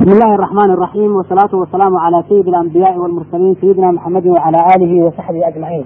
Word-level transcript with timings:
bismi 0.00 0.12
illaahi 0.16 0.34
araxmaan 0.38 0.70
araxiim 0.76 1.12
wasalaatu 1.20 1.54
wasalaamu 1.62 1.96
calaa 2.04 2.22
sayidi 2.28 2.50
alambiyaai 2.54 2.98
walmursaliin 3.02 3.54
sayidina 3.60 3.88
maxamedin 3.96 4.32
wacala 4.36 4.58
aalihi 4.72 4.96
wasaxbihi 5.06 5.44
ajmaciin 5.50 5.84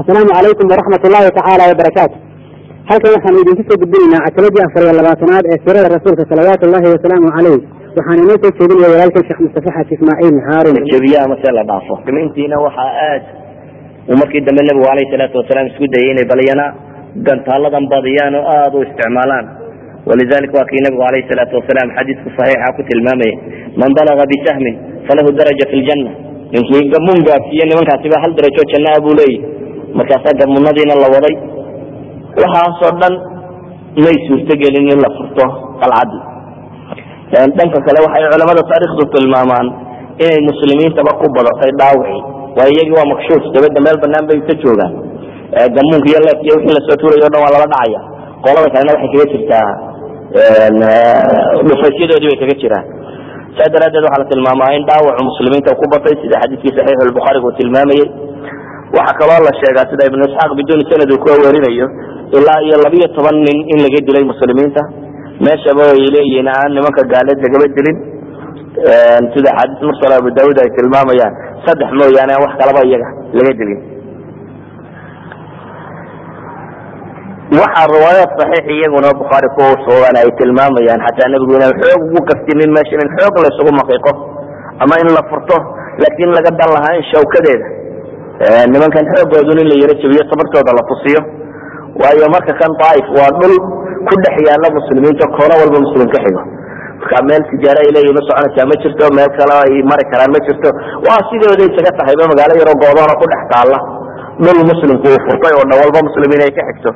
assalaamu 0.00 0.30
calaykum 0.36 0.66
waraxmat 0.72 1.02
ullahi 1.08 1.26
tacaala 1.38 1.64
wabarakaatu 1.72 2.16
halkan 2.90 3.10
waxaanu 3.16 3.38
idinku 3.44 3.62
soo 3.68 3.78
gudbinaynaa 3.82 4.22
cataladii 4.26 4.62
afar 4.68 4.82
iyo 4.86 4.94
labaatanaad 5.00 5.44
ee 5.52 5.58
sirada 5.64 5.88
rasuulka 5.96 6.22
salawaatu 6.32 6.64
llahi 6.72 6.86
wasalaamu 6.94 7.26
caleyh 7.36 7.58
waxaan 7.98 8.18
inoo 8.24 8.36
soo 8.42 8.52
jeedinaya 8.58 8.90
walaalkan 8.94 9.22
sheekh 9.28 9.40
mustafa 9.46 9.70
xaaji 9.76 9.92
ismaaciil 9.98 10.38
haarun 10.48 10.76
jabiyaha 10.92 11.26
mase 11.32 11.48
la 11.58 11.62
dhaafo. 11.70 11.94
Intiina 12.24 12.56
waxaa 12.66 12.90
aad 13.10 13.22
uu 14.10 14.16
markii 14.22 14.42
dambe 14.48 14.62
nebigu 14.68 14.86
alayh 14.94 15.06
salaatu 15.14 15.36
wasalaam 15.42 15.66
isku 15.72 15.86
dayay 15.94 16.10
inay 16.14 16.26
balyana 16.32 16.66
gantaaladan 17.28 17.84
badiyaan 17.94 18.34
oo 18.40 18.44
aada 18.56 18.76
u 18.78 18.82
isticmaalaan 18.86 19.46
walidalika 20.08 20.54
waa 20.58 20.68
kii 20.70 20.82
nabigu 20.84 21.02
alayh 21.08 21.22
salaatu 21.30 21.54
wasalaam 21.60 21.88
xadiisku 21.98 22.28
saxiixa 22.38 22.68
ku 22.76 22.82
tilmaamaya 22.90 23.34
man 23.80 23.90
balaga 23.98 24.24
bisahmin 24.32 24.74
falahu 25.08 25.30
daraja 25.40 25.64
fi 25.72 25.76
ljanna 25.84 26.10
ninkii 26.54 26.84
gamun 26.94 27.18
gaadsiiye 27.28 27.64
nimankaasiba 27.70 28.16
hal 28.24 28.32
darajo 28.38 28.62
jannaa 28.72 28.98
buu 29.04 29.14
leeyahy 29.20 29.38
markaasaa 29.98 30.34
gamunadiina 30.40 30.94
la 31.02 31.08
waday. 31.14 31.34
Waxaasoo 32.42 32.92
dhan 33.00 33.14
may 34.04 34.16
suurtogelin 34.26 34.86
in 34.92 34.98
la 35.04 35.10
furto 35.16 35.44
qalcaddi 35.82 36.18
dhanka 37.58 37.78
kale 37.86 37.98
waxay 38.06 38.24
culamada 38.32 38.62
taarikhdu 38.70 39.04
tilmaamaan 39.14 39.66
inay 40.24 40.40
muslimiintaba 40.50 41.12
ku 41.20 41.26
badatay 41.36 41.72
dhaawici. 41.80 42.18
Waa 42.58 42.66
iyagii 42.74 42.96
waa 42.98 43.08
makshuuf 43.12 43.44
dabadda 43.54 43.80
meel 43.86 43.98
banaan 44.04 44.24
bay 44.30 44.38
ka 44.48 44.54
joogaan. 44.62 44.92
Gamuunka 45.76 46.06
iyo 46.10 46.20
leefka 46.26 46.44
iyo 46.46 46.54
wixii 46.58 46.74
la 46.78 46.82
soo 46.88 46.96
tuurayo 47.00 47.26
o 47.26 47.30
dhan 47.32 47.40
waa 47.44 47.52
lala 47.54 47.66
dhacaya. 47.72 48.00
Qolada 48.44 48.68
kalena 48.74 48.92
waxay 48.94 49.10
kaga 49.14 49.26
jirtaa 49.32 49.68
dhufaysyadoodii 51.68 52.28
bay 52.30 52.38
kaga 52.42 52.54
jiraan. 52.62 52.86
Saa 53.56 53.68
daraadeed 53.74 54.04
waxaa 54.06 54.22
la 54.22 54.28
tilmaamaa 54.32 54.70
in 54.78 54.82
dhaawacu 54.88 55.22
muslimiinta 55.30 55.76
ku 55.80 55.84
batay 55.94 56.14
sida 56.22 56.36
xadiiskii 56.42 56.74
saxiix 56.78 56.98
lbukhaariga 57.10 57.46
uu 57.48 57.56
tilmaamayey 57.60 58.06
waxaa 58.98 59.18
kaloo 59.20 59.40
la 59.46 59.52
sheegaa 59.60 59.86
sida 59.92 60.02
ibnu 60.10 60.22
isxaaq 60.28 60.50
biduuni 60.58 60.84
sanad 60.90 61.10
uu 61.14 61.20
ku 61.24 61.28
werinayo 61.46 61.86
ilaa 62.38 62.58
iyo 62.66 62.76
labiyo 62.84 63.06
toban 63.16 63.36
nin 63.46 63.58
in 63.72 63.78
laga 63.86 64.00
dilay 64.08 64.24
muslimiinta. 64.32 64.82
Meeshaba 65.46 65.84
ay 65.94 66.02
leeyihiin 66.14 66.48
aan 66.56 66.70
nimanka 66.76 67.02
gaaleed 67.12 67.38
lagaba 67.46 67.66
dilin. 67.78 67.96
Sida 69.34 69.48
axaadiis 69.54 69.82
mursal 69.88 70.12
abu 70.18 70.28
daawud 70.38 70.56
ay 70.64 70.70
tilmaamayaan 70.78 71.34
saddex 71.66 71.90
mooyaane 72.00 72.32
aan 72.36 72.42
wax 72.46 72.52
kalaba 72.62 72.80
iyaga 72.90 73.08
laga 73.38 73.52
dilin 73.60 73.80
waxaa 77.60 77.86
riwaayaad 77.94 78.30
saxiix 78.40 78.66
iyaguna 78.76 79.08
bukhaari 79.20 79.48
ku 79.56 79.64
sugan 79.86 80.16
ay 80.20 80.28
tilmaamayaan 80.40 81.00
xataa 81.06 81.28
nebigu 81.34 81.52
inaan 81.58 81.74
xoog 81.82 82.00
ugu 82.08 82.20
kaftinin 82.30 82.70
meeshan 82.76 83.02
in 83.04 83.10
xoog 83.18 83.34
laysugu 83.44 83.72
maqiiqo 83.80 84.12
ama 84.84 84.94
in 85.02 85.08
la 85.16 85.22
furto 85.30 85.56
laakiin 86.02 86.30
laga 86.36 86.50
dan 86.60 86.70
lahaa 86.76 86.94
in 86.98 87.04
shawkadeeda 87.12 87.66
nimankan 88.72 89.04
xoogoodun 89.12 89.58
in 89.64 89.68
la 89.72 89.76
yaro 89.82 89.94
jabiyo 90.02 90.22
tabartooda 90.30 90.72
la 90.78 90.82
tusiyo. 90.90 91.20
Waayo 92.00 92.26
marka 92.34 92.52
kan 92.60 92.72
daaif 92.82 93.06
waa 93.18 93.30
dhul 93.40 93.54
ku 94.08 94.14
dhex 94.24 94.36
yaalla 94.48 94.68
muslimiinta 94.78 95.24
koono 95.36 95.54
walba 95.60 95.78
muslim 95.86 96.06
ka 96.14 96.18
xigo. 96.24 96.42
Marka 97.00 97.16
meel 97.28 97.42
tijaaro 97.50 97.80
ay 97.84 97.90
leeyihiin 97.96 98.18
usoconaysaa 98.22 98.66
ma 98.70 98.74
jirto 98.82 99.04
meel 99.18 99.30
kale 99.38 99.54
ay 99.66 99.74
mari 99.90 100.04
karaan 100.12 100.30
ma 100.34 100.40
jirto. 100.48 100.68
Waa 101.06 101.20
sidooday 101.30 101.68
isaga 101.70 101.92
tahayba 102.00 102.24
magaalo 102.32 102.54
yaroo 102.60 102.76
goodoona 102.82 103.14
ku 103.20 103.24
dhex 103.32 103.42
taalla. 103.52 103.78
Dhul 104.42 104.60
muslimku 104.72 105.06
uu 105.14 105.20
furtay 105.28 105.52
oo 105.58 105.64
dhan 105.70 105.78
walba 105.82 105.98
muslimiin 106.08 106.42
ay 106.48 106.52
ka 106.58 106.62
xigto 106.70 106.90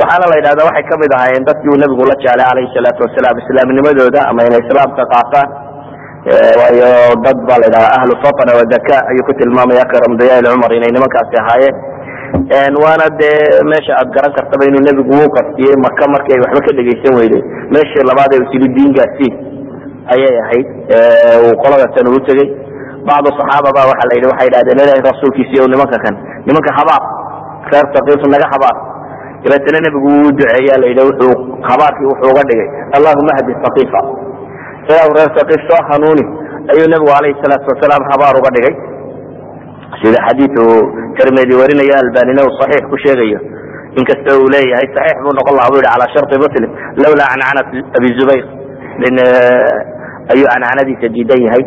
waxaana 0.00 0.26
la 0.32 0.36
yidhahda 0.38 0.62
waxay 0.68 0.84
ka 0.90 0.94
mid 1.02 1.10
ahaayeen 1.16 1.44
dadkii 1.48 1.70
uu 1.72 1.78
nabigu 1.82 2.04
la 2.10 2.14
jeclay 2.22 2.44
calayhi 2.48 2.72
salaatu 2.76 3.00
wasalaam 3.06 3.36
islaamnimadooda 3.42 4.20
ama 4.30 4.40
inay 4.48 4.60
islaamka 4.66 5.02
qaataan. 5.12 5.48
Waayo 6.60 6.88
dad 7.24 7.38
baa 7.48 7.58
la 7.62 7.66
yidhahda 7.68 7.90
ahlu 7.98 8.12
fatna 8.24 8.52
wadaka 8.60 8.96
ayuu 9.10 9.24
ku 9.28 9.32
tilmaamaya 9.40 9.84
karam 9.92 10.12
dayail 10.20 10.44
cumar 10.52 10.72
inay 10.78 10.90
nimankaasi 10.96 11.36
ahaayeen. 11.42 11.76
Waana 12.84 13.06
dee 13.20 13.38
meesha 13.70 13.92
aad 14.00 14.08
garan 14.16 14.32
kartaba 14.38 14.62
inuu 14.70 14.82
nebigu 14.88 15.12
uu 15.20 15.28
qaftiyey 15.36 15.74
maka 15.86 16.04
markii 16.14 16.34
ay 16.36 16.40
waxba 16.44 16.60
ka 16.66 16.70
dhegaysan 16.78 17.12
weyday 17.20 17.42
meeshii 17.74 18.04
labaad 18.10 18.30
ee 18.36 18.42
usili 18.46 18.68
diin 18.76 18.90
gaarsiin 18.98 19.34
ayay 20.14 20.34
ahayd. 20.44 20.66
Uu 21.44 21.52
qoladasan 21.62 22.04
ugu 22.10 22.20
tegey 22.28 22.48
bacdu 23.08 23.28
saxaaba 23.40 23.70
ba 23.76 23.82
la 23.88 24.14
yidhi 24.16 24.28
waxay 24.32 24.46
yidhahdeen 24.48 24.78
ilahi 24.84 25.02
rasuulkiisiiyo 25.10 25.64
nimanka 25.72 25.96
kan 26.04 26.14
nimanka 26.48 26.70
habaar 26.78 27.02
reer 27.72 27.86
sakiif 27.96 28.22
naga 28.34 28.46
habaar 28.54 28.76
dabeetana 29.44 29.78
nebigu 29.86 30.08
wuu 30.16 30.30
duceeya 30.38 30.74
la 30.82 30.86
yidhi 30.90 31.02
wuxuu 31.08 31.34
habaarkii 31.68 32.08
wuxuu 32.12 32.30
uga 32.34 32.42
dhigay 32.50 32.68
allahuma 32.96 33.32
hdi 33.40 33.52
sakiifa 33.64 34.00
ilaahu 34.88 35.10
reer 35.18 35.30
sakiif 35.38 35.62
soo 35.70 35.80
hanuuni 35.90 36.24
ayuu 36.72 36.88
nebigu 36.92 37.12
alayhi 37.18 37.40
salaatu 37.44 37.66
wasalaam 37.72 38.02
habaar 38.12 38.34
uga 38.42 38.50
dhigay. 38.56 38.74
Sida 40.00 40.18
xadiiu 40.26 40.66
tirmidi 41.18 41.54
warinaya 41.60 41.96
albanina 42.04 42.40
uu 42.46 42.52
saxiix 42.60 42.84
ku 42.92 42.96
sheegayo 43.04 43.38
inkasta 44.00 44.30
uu 44.40 44.46
leeyahay 44.54 44.86
saxiix 44.96 45.18
buu 45.24 45.34
noqon 45.38 45.54
laha 45.58 45.68
bu 45.72 45.76
yihi 45.80 45.88
cala 45.92 46.06
sharti 46.14 46.36
muslim 46.44 46.70
lawlaa 47.02 47.28
cancanat 47.32 47.68
abi 47.98 48.08
zubayr. 48.18 48.44
Ayuu 50.32 50.46
cancanadiisa 50.52 51.06
diidan 51.14 51.40
yahay. 51.46 51.64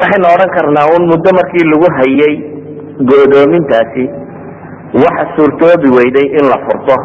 Waxaynu 0.00 0.26
odhan 0.34 0.50
karnaa 0.56 0.86
un 0.96 1.02
muddo 1.12 1.30
markii 1.38 1.64
lagu 1.72 1.88
hayay 1.98 2.34
go'doomintaasi 3.10 4.04
waxa 4.94 5.24
suurtoobi 5.36 5.88
weyday 5.96 6.26
in 6.38 6.44
la 6.52 6.58
furto. 6.66 6.96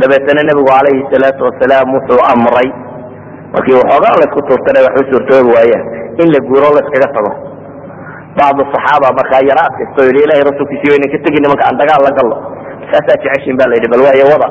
Dabeetana 0.00 0.42
nebigu 0.48 0.68
calayhi 0.70 1.02
salaatu 1.12 1.42
wasalaam 1.48 1.88
wuxuu 1.96 2.20
amray. 2.32 2.68
Markii 3.54 3.76
waxoogaa 3.80 4.14
laysku 4.20 4.40
tuurtana 4.48 4.84
waxba 4.86 5.02
suurtoobi 5.12 5.50
waayeen 5.56 5.84
in 6.22 6.28
la 6.34 6.38
guuro 6.48 6.68
layskaga 6.76 7.08
tago. 7.16 7.32
Bacdu 8.38 8.62
saxaaba 8.74 9.08
markaa 9.18 9.42
yara 9.50 9.62
adkaysto 9.68 10.00
yidhi 10.08 10.20
ilahay 10.26 10.42
rasuulkiisi 10.50 10.86
waynan 10.92 11.08
ka 11.14 11.18
tegi 11.24 11.38
nimanka 11.42 11.64
aan 11.68 11.76
dagaal 11.82 12.02
la 12.06 12.12
gallo. 12.18 12.36
Saasaa 12.90 13.18
jeceshin 13.24 13.56
ba 13.60 13.64
la 13.70 13.74
yidhi 13.78 13.88
bal 13.94 14.02
waayo 14.06 14.26
wada. 14.32 14.48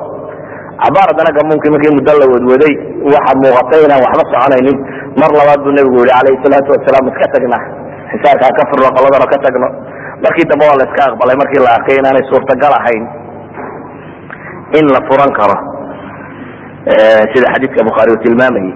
Cabaar 0.84 1.08
haddana 1.12 1.32
gamuunkii 1.38 1.72
markii 1.76 1.94
muddo 1.98 2.12
la 2.22 2.26
wadwaday 2.34 2.74
waxa 3.14 3.32
muuqatay 3.44 3.82
inaan 3.88 4.02
waxba 4.06 4.24
soconaynin. 4.34 4.78
Mar 5.22 5.32
labaad 5.40 5.60
buu 5.64 5.74
nebigu 5.78 5.98
yihi 6.04 6.12
calayhi 6.18 6.40
salaatu 6.44 6.70
wasalaam 6.76 7.06
iska 7.14 7.28
tagna. 7.36 7.58
Xisaarkaa 8.12 8.52
ka 8.60 8.64
furno 8.72 8.88
qoladana 8.98 9.28
ka 9.34 9.38
tagno 9.46 9.68
markii 10.24 10.46
dambe 10.52 10.66
waa 10.70 10.78
la 10.82 10.86
iska 10.90 11.02
aqbalay 11.10 11.36
markii 11.42 11.62
la 11.66 11.72
arkay 11.78 11.96
inaanay 12.02 12.24
suurtagal 12.32 12.74
ahayn 12.80 13.04
in 14.80 14.86
la 14.96 15.00
furan 15.10 15.32
karo 15.40 15.58
sida 17.34 17.48
xadiidka 17.54 17.82
bukhaari 17.90 18.12
uu 18.16 18.22
tilmaamayay. 18.26 18.74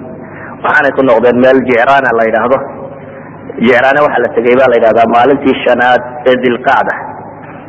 Waxaanay 0.64 0.92
ku 0.98 1.02
noqdeen 1.09 1.38
meel 1.44 1.59
jicraana 1.70 2.09
la 2.20 2.24
yidhaahdo. 2.28 2.58
Jicraane 3.66 4.00
waxaa 4.06 4.24
la 4.26 4.30
tegey 4.36 4.56
ba 4.59 4.66
la 4.72 4.76
yidhahdaa 4.80 5.08
maalintii 5.16 5.56
shanaad 5.66 6.02
ee 6.30 6.36
dilqacda. 6.44 6.94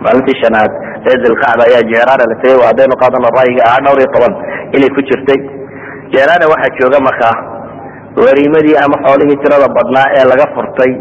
Maalintii 0.05 0.37
shanaad 0.43 0.73
ee 1.11 1.17
dilqacda 1.25 1.63
ayaa 1.69 1.83
jicraana 1.91 2.25
la 2.31 2.37
tegey 2.43 2.57
haddaynu 2.69 2.95
qaadano 3.03 3.29
ra'yiga 3.39 3.63
ahaa 3.69 3.83
dhowr 3.87 3.99
iyo 4.03 4.09
toban 4.15 4.35
inay 4.77 4.91
ku 4.97 5.01
jirtay. 5.09 5.41
Jicraane 6.13 6.45
waxaa 6.53 6.77
jooga 6.81 6.99
markaa 7.09 7.35
wariimadii 8.25 8.77
ama 8.85 8.97
xoolihii 9.05 9.41
tirada 9.43 9.69
badnaa 9.77 10.07
ee 10.19 10.25
laga 10.33 10.47
furtay 10.57 10.93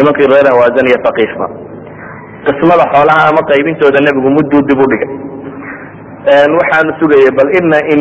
nimankii 0.00 0.28
reer 0.32 0.46
hawaasan 0.52 0.86
iyo 0.90 0.98
sakiifba 1.06 1.46
qismada 2.46 2.84
xoolaha 2.94 3.22
ama 3.30 3.42
qaybintooda 3.50 3.98
nebigu 4.06 4.30
mudduu 4.36 4.62
dib 4.68 4.80
u 4.84 4.86
dhigay. 4.92 5.10
Waxaanu 6.58 6.92
sugayay 7.00 7.30
bal 7.38 7.50
ina 7.60 7.78
in 7.94 8.00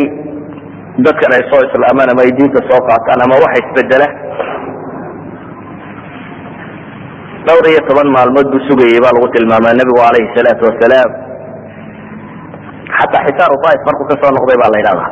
dadkan 1.06 1.34
ay 1.38 1.44
soo 1.52 1.62
islaamaan 1.68 2.10
ama 2.14 2.22
ay 2.26 2.32
diinta 2.38 2.60
soo 2.70 2.82
qaataan 2.90 3.20
ama 3.26 3.36
waxa 3.44 3.60
isbedela 3.66 4.08
dhowr 7.48 7.66
iyo 7.72 7.82
toban 7.90 8.10
maalmood 8.16 8.48
buu 8.54 8.62
sugayey 8.70 9.00
baa 9.04 9.14
lagu 9.18 9.28
tilmaamaa 9.36 9.74
nebigu 9.80 9.98
calayhi 10.06 10.34
salaatu 10.38 10.64
wasalaam. 10.70 11.12
Xataa 12.98 13.24
xisaaru 13.28 13.56
daaif 13.66 13.82
markuu 13.88 14.06
ka 14.12 14.16
soo 14.22 14.32
noqday 14.38 14.58
baa 14.62 14.72
la 14.74 14.78
yidhahdaa 14.82 15.10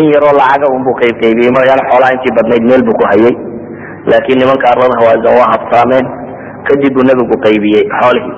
in 0.00 0.04
yaroo 0.14 0.32
lacaga 0.40 0.66
unbuu 0.76 0.94
qaybqaybiyey 1.02 1.52
magaalo 1.58 1.82
xoolaha 1.90 2.12
intii 2.16 2.36
badnayd 2.38 2.64
meel 2.70 2.82
buu 2.88 2.96
ku 3.00 3.04
hayay 3.12 3.34
laakiin 4.10 4.38
nimanka 4.42 4.66
arlada 4.72 4.94
hawaasan 5.00 5.32
waa 5.38 5.48
habsaameen 5.54 6.06
kadib 6.68 6.92
buu 6.96 7.04
nebigu 7.10 7.34
qaybiyey 7.46 7.84
xoolihii. 8.00 8.36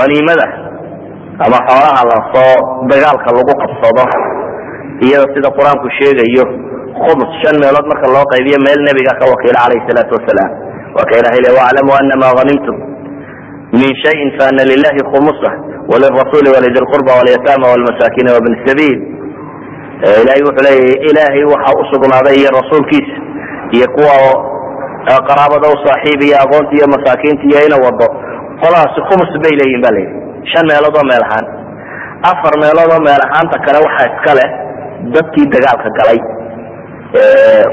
Haniimada 0.00 0.46
ama 1.44 1.58
xoolaha 1.68 2.02
la 2.10 2.18
soo 2.32 2.54
dagaalka 2.90 3.28
lagu 3.36 3.52
qabsado 3.62 4.04
iyada 5.06 5.26
sida 5.34 5.48
qur'aanku 5.58 5.86
sheegayo 5.98 6.44
khums 7.02 7.30
shan 7.42 7.56
meelood 7.62 7.86
marka 7.92 8.06
loo 8.14 8.24
qaybiyo 8.32 8.58
meel 8.66 8.80
nebiga 8.88 9.12
ka 9.20 9.24
wakiila 9.32 9.58
calayhi 9.64 9.86
salaatu 9.88 10.12
wasalaam. 10.18 10.50
Waa 10.96 11.06
ka 11.10 11.14
ilahay 11.20 11.40
le 11.46 11.50
waclamu 11.58 11.92
anama 12.00 12.28
hanimtum 12.40 12.76
min 13.80 13.90
shayin 14.02 14.28
faana 14.38 14.62
lilahi 14.70 15.00
khumusa 15.10 15.50
walirasuli 15.90 16.48
walidi 16.54 16.78
lqurba 16.84 17.12
walyatama 17.20 17.66
walmasakina 17.72 18.30
wabn 18.36 18.52
sabiil. 18.66 18.98
Ilahay 20.22 20.42
wuxuu 20.48 20.64
leeyahy 20.66 20.94
ilaahay 21.10 21.44
waxa 21.54 21.70
usugnaaday 21.82 22.36
iyo 22.40 22.50
rasuulkiisa 22.60 23.16
iyo 23.76 23.86
kuwa 23.96 24.14
qaraabada 25.28 25.66
u 25.74 25.76
saaxiib 25.84 26.20
iyo 26.28 26.36
aqoonta 26.44 26.72
iyo 26.78 26.86
masaakiinta 26.94 27.44
iyo 27.50 27.58
ina 27.68 27.76
wado 27.84 28.06
qolahaasi 28.62 29.00
khumus 29.08 29.32
bay 29.44 29.54
leeyihiin 29.60 29.82
ba 29.86 29.90
layidhi 29.96 30.16
shan 30.52 30.64
meelood 30.70 30.96
oo 31.00 31.06
meel 31.10 31.24
ahaan. 31.28 31.46
Afar 32.30 32.54
meelood 32.62 32.90
oo 32.96 33.00
meel 33.08 33.22
ahaanta 33.26 33.56
kale 33.66 33.78
waxaa 33.86 34.06
iska 34.12 34.32
leh 34.38 34.48
dadkii 35.14 35.46
dagaalka 35.54 35.88
galay 35.98 36.20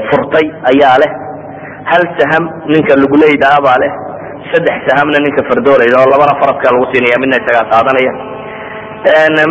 furtay 0.08 0.46
ayaa 0.70 0.96
leh. 1.02 1.10
Hal 1.90 2.02
saham 2.18 2.44
ninka 2.72 2.94
luguleydaa 3.02 3.58
baa 3.66 3.78
leh. 3.82 3.92
Saddex 4.50 4.78
sahamna 4.88 5.18
ninka 5.24 5.42
fardoolayda 5.48 5.96
oo 6.02 6.08
labana 6.12 6.34
faradkaa 6.42 6.72
lagu 6.74 6.86
siinaya 6.92 7.18
midna 7.22 7.36
isagaa 7.42 7.66
qaadanaya. 7.72 8.12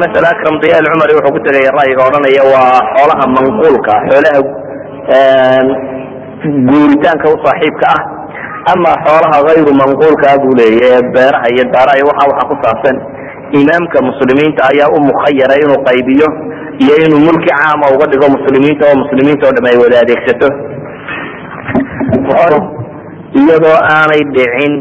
Masala 0.03 0.27
akram 0.35 0.55
diyaal 0.63 0.87
cumari 0.93 1.13
wuxuu 1.17 1.33
ku 1.35 1.39
tegaya 1.47 1.71
ra'yiga 1.79 2.01
odhanaya 2.09 2.43
waa 2.53 2.79
xoolaha 2.95 3.25
manquulka 3.35 3.93
xoolaha 4.07 4.39
guuritaanka 6.43 7.25
u 7.33 7.37
saaxiibka 7.45 7.87
ah 7.95 8.01
ama 8.73 8.91
xoolaha 9.05 9.37
hayru 9.47 9.71
manquulka 9.81 10.25
ah 10.33 10.37
buu 10.43 10.55
leeya 10.59 10.99
beeraha 11.15 11.47
iyo 11.53 11.63
daaraha 11.75 11.97
iyo 11.99 12.07
waxa 12.11 12.25
waxa 12.31 12.45
ku 12.51 12.55
saabsan 12.63 12.95
imaamka 13.61 13.97
muslimiinta 14.09 14.61
ayaa 14.71 14.89
u 14.97 14.99
mukhayara 15.09 15.55
inuu 15.63 15.79
qaybiyo 15.87 16.27
iyo 16.83 16.93
inuu 17.05 17.21
mulki 17.27 17.49
caama 17.59 17.85
uga 17.95 18.05
dhigo 18.11 18.27
muslimiinta 18.37 18.83
oo 18.89 18.97
muslimiinta 19.03 19.43
oo 19.47 19.53
dham 19.57 19.65
ay 19.71 19.77
wada 19.83 19.97
adeegsato. 20.03 20.49
Iyadoo 23.39 23.77
aanay 23.95 24.21
dhicin 24.35 24.73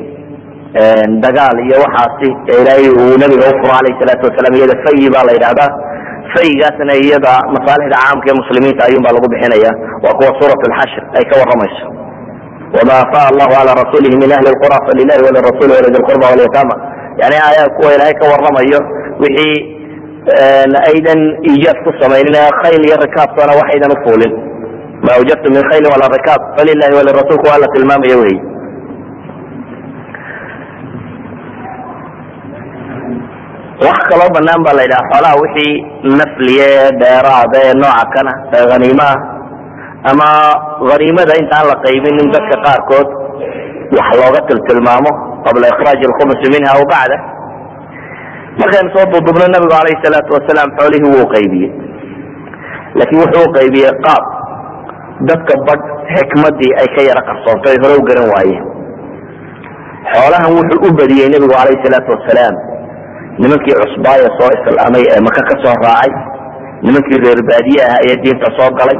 dagaal 1.24 1.56
iyo 1.66 1.76
waxaasi 1.84 2.28
ilaahay 2.58 2.88
uu 2.98 3.14
nabiga 3.22 3.46
ufuro 3.52 3.72
alayh 3.78 3.94
salaatu 4.00 4.26
wasalaam 4.28 4.54
iyada 4.58 4.74
fayi 4.84 5.06
baa 5.14 5.24
la 5.28 5.32
yidhahdaa 5.36 5.70
fayigaasna 6.34 6.92
iyada 7.04 7.32
masaalixda 7.56 7.96
caamka 8.02 8.26
ee 8.32 8.36
muslimiinta 8.42 8.82
ayuun 8.88 9.02
baa 9.06 9.14
lagu 9.16 9.28
bixinaya 9.34 9.70
waa 10.04 10.14
kuwa 10.18 10.30
suurat 10.40 10.60
lxashr 10.70 11.02
ay 11.18 11.24
ka 11.30 11.34
waramayso 11.42 11.86
wama 12.76 12.94
afaa 13.04 13.26
allahu 13.32 13.52
ala 13.60 13.70
rasulihi 13.82 14.14
min 14.22 14.30
ahli 14.36 14.48
lqura 14.56 14.78
falilahi 14.88 15.20
walirasuli 15.26 15.70
walidi 15.76 15.96
lqurba 16.02 16.26
walyatama 16.32 16.74
yani 17.22 17.36
ayaa 17.50 17.68
kuwa 17.76 17.90
ilaahay 17.94 18.14
ka 18.22 18.26
waramayo 18.32 18.80
wixii 19.22 19.56
aydan 20.90 21.20
iijaab 21.50 21.78
ku 21.86 21.90
samaynin 22.00 22.36
khayl 22.62 22.80
iyo 22.88 22.96
rikaabtona 23.04 23.52
waxaydan 23.60 23.90
ufuulin 23.96 24.32
ma 25.06 25.10
awjabtu 25.18 25.48
min 25.54 25.62
khayli 25.70 25.86
wala 25.94 26.06
rikaab 26.16 26.40
falilahi 26.58 26.92
walirasulku 26.98 27.44
waa 27.50 27.60
la 27.64 27.68
tilmaamaya 27.74 28.16
wey 28.22 28.36
wax 33.82 33.98
kaloo 34.10 34.30
banaan 34.36 34.60
ba 34.66 34.72
la 34.78 34.82
yidhaha 34.86 35.08
xoolaha 35.10 35.36
wixii 35.42 35.74
nafliye 36.20 36.68
dheeraada 37.00 37.58
ee 37.68 37.74
nooca 37.82 38.04
kana 38.14 38.32
ee 38.58 38.66
haniimaha 38.72 39.16
ama 40.10 40.26
haniimada 40.90 41.34
intaan 41.42 41.66
la 41.70 41.76
qaybin 41.86 42.14
in 42.22 42.28
dadka 42.36 42.56
qaarkood 42.66 43.08
wax 43.96 44.08
looga 44.20 44.40
tiltilmaamo 44.48 45.10
qabla 45.46 45.66
ikraaj 45.74 46.00
alkhumusi 46.08 46.46
minha 46.54 46.70
aw 46.76 46.82
bacda. 46.92 47.16
Markaynu 48.60 48.90
soo 48.94 49.04
dudubno 49.12 49.46
nabigu 49.54 49.74
alayh 49.80 49.96
salaatu 50.04 50.30
wasalaam 50.36 50.70
xoolihii 50.78 51.10
wuu 51.14 51.26
qaybiyey. 51.34 51.70
Laakiin 52.98 53.20
wuxuu 53.22 53.46
qaybiyey 53.56 53.92
qaab. 54.06 54.24
Dadka 55.28 55.54
badh 55.66 55.84
xikmadii 56.14 56.72
ay 56.82 56.88
ka 56.96 57.00
yaro 57.08 57.22
qarsoontay 57.28 57.76
hore 57.82 57.96
garan 58.08 58.28
waayeen. 58.34 58.64
Xoolahan 60.12 60.50
wuxuu 60.58 60.80
u 60.86 60.88
badiyey 61.00 61.28
nebigu 61.34 61.54
alayh 61.62 61.76
salaatu 61.84 62.10
wasalaam 62.16 62.54
nimankii 63.42 63.78
cusbaaya 63.80 64.28
soo 64.38 64.50
islaamay 64.58 65.04
ee 65.12 65.20
maka 65.26 65.40
ka 65.48 65.54
soo 65.62 65.76
raacay 65.84 66.12
nimankii 66.86 67.22
reer 67.24 67.40
baadiye 67.50 67.82
ah 67.92 67.98
ee 68.08 68.16
diinta 68.22 68.48
soo 68.58 68.70
galay 68.78 68.98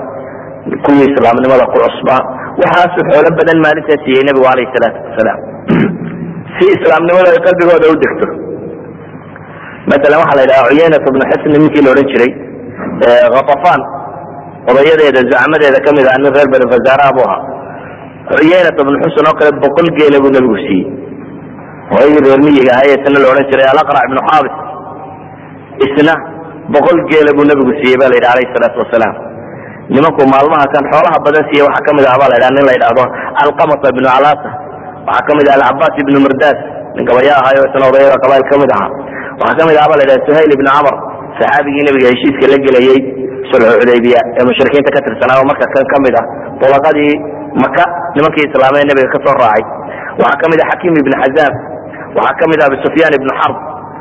kuwii 0.84 1.06
islaamnimada 1.12 1.64
ku 1.72 1.76
cusbaa 1.84 2.22
waxaasuu 2.60 3.04
xoolo 3.10 3.30
badan 3.38 3.58
maalintaa 3.64 4.02
siiyey 4.04 4.24
nebigu 4.28 4.46
alayh 4.52 4.66
salaatu 4.74 4.98
wasalaam 5.08 5.40
si 6.56 6.64
islaamnimada 6.76 7.28
ay 7.34 7.40
qalbigooda 7.46 7.86
u 7.92 7.96
degto. 8.02 8.26
Masalan 9.90 10.18
waxaa 10.22 10.38
la 10.38 10.44
yidhaha 10.44 10.68
cuyaynat 10.70 11.04
bnu 11.14 11.24
xusn 11.30 11.50
ninkii 11.54 11.84
la 11.84 11.90
odhan 11.94 12.06
jiray 12.12 12.32
khatafaan 13.34 13.80
odayadeeda 14.70 15.20
zacmadeeda 15.32 15.78
ka 15.86 15.90
mid 15.96 16.06
ah 16.12 16.16
nin 16.22 16.30
reer 16.36 16.48
bani 16.54 16.66
fazaara 16.72 17.14
buu 17.16 17.26
ahaa. 17.28 17.42
Cuyaynat 18.30 18.76
bnu 18.86 18.96
xusn 19.04 19.26
oo 19.30 19.36
kale 19.38 19.50
boqol 19.64 19.88
geela 19.98 20.16
buu 20.24 20.32
nebigu 20.36 20.56
siiyey 20.66 21.03
odaygii 21.92 22.22
reer 22.26 22.40
miyiga 22.46 22.70
ahaa 22.74 22.86
ee 22.90 22.96
isna 22.98 23.18
la 23.22 23.28
odhan 23.32 23.46
jiray 23.50 23.66
alaqrac 23.74 24.02
ibnu 24.08 24.20
xaabis 24.28 24.54
isna 25.86 26.14
boqol 26.74 26.98
geela 27.10 27.30
buu 27.36 27.44
nebigu 27.50 27.72
siiyey 27.80 27.96
ba 28.02 28.06
la 28.10 28.16
yidhi 28.18 28.28
alayh 28.34 28.46
salaatu 28.56 28.78
wasalaam 28.82 29.14
nimanku 29.94 30.22
maalmaha 30.34 30.64
kan 30.74 30.84
xoolaha 30.92 31.16
badan 31.26 31.44
siiye 31.50 31.62
waxaa 31.68 31.84
ka 31.88 31.92
mid 31.98 32.06
ah 32.12 32.16
ba 32.22 32.26
la 32.32 32.36
ydhaha 32.40 32.52
nin 32.56 32.64
la 32.68 32.72
yidhahdo 32.76 33.04
alqamata 33.44 33.86
ibnu 33.92 34.06
calasa 34.14 34.50
waxaa 35.08 35.26
ka 35.28 35.32
mid 35.38 35.46
ah 35.50 35.56
alcabaas 35.58 35.94
ibnu 36.04 36.18
mirdas 36.26 36.58
nin 36.96 37.04
gabaya 37.08 37.32
ahayo 37.40 37.60
isna 37.68 37.84
odayada 37.92 38.16
qabail 38.24 38.42
ka 38.50 38.56
mid 38.62 38.70
ahaa 38.76 38.90
waxaa 39.42 39.56
ka 39.58 39.62
mid 39.70 39.76
ah 39.82 39.86
ba 39.90 39.94
la 40.00 40.02
yidhaha 40.06 40.26
suhayl 40.28 40.50
ibnu 40.56 40.68
camr 40.76 40.94
saxaabigii 41.38 41.84
nebiga 41.88 42.08
heshiiska 42.14 42.46
la 42.52 42.56
gelayey 42.66 42.98
sulxu 43.50 43.72
xudaybiya 43.80 44.20
ee 44.38 44.44
mushrikiinta 44.48 44.90
ka 44.96 45.00
tirsanaa 45.08 45.42
marka 45.50 45.66
kan 45.74 45.84
ka 45.92 45.96
mid 46.06 46.14
ah 46.20 46.24
bulaqadii 46.62 47.14
maka 47.64 47.84
nimankii 48.16 48.44
islaamee 48.48 48.84
nebiga 48.90 49.08
ka 49.14 49.18
raacay 49.42 49.62
waxaa 50.22 50.40
ka 50.42 50.46
mid 50.52 50.58
ah 50.64 50.68
xakiim 50.72 50.94
ibnu 51.02 51.16
xazaam 51.24 51.54
waxaa 52.16 52.34
ka 52.40 52.44
mid 52.52 52.58
ah 52.62 52.66
abu 52.70 52.76
sufyaan 52.86 53.12
ibnu 53.18 53.32
xarb 53.40 53.56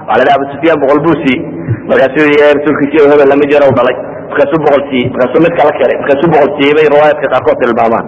waa 0.08 0.18
la 0.28 0.32
abu 0.38 0.46
sufyaan 0.54 0.78
boqol 0.84 1.00
buu 1.06 1.16
siiyey 1.24 1.42
markaasuu 1.90 2.28
rasuulkiisi 2.58 3.06
hebel 3.12 3.30
lama 3.34 3.46
jero 3.52 3.68
dhalay 3.78 3.96
markaasuu 4.32 4.60
boqol 4.66 4.84
siiyey 4.90 5.08
markaasuu 5.14 5.42
mid 5.46 5.54
kala 5.60 5.72
kelay 5.80 5.98
markaasuu 6.02 6.30
boqol 6.36 6.50
siiyey 6.58 6.74
bay 6.78 6.86
riwaayaadka 6.94 7.26
qaarkood 7.34 7.58
tilmaamaan. 7.64 8.06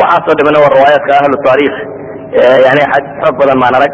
Waxaasoo 0.00 0.34
dhimana 0.38 0.58
waa 0.64 0.72
riwaayaadka 0.76 1.12
ahlu 1.22 1.36
taariikh 1.46 1.78
yani 2.66 2.80
axaadiis 2.86 3.14
xoog 3.22 3.34
badan 3.40 3.58
maan 3.64 3.74
arag 3.78 3.92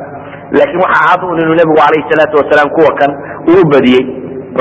laakiin 0.58 0.80
waxaa 0.86 1.04
cad 1.10 1.20
un 1.32 1.38
inuu 1.44 1.56
nebigu 1.60 1.78
calayhi 1.82 2.08
salaatu 2.12 2.34
wasalaam 2.40 2.68
kuwa 2.76 2.90
kan 3.00 3.10
uu 3.52 3.62
badiyey. 3.72 4.04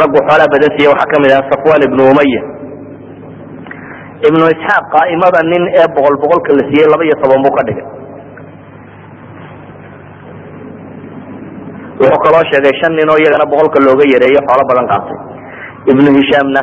Raggu 0.02 0.18
xoolaa 0.28 0.50
badan 0.56 0.70
siiye 0.76 0.90
waxaa 0.94 1.10
ka 1.14 1.18
mid 1.24 1.32
ah 1.38 1.44
safwan 1.52 1.82
ibnu 1.88 2.02
umaya 2.14 2.42
ibnu 4.30 4.44
isxaaq 4.56 4.84
qaa'imada 4.96 5.40
nin 5.52 5.64
ee 5.82 5.88
boqol 5.96 6.16
boqolka 6.24 6.50
la 6.58 6.64
siiyey 6.70 6.88
laba 6.94 7.04
iyo 7.08 7.16
toban 7.24 7.40
buu 7.46 7.54
ka 7.58 7.64
dhigay 7.68 7.86
wuxuu 12.02 12.20
kaloo 12.26 12.44
sheegay 12.52 12.74
shan 12.82 12.94
nin 13.00 13.08
oo 13.14 13.20
iyagana 13.24 13.46
boqolka 13.52 13.78
looga 13.88 14.06
yareeyo 14.14 14.42
xoolo 14.48 14.64
badan 14.70 14.86
qaatay. 14.92 15.18
Ibnu 15.92 16.10
hishaamna 16.20 16.62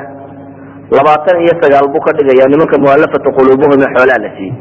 labaatan 0.96 1.36
iyo 1.44 1.54
sagaal 1.62 1.86
buu 1.92 2.02
ka 2.06 2.12
dhigaya 2.18 2.46
nimanka 2.52 2.76
mualafatu 2.84 3.28
quluubuhum 3.38 3.78
ee 3.86 3.90
xoolaa 3.96 4.20
la 4.24 4.30
siiyey. 4.36 4.54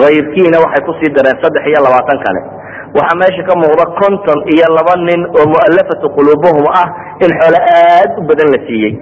Hayrkiina 0.00 0.56
waxay 0.64 0.82
ku 0.88 0.92
sii 0.98 1.10
dareen 1.16 1.36
saddex 1.42 1.64
iyo 1.70 1.80
labaatan 1.86 2.18
kale. 2.24 2.40
Waxaa 2.98 3.18
meesha 3.22 3.42
ka 3.48 3.54
muuqda 3.62 3.84
konton 4.00 4.38
iyo 4.54 4.66
laba 4.78 4.94
nin 5.08 5.20
oo 5.38 5.46
mualafatu 5.54 6.06
quluubuhum 6.16 6.64
ah 6.82 6.88
in 7.24 7.30
xoolo 7.40 7.58
aad 7.78 8.10
u 8.18 8.22
badan 8.30 8.48
la 8.54 8.58
siiyey. 8.66 8.92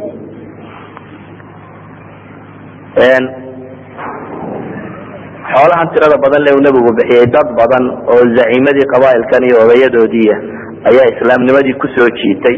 Xoolahan 5.53 5.89
tirada 5.95 6.17
badan 6.25 6.43
le 6.47 6.51
nebigu 6.67 6.91
bixiyey 6.99 7.27
dad 7.35 7.49
badan 7.59 7.85
oo 8.13 8.21
zaciimadii 8.37 8.87
qabaailkan 8.93 9.43
iyo 9.49 9.57
odayadoodiiya 9.65 10.37
ayaa 10.91 11.07
islaamnimadii 11.15 11.75
ku 11.83 11.87
soo 11.97 12.09
jiitay 12.21 12.57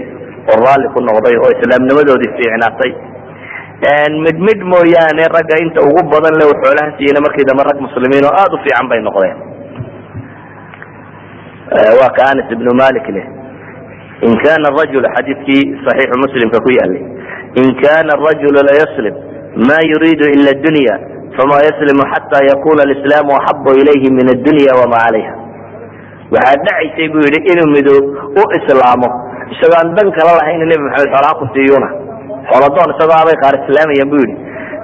oo 0.51 0.59
raalli 0.65 0.89
ku 0.95 1.01
noqday 1.09 1.35
oo 1.43 1.51
islaamnimadoodii 1.57 2.33
fiicnaatay. 2.39 2.93
Mid 4.27 4.37
mid 4.49 4.61
mooyaane 4.73 5.25
ragga 5.37 5.57
inta 5.65 5.81
ugu 5.89 6.03
badan 6.13 6.35
le 6.41 6.45
uu 6.51 6.57
xoolahan 6.63 6.93
siiyeyna 6.97 7.21
markii 7.27 7.49
dambe 7.51 7.63
rag 7.71 7.79
muslimiin 7.87 8.25
oo 8.29 8.35
aada 8.41 8.55
u 8.57 8.63
fiican 8.65 8.87
bay 8.93 9.01
noqdeen. 9.09 9.37
Waa 12.01 12.11
ka 12.17 12.23
anas 12.33 12.49
ibnu 12.57 12.71
malik 12.83 13.07
leh. 13.17 13.27
In 14.27 14.33
kana 14.45 14.69
rajul 14.79 15.05
xadiidkii 15.17 15.63
saxiixu 15.85 16.17
muslimka 16.25 16.59
ku 16.65 16.71
yaalay 16.79 17.03
in 17.61 17.69
kana 17.83 18.13
rajulu 18.27 18.61
layaslim 18.69 19.15
ma 19.69 19.79
yuriidu 19.91 20.25
ila 20.37 20.53
dunya 20.67 20.95
fama 21.37 21.57
yaslimu 21.69 22.05
xata 22.13 22.39
yakuna 22.51 22.83
alislaamu 22.87 23.33
axabu 23.41 23.71
ilayhi 23.81 24.13
min 24.19 24.27
addunya 24.35 24.73
wama 24.81 24.99
calayha 25.05 25.33
waxaa 26.35 26.57
dhacaysay 26.67 27.09
buu 27.13 27.23
yidhi 27.27 27.41
inuu 27.53 27.69
mido 27.77 27.95
u 28.41 28.43
islaamo. 28.59 29.09
Isagoo 29.55 29.79
aan 29.81 29.91
dan 29.99 30.09
kala 30.19 30.33
lahayn 30.41 30.63
nebi 30.71 30.83
maxamed 30.87 31.11
xoolaha 31.15 31.35
ku 31.41 31.45
siiyuna 31.55 31.89
xooladoon 32.51 32.91
isagoo 32.95 33.19
abay 33.23 33.37
qaar 33.45 33.55
islaamayaan 33.63 34.11
bu 34.13 34.17
yidhi. 34.23 34.35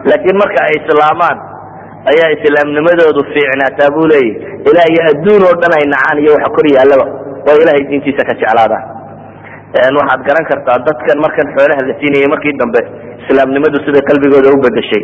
Laakiin 0.09 0.37
marka 0.43 0.59
ay 0.69 0.75
islaamaan 0.81 1.37
ayaa 2.11 2.31
islaamnimadoodu 2.37 3.21
fiicnaataa 3.33 3.91
buu 3.95 4.07
leeyahy 4.13 4.33
ilaa 4.71 4.89
iyo 4.93 5.03
adduun 5.13 5.43
oo 5.49 5.55
dhan 5.63 5.73
ay 5.79 5.85
nacaan 5.95 6.19
iyo 6.25 6.31
waxa 6.37 6.51
kor 6.57 6.67
yaallaba 6.77 7.07
oo 7.51 7.57
ilaahay 7.63 7.85
diintiisa 7.91 8.23
ka 8.29 8.35
jeclaadaan 8.41 8.85
waxaad 10.01 10.21
garan 10.29 10.45
kartaa 10.51 10.79
dadkan 10.89 11.19
markan 11.25 11.47
xoolaha 11.57 11.81
la 11.89 11.95
siinayay 12.01 12.29
markii 12.35 12.55
dambe 12.63 12.81
islaamnimadu 13.23 13.77
sida 13.87 14.01
qalbigooda 14.11 14.49
u 14.55 14.59
bedeshay 14.67 15.03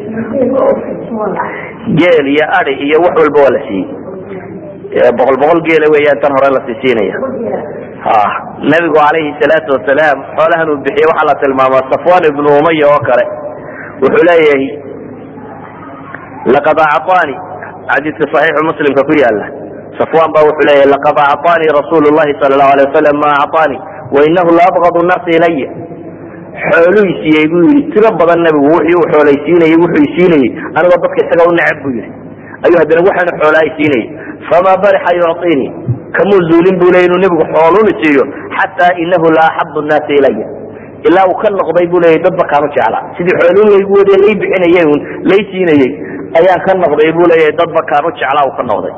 geel 1.99 2.26
iyo 2.34 2.44
adi 2.58 2.72
iyo 2.87 2.96
wax 3.04 3.14
walba 3.22 3.38
waa 3.44 3.54
la 3.56 3.61
siiyey 3.66 3.87
boqol 5.19 5.38
boqol 5.43 5.59
geela 5.67 5.88
weeyaan 5.95 6.19
tan 6.24 6.31
hore 6.38 6.50
lasii 6.57 6.77
siinaya 6.83 7.15
nabigu 8.71 8.95
calayhi 9.01 9.31
salaatu 9.41 9.69
wasalaam 9.77 10.17
xoolahan 10.38 10.67
uu 10.74 10.79
bixiyey 10.86 11.07
waxaa 11.12 11.29
la 11.31 11.36
tilmaamaa 11.43 11.83
safwan 11.93 12.24
ibnu 12.31 12.50
umaya 12.62 12.86
oo 12.93 13.01
kale 13.09 13.25
wuxuu 14.01 14.25
leeyahay 14.29 14.63
laqad 16.55 16.77
acطaani 16.88 17.36
xadiidka 17.91 18.25
صaxiixu 18.33 18.62
muslimka 18.69 19.01
ku 19.09 19.13
yaala 19.24 19.45
safwan 20.00 20.29
ba 20.36 20.39
wuxuu 20.47 20.67
leeyahay 20.69 20.89
laqad 20.95 21.17
acطaanii 21.33 21.71
rasuulu 21.79 22.07
llahi 22.17 22.33
sala 22.41 22.55
lahu 22.62 22.69
alay 22.74 22.86
wasalam 22.89 23.15
ma 23.24 23.31
acطaanii 23.45 23.79
wainahu 24.15 24.50
laabgadu 24.59 25.00
nnaasi 25.05 25.31
ilaya 25.38 25.69
xooluu 26.67 27.07
siiyey 27.21 27.45
buu 27.51 27.63
yidhi 27.71 27.81
tiro 27.93 28.09
badan 28.21 28.39
nabigu 28.47 28.67
wixii 28.75 28.97
uu 29.00 29.07
xoolaysiinayey 29.13 29.77
wuxuu 29.83 30.03
isiinayey 30.09 30.50
anigoo 30.77 31.00
dadka 31.03 31.19
isaga 31.25 31.43
u 31.50 31.53
necab 31.59 31.77
buu 31.83 31.93
yidhi 31.97 32.12
ayuu 32.64 32.78
haddana 32.83 33.00
waxaanu 33.09 33.33
xoolaa 33.42 33.64
isiinayey 33.71 34.07
famaa 34.50 34.76
barixa 34.85 35.12
yucطiinii 35.21 35.71
kamuu 36.16 36.40
zuulin 36.50 36.76
buu 36.81 36.90
ley 36.95 37.04
inuu 37.09 37.21
nebigu 37.25 37.45
xooluni 37.54 37.92
siiyo 38.00 38.25
xataa 38.59 38.92
inahu 39.04 39.26
la 39.37 39.42
axabu 39.50 39.78
nnaasi 39.87 40.12
ilaya 40.21 40.47
ilaa 41.09 41.26
uu 41.31 41.38
ka 41.42 41.49
noqday 41.59 41.87
buu 41.92 42.00
leeyay 42.04 42.21
dadba 42.26 42.45
kaanu 42.52 42.66
jeclaa. 42.75 43.02
Sidii 43.16 43.37
xooluun 43.40 43.69
laygu 43.75 43.92
wadiye 43.99 44.19
lay 44.25 44.35
bixinayey 44.42 44.85
un 44.92 45.00
lay 45.31 45.40
siinayey 45.50 45.90
ayaan 46.38 46.61
ka 46.66 46.73
noqday 46.83 47.11
buu 47.16 47.26
leeyahay 47.31 47.54
dadba 47.61 47.81
kaanu 47.90 48.09
jeclaa 48.21 48.45
uu 48.49 48.54
ka 48.59 48.62
noqday. 48.71 48.95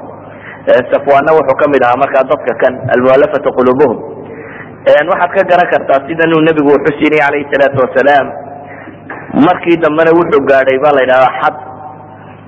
Safwaana 0.92 1.30
wuxuu 1.38 1.56
ka 1.60 1.66
mid 1.72 1.82
ahaa 1.86 2.00
markaa 2.02 2.24
dadka 2.32 2.52
kan 2.62 2.74
almualafata 2.94 3.48
qulubuhum. 3.56 3.98
Waxaad 5.10 5.30
ka 5.36 5.42
garan 5.50 5.68
kartaa 5.72 5.98
sida 6.08 6.24
inuu 6.28 6.42
nebigu 6.48 6.68
wuxu 6.76 6.90
siinay 6.98 7.20
calayhi 7.24 7.48
salaatu 7.52 7.78
wasalaam. 7.84 8.26
Markii 9.46 9.76
dambena 9.84 10.10
wuxuu 10.18 10.42
gaadhay 10.50 10.78
baa 10.84 10.92
la 10.96 11.02
yidhahdaa 11.04 11.32
xad 11.40 11.54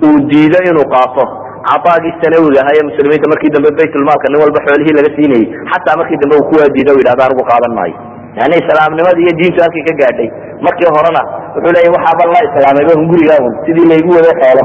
uu 0.06 0.16
diido 0.30 0.58
inuu 0.70 0.86
qaato 0.94 1.24
cadaagii 1.70 2.14
sanawiga 2.22 2.58
ahaa 2.62 2.76
ee 2.78 2.84
muslimiinta 2.90 3.30
markii 3.32 3.52
dambe 3.56 3.70
baytulmaalka 3.78 4.26
nin 4.32 4.38
walba 4.44 4.58
xoolihii 4.66 4.96
laga 4.98 5.10
siinayey 5.16 5.46
xataa 5.72 5.96
markii 6.00 6.20
dambe 6.22 6.34
uu 6.40 6.46
kuwaa 6.50 6.68
diido 6.76 6.90
u 6.96 7.00
yidhahdo 7.00 7.22
anigu 7.26 7.44
qaadan 7.50 7.72
maayo. 7.78 7.96
Yani 8.38 8.54
islaamnimada 8.62 9.18
iyo 9.24 9.32
diintu 9.40 9.58
halkii 9.64 9.84
ka 9.88 9.92
gaadhay. 10.00 10.28
Markii 10.66 10.88
horena 10.96 11.22
wuxuu 11.54 11.72
leeya 11.76 11.90
waxaaba 11.96 12.22
la 12.34 12.40
islaamayba 12.48 12.92
hunguriga 12.98 13.34
un 13.46 13.52
sidii 13.66 13.86
laygu 13.92 14.10
waday 14.18 14.34
xoolo. 14.40 14.64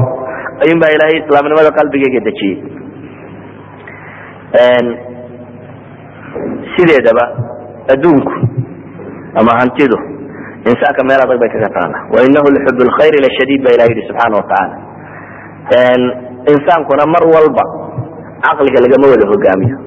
Ayuun 0.63 0.79
baa 0.83 0.91
ilaahay 0.95 1.17
islaamnimada 1.23 1.69
qalbigayga 1.79 2.21
dejiyey. 2.27 2.57
Sideedaba 6.75 7.23
adduunku 7.93 8.33
ama 9.39 9.51
hantidu 9.59 9.97
insaanka 10.71 11.01
meel 11.07 11.21
adag 11.25 11.39
bay 11.41 11.49
kaga 11.55 11.69
taala 11.77 11.97
wainahu 12.15 12.47
lixub 12.55 12.77
lkhayr 12.89 13.15
lashadiid 13.25 13.61
ba 13.65 13.69
ilah 13.75 13.87
yihi 13.91 14.03
subxaana 14.09 14.35
watacaala 14.39 14.75
insaankuna 16.53 17.05
mar 17.05 17.23
walba 17.33 17.63
caqliga 18.45 18.79
lagama 18.85 19.05
wada 19.13 19.25
hogaamiyo. 19.31 19.77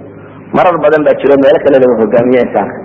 Marar 0.57 0.77
badan 0.85 1.03
baa 1.05 1.17
jiro 1.21 1.35
meelo 1.43 1.59
kale 1.65 1.77
laga 1.83 1.95
hogaamiyo 2.03 2.41
insaanka. 2.47 2.77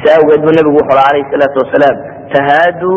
Si 0.00 0.06
awgeed 0.14 0.40
buu 0.44 0.54
nabigu 0.54 0.76
wuxu 0.78 0.94
alayh 0.94 1.24
salaatu 1.32 1.56
wasalaam 1.62 1.96
tahaadu 2.32 2.90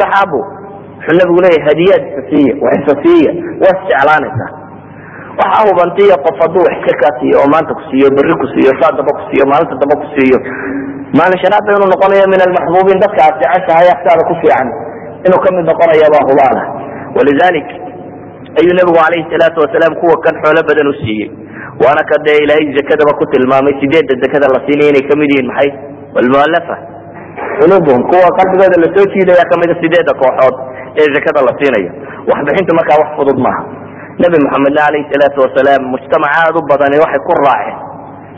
taxabu 0.00 0.40
wuxuu 0.40 1.16
nabigu 1.20 1.40
leeyahy 1.44 1.62
hadiyaad 1.68 2.02
isasiiya 2.10 2.52
wax 2.64 2.72
isasiiya 2.82 3.32
waa 3.62 3.72
isjeclaanaysaa 3.76 4.50
waxaa 5.40 5.64
hubantiya 5.68 6.16
qof 6.26 6.36
hadduu 6.42 6.62
wax 6.66 6.74
iska 6.80 6.92
kaa 7.02 7.12
siiyo 7.20 7.36
oo 7.42 7.48
maanta 7.54 7.72
ku 7.78 7.82
siiyo 7.90 8.08
berri 8.16 8.34
ku 8.42 8.46
siiyo 8.54 8.72
saa 8.80 8.92
daba 8.98 9.10
ku 9.18 9.22
siiyo 9.28 9.44
maalinta 9.50 9.76
daba 9.82 9.94
ku 10.02 10.06
siiyo. 10.16 10.38
Maalin 11.18 11.38
shanaadba 11.44 11.68
inuu 11.76 11.90
noqonayo 11.92 12.24
min 12.32 12.40
almaxbuubiin 12.46 12.98
dadka 13.04 13.20
aad 13.28 13.36
jeceshahay 13.42 13.88
agtaada 13.94 14.22
ku 14.30 14.34
fiican. 14.40 14.68
Inuu 15.28 15.40
ka 15.44 15.48
mid 15.56 15.64
noqonayo 15.70 16.06
baa 16.14 16.24
hubaana 16.30 16.62
walidalik 17.16 17.68
ayuu 18.60 18.74
nabigu 18.78 18.98
calayhi 19.02 19.26
salaatu 19.32 19.58
wasalaam 19.64 19.92
kuwa 20.00 20.16
kan 20.24 20.34
xoolo 20.42 20.60
badan 20.68 20.88
u 20.92 20.94
siiyey. 21.02 21.28
Waana 21.82 22.02
ka 22.10 22.16
dee 22.26 22.38
ilaahay 22.44 22.66
zakadaba 22.78 23.12
ku 23.20 23.24
tilmaamay 23.32 23.74
sideedda 23.82 24.14
zakada 24.24 24.46
la 24.54 24.60
siinaya 24.66 24.90
inay 24.92 25.04
ka 25.10 25.14
mid 25.20 25.28
yihiin 25.34 25.48
maxay? 25.52 25.70
Walmualafa 26.16 26.76
qulubuhum 27.60 28.02
kuwa 28.10 28.28
qalbigooda 28.38 28.76
la 28.84 28.88
soo 28.96 29.06
jiidaya 29.14 29.44
kamida 29.52 29.74
sideedda 29.82 30.12
kooxood 30.22 30.56
ee 31.00 31.08
zakada 31.16 31.40
la 31.48 31.52
siinayo 31.58 31.90
waxbixintu 32.30 32.72
markaa 32.78 32.98
wax 33.02 33.10
fudud 33.18 33.38
maaha. 33.46 33.62
Nabi 34.22 34.36
maxamedna 34.44 34.80
calayhi 34.86 35.06
salaatu 35.12 35.38
wasalaam 35.44 35.82
mujtamac 35.94 36.30
aada 36.40 36.58
u 36.60 36.62
badani 36.72 36.96
waxay 37.04 37.22
ku 37.28 37.32
raaceen. 37.40 37.76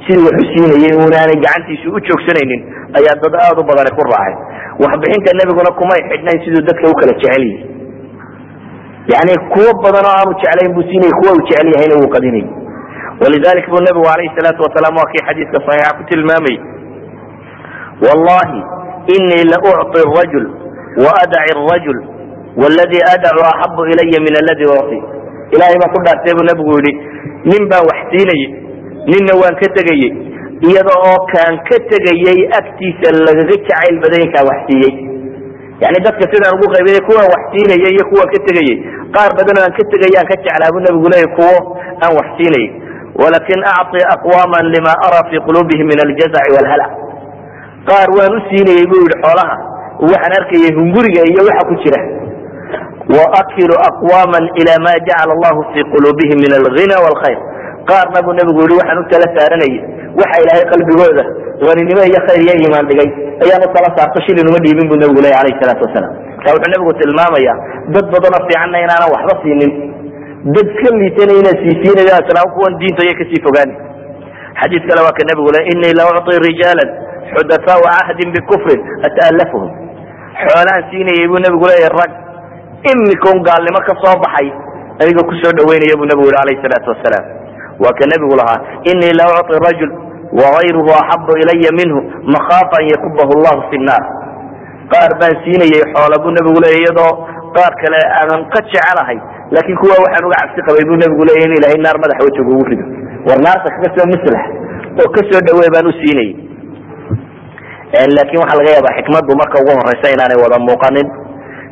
Sidii 0.04 0.24
waxu 0.28 0.44
siinayey 0.52 0.94
unaanay 1.06 1.38
gacantiisu 1.44 1.86
u 1.96 1.98
joogsanaynin 2.08 2.62
ayaa 2.98 3.16
dad 3.24 3.34
aada 3.46 3.60
u 3.62 3.66
badani 3.70 3.90
ku 3.98 4.02
raaceen. 4.12 4.38
Waxbixinta 4.84 5.30
nebiguna 5.40 5.70
kumay 5.80 6.00
xidhnayn 6.10 6.38
siduu 6.46 6.62
dadka 6.70 6.86
u 6.92 6.94
kala 7.00 7.12
jecel 7.20 7.44
yihi 7.48 7.73
yani 9.12 9.34
kuwo 9.54 9.70
badan 9.84 10.04
oo 10.10 10.14
aanu 10.18 10.32
jeclayn 10.42 10.70
buu 10.76 10.84
siinayy 10.90 11.14
kuwa 11.20 11.30
uu 11.36 11.42
jecel 11.48 11.68
yahayna 11.74 11.94
wuu 12.00 12.10
qadinayy 12.14 12.46
walidalik 13.22 13.66
buu 13.72 13.82
nabigu 13.86 14.08
alayhi 14.14 14.32
salaatu 14.38 14.60
wasalaam 14.66 14.94
waa 15.00 15.10
kii 15.12 15.24
xadiiska 15.28 15.58
saxiixa 15.66 15.96
ku 15.98 16.02
tilmaamayy 16.10 16.58
wallahi 18.06 18.60
inii 19.16 19.44
la 19.52 19.58
ucطi 19.70 20.00
rajul 20.18 20.44
waadaci 21.04 21.52
rajul 21.72 21.98
wladii 22.62 23.02
adacu 23.14 23.42
axabu 23.52 23.82
ilaya 23.92 24.18
min 24.26 24.34
aladi 24.42 24.64
uci 24.76 24.98
ilahay 25.54 25.76
baa 25.82 25.92
ku 25.94 25.98
dhaartay 26.06 26.32
buu 26.38 26.46
nabigu 26.50 26.72
yihi 26.78 26.92
nin 27.50 27.62
baan 27.70 27.84
wax 27.90 28.00
siinayey 28.12 28.48
ninna 29.12 29.32
waan 29.42 29.54
ka 29.62 29.68
tegayey 29.78 30.12
iyada 30.68 30.94
oo 31.08 31.18
kaan 31.32 31.54
ka 31.68 31.76
tegayey 31.92 32.38
agtiisa 32.60 33.08
lagaga 33.26 33.44
jacayl 33.52 33.96
baday 34.04 34.24
kaan 34.34 34.44
wax 34.50 34.60
siiyey 34.68 34.94
yani 35.83 35.97
dadka 36.05 36.23
sidaan 36.33 36.53
ugu 36.57 36.67
qaybiyay 36.75 37.01
kuwaan 37.09 37.27
wax 37.33 37.41
siinayey 37.53 37.91
iyo 37.95 38.03
kuwaan 38.11 38.29
ka 38.33 38.39
tegayey 38.47 38.75
qaar 39.15 39.31
badan 39.39 39.55
oo 39.59 39.63
aan 39.67 39.73
ka 39.79 39.83
tegay 39.93 40.13
aan 40.19 40.27
ka 40.31 40.35
jeclaa 40.45 40.71
buu 40.75 40.81
nabigu 40.87 41.07
leeyay 41.13 41.29
kuwo 41.37 41.55
aan 42.03 42.11
wax 42.19 42.27
siinayey 42.39 42.67
walakin 43.21 43.61
acطi 43.75 44.01
aqwama 44.15 44.57
lima 44.75 44.93
araa 45.07 45.23
fi 45.31 45.37
qulubihim 45.47 45.85
min 45.91 45.99
aljazaci 46.05 46.49
wاlhala 46.57 46.85
qaar 47.89 48.07
waan 48.17 48.31
u 48.37 48.39
siinayey 48.49 48.85
buu 48.91 49.01
yihi 49.05 49.17
xoolaha 49.23 49.55
waxaan 50.11 50.33
arkayay 50.39 50.71
hunguriga 50.79 51.21
iyo 51.31 51.41
waxa 51.49 51.63
ku 51.69 51.75
jira 51.83 51.99
waakilu 53.17 53.75
aqwama 53.89 54.37
ila 54.61 54.73
ma 54.85 54.93
jacala 55.07 55.31
allahu 55.37 55.59
fi 55.73 55.79
qulubihim 55.93 56.37
min 56.45 56.51
alghina 56.59 56.95
wاlkhayr 57.05 57.39
qaarna 57.89 58.19
buu 58.25 58.35
nabigu 58.39 58.59
yihi 58.67 58.77
waxaan 58.81 58.99
u 59.03 59.05
tala 59.11 59.27
saaranayay 59.37 59.79
waxa 60.21 60.35
ilaahay 60.43 60.65
qalbigooda 60.73 61.23
waninimo 61.68 62.02
iyo 62.10 62.20
khayr 62.26 62.40
iyo 62.46 62.54
iimaan 62.60 62.86
dhigay. 62.90 63.08
Ayaan 63.44 63.62
u 63.66 63.68
tala 63.74 63.88
saarto 63.96 64.18
shilin 64.26 64.46
uma 64.50 64.58
dhiibin 64.64 64.86
buu 64.90 64.98
nabigu 65.02 65.20
ley 65.26 65.34
alayh 65.40 65.54
salaatu 65.62 65.82
wasalaam. 65.86 66.12
Marka 66.44 66.50
wuxuu 66.56 66.70
nabigu 66.74 66.92
tilmaamaya 67.00 67.54
dad 67.94 68.06
badanoo 68.14 68.42
fiicanna 68.48 68.78
inaanan 68.84 69.10
waxba 69.14 69.34
siinin. 69.42 69.72
Dad 70.54 70.68
ka 70.80 70.88
liitana 71.00 71.32
inaan 71.40 71.56
siisiinayo 71.62 72.12
islaam 72.22 72.48
kuwan 72.56 72.72
diinta 72.80 73.02
iyo 73.06 73.14
ka 73.20 73.24
sii 73.30 73.40
fogaani. 73.46 73.74
Xadiis 74.60 74.84
kale 74.88 75.00
waa 75.06 75.16
ka 75.18 75.22
nabigu 75.30 75.50
le 75.56 75.60
inii 75.72 75.94
la 75.98 76.02
ucطi 76.10 76.36
rijaala 76.46 76.84
xudafaau 77.34 77.82
cahdin 77.90 78.28
bikufrin 78.36 78.80
ata'alafuhum 79.08 79.70
xoolaan 80.42 80.82
siinayay 80.90 81.26
buu 81.32 81.40
nabigu 81.46 81.64
leeyahy 81.70 81.90
rag 82.00 82.12
imikon 82.92 83.38
gaalnimo 83.48 83.80
ka 83.88 83.94
soo 84.02 84.14
baxay 84.24 84.48
aniga 85.02 85.22
ku 85.28 85.34
soo 85.42 85.52
dhaweynaya 85.58 85.96
buu 86.00 86.06
nabigu 86.10 86.28
yihi 86.30 86.40
alayh 86.44 86.56
salaatu 86.64 86.88
wasalaam. 86.92 87.24
Waa 87.82 87.94
ka 87.98 88.04
nebigu 88.12 88.34
lahaa 88.40 88.60
inii 88.92 89.12
la 89.18 89.24
ucطi 89.32 89.58
rajul 89.66 89.90
wagayruhu 90.40 90.90
axabu 91.00 91.32
ilaya 91.42 91.70
minhu 91.80 91.98
makaafa 92.34 92.74
an 92.82 92.86
yakubahu 92.94 93.32
llahu 93.44 93.60
fi 93.70 93.76
nnaar 93.82 94.04
qaar 94.92 95.10
baan 95.20 95.34
siinayay 95.44 95.82
xoola 95.94 96.16
buu 96.24 96.32
nabigu 96.36 96.58
leeya 96.64 96.80
iyadoo 96.84 97.12
qaar 97.56 97.72
kale 97.82 97.98
aanan 98.18 98.42
ka 98.54 98.60
jecelahay 98.70 99.18
laakiin 99.54 99.78
kuwa 99.82 99.94
waxaan 100.04 100.24
uga 100.28 100.36
cabsi 100.42 100.60
qabay 100.68 100.84
buu 100.90 100.98
nabigu 101.02 101.22
leeya 101.28 101.44
in 101.48 101.52
ilahay 101.58 101.78
naar 101.86 101.96
madaxa 102.04 102.26
wejiga 102.26 102.50
ugu 102.54 102.64
rido 102.70 102.84
war 103.28 103.38
naarta 103.46 103.68
kaga 103.74 103.88
soo 103.96 104.06
maslax 104.14 104.44
oo 105.02 105.08
ka 105.14 105.20
soo 105.30 105.40
dhaweey 105.48 105.70
baan 105.74 105.86
u 105.90 105.94
laakiin 108.16 108.40
waxaa 108.42 108.58
laga 108.60 108.70
yaabaa 108.76 108.96
xikmaddu 108.98 109.32
marka 109.40 109.56
ugu 109.62 109.72
horeysa 109.80 110.06
inaanay 110.14 110.38
wada 110.44 110.58
muuqanin 110.68 111.08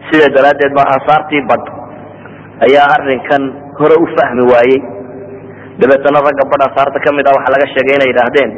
sida 0.08 0.26
daraaddeed 0.36 0.72
ba 0.78 0.82
ansaartii 0.94 1.42
bad 1.50 1.62
ayaa 2.66 2.86
arrinkan 2.96 3.42
hore 3.80 3.96
u 4.04 4.06
fahmi 4.16 4.42
waayey 4.52 4.80
dabeetana 5.80 6.18
ragga 6.26 6.44
badh 6.52 6.62
ansaarta 6.68 6.98
ka 7.04 7.10
mid 7.18 7.24
ah 7.28 7.34
waxaa 7.38 7.54
laga 7.54 7.66
sheegay 7.74 7.94
inay 7.98 8.08
yidhaahdeen 8.12 8.50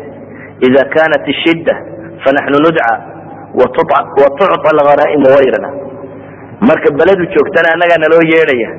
ida 0.67 0.83
kanat 0.95 1.25
ishidda 1.35 1.75
fanaxnu 2.25 2.59
nudca 2.67 2.91
watucطa 3.61 4.69
alghanaaimu 4.75 5.27
gayrana 5.37 5.71
marka 6.69 6.89
beledu 6.99 7.25
joogtana 7.35 7.69
annagaa 7.75 7.99
naloo 8.05 8.25
yeedhaya 8.33 8.71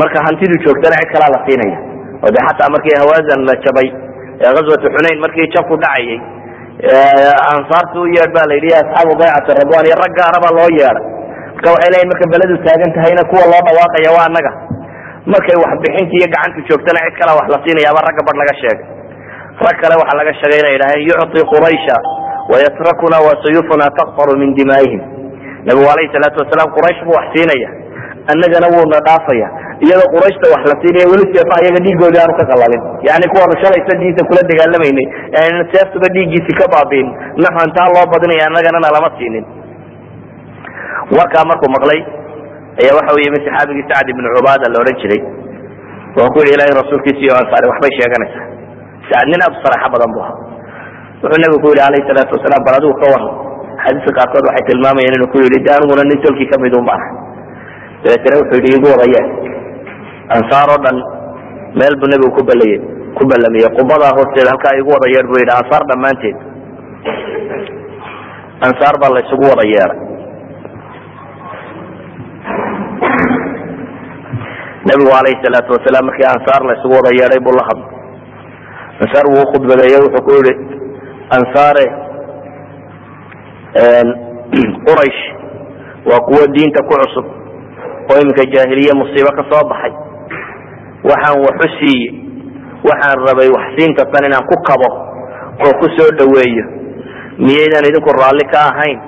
marka 0.00 0.18
hantidu 0.26 0.54
joogtana 0.64 0.96
cid 1.00 1.10
kalaa 1.14 1.30
la 1.34 1.40
siinaya. 1.46 1.78
Oo 2.24 2.30
de 2.34 2.38
xataa 2.46 2.68
markii 2.74 2.96
hawaasan 3.02 3.40
la 3.48 3.54
jabay 3.64 3.88
ee 4.42 4.50
ghazwatu 4.54 4.86
xunayn 4.94 5.18
markii 5.24 5.46
jabku 5.54 5.74
dhacayay 5.82 6.18
ansaarta 7.54 7.96
u 8.02 8.06
yeedh 8.16 8.30
ba 8.36 8.42
la 8.50 8.56
asxaabu 8.82 9.12
baycati 9.20 9.50
radwan 9.60 9.84
iyo 9.88 9.96
rag 10.02 10.12
gaara 10.18 10.38
baa 10.44 10.52
loo 10.58 10.70
yeedhay 10.78 11.04
marka 11.54 11.68
waxay 11.74 11.90
leeyihiin 11.92 12.10
marka 12.12 12.24
beledu 12.32 12.54
taagan 12.66 12.90
tahayna 12.96 13.22
kuwa 13.30 13.44
loo 13.52 13.62
dhawaaqaya 13.66 14.10
waa 14.16 14.26
annaga 14.28 14.50
markay 15.32 15.56
waxbixinta 15.64 16.14
iyo 16.18 16.28
gacantu 16.34 16.58
joogtana 16.68 17.00
cid 17.06 17.14
kala 17.20 17.32
wax 17.38 17.46
la 17.54 17.58
siinayaaba 17.64 18.00
ragga 18.06 18.22
badh 18.28 18.38
laga 18.42 18.54
sheegay. 18.62 18.86
Rag 19.64 19.76
kale 19.82 19.94
waxaa 20.00 20.18
laga 20.20 20.32
sheegay 20.40 20.58
inay 20.62 20.72
yidhaaheen 20.76 21.06
yucطi 21.10 21.40
quraysha 21.52 21.96
wayatrakuna 22.52 23.18
wasuyufuna 23.26 23.86
taqfaru 23.98 24.32
min 24.42 24.50
dimaa'ihim. 24.58 25.00
Nabigu 25.68 25.88
alayhi 25.94 26.12
salaatu 26.16 26.38
wasalaam 26.42 26.68
quraysh 26.76 27.00
buu 27.06 27.16
wax 27.18 27.26
siinaya. 27.34 27.68
Annagana 28.32 28.66
wuuna 28.72 28.98
dhaafaya. 29.08 29.48
Iyadoo 29.84 30.08
qurayshta 30.14 30.46
wax 30.54 30.62
la 30.70 30.76
siinaya 30.82 31.06
weli 31.12 31.24
seefa 31.34 31.54
iyaga 31.64 31.80
dhiigoodii 31.86 32.20
aanu 32.22 32.34
ka 32.40 32.44
qalalin 32.50 32.82
yani 33.08 33.26
kuwaanu 33.32 33.54
shalaysa 33.62 33.92
diinta 34.00 34.22
kula 34.28 34.40
dagaalamaynay. 34.50 35.06
Seeftuba 35.72 36.08
dhiiggiisi 36.14 36.52
ka 36.60 36.66
baabiin. 36.74 37.08
Naxantaa 37.44 37.88
loo 37.94 38.06
badinaya 38.14 38.44
annagana 38.48 38.78
nalama 38.86 39.08
siinin. 39.18 39.44
Warkaa 41.18 41.44
markuu 41.50 41.70
maqlay 41.76 42.00
ayaa 42.80 42.96
waxa 42.98 43.12
u 43.16 43.20
yimi 43.24 43.38
saxaabigii 43.46 43.86
sacd 43.90 44.08
ibnu 44.14 44.28
cubaada 44.36 44.66
la 44.72 44.78
odhan 44.82 44.96
jiray 45.02 45.20
oo 46.18 46.28
ku 46.34 46.38
yihi 46.42 46.54
ilahay 46.56 46.74
rasuulkiisa 46.80 47.20
iyo 47.24 47.34
ansaari 47.40 47.66
waxbay 47.70 47.92
sheeganaysaa. 47.98 48.46
Sacd 49.10 49.26
nin 49.30 49.42
saraxo 49.62 49.88
badan 49.94 50.10
bu 50.14 50.20
ahaa. 50.24 50.36
Wuxuu 51.22 51.38
nabigu 51.42 51.60
ku 51.64 51.68
yihi 51.74 51.84
alayhi 51.88 52.08
salaatu 52.10 52.32
wasalaam 52.36 52.62
bal 52.66 52.74
adigu 52.78 52.94
ka 53.02 53.06
waran 53.12 53.32
xadiiska 53.82 54.10
qaarkood 54.18 54.44
waxay 54.48 54.64
tilmaamayaan 54.68 55.16
inuu 55.18 55.30
ku 55.32 55.38
yidhi 55.44 55.58
de 55.66 55.72
nin 56.10 56.18
tolkii 56.24 56.48
ka 56.52 56.56
mid 56.64 56.74
un 56.78 56.84
baan 56.88 57.02
dabeetana 58.02 58.36
wuxuu 58.40 58.58
yidhi 58.58 58.76
igu 58.78 58.88
wadaya 58.94 59.22
ansaar 60.36 60.68
oo 60.74 60.80
dhan 60.84 60.96
meel 61.78 61.94
buu 62.00 62.08
nebigu 62.12 62.30
ku 62.38 62.42
ballayey 62.48 62.78
ku 63.18 63.22
ballamiyey. 63.30 63.70
Qubadaa 63.78 64.12
hoosteeda 64.18 64.50
halkaa 64.54 64.74
igu 64.80 64.90
wada 64.94 65.06
yeedh 65.14 65.26
buu 65.30 65.38
yidhi. 65.42 65.54
Ansaar 65.60 65.82
dhammaanteed. 65.90 66.36
Ansaar 68.66 68.94
baa 69.02 69.10
la 69.16 69.22
wada 69.50 69.64
yeedhay 69.74 70.07
nebigu 74.88 75.12
alayhi 75.20 75.42
salaatu 75.44 75.70
wasalaam 75.76 76.06
markii 76.08 76.28
ansaar 76.34 76.62
la 76.68 76.72
isugu 76.78 76.94
wada 76.98 77.10
yeedhay 77.18 77.40
buu 77.44 77.54
la 77.58 77.64
hadlay. 77.68 77.90
Ansaar 79.02 79.26
wuu 79.32 79.42
ukhudbadeeye 79.46 79.98
wuxuu 80.04 80.24
ku 80.26 80.30
yihi 80.38 80.54
ansaare 81.36 81.84
quraysh 84.86 85.20
waa 86.08 86.20
kuwo 86.28 86.42
diinta 86.54 86.80
ku 86.88 86.94
cusub 87.02 87.26
oo 88.10 88.18
iminka 88.22 88.44
jaahiliye 88.54 88.92
musiibo 89.00 89.30
ka 89.38 89.42
soo 89.50 89.62
baxay. 89.70 89.94
Waxaan 91.08 91.38
waxu 91.46 91.68
siiye 91.78 92.08
waxaan 92.88 93.18
rabay 93.28 93.48
waxsiinta 93.56 94.08
tan 94.12 94.24
inaan 94.28 94.48
ku 94.50 94.56
kabo 94.68 94.88
oo 95.64 95.72
ku 95.80 95.86
soo 95.96 96.10
dhoweeyo. 96.18 96.64
Miyaydaan 97.44 97.88
idinku 97.90 98.10
raalli 98.20 98.44
ka 98.52 98.58
ahayn 98.70 98.98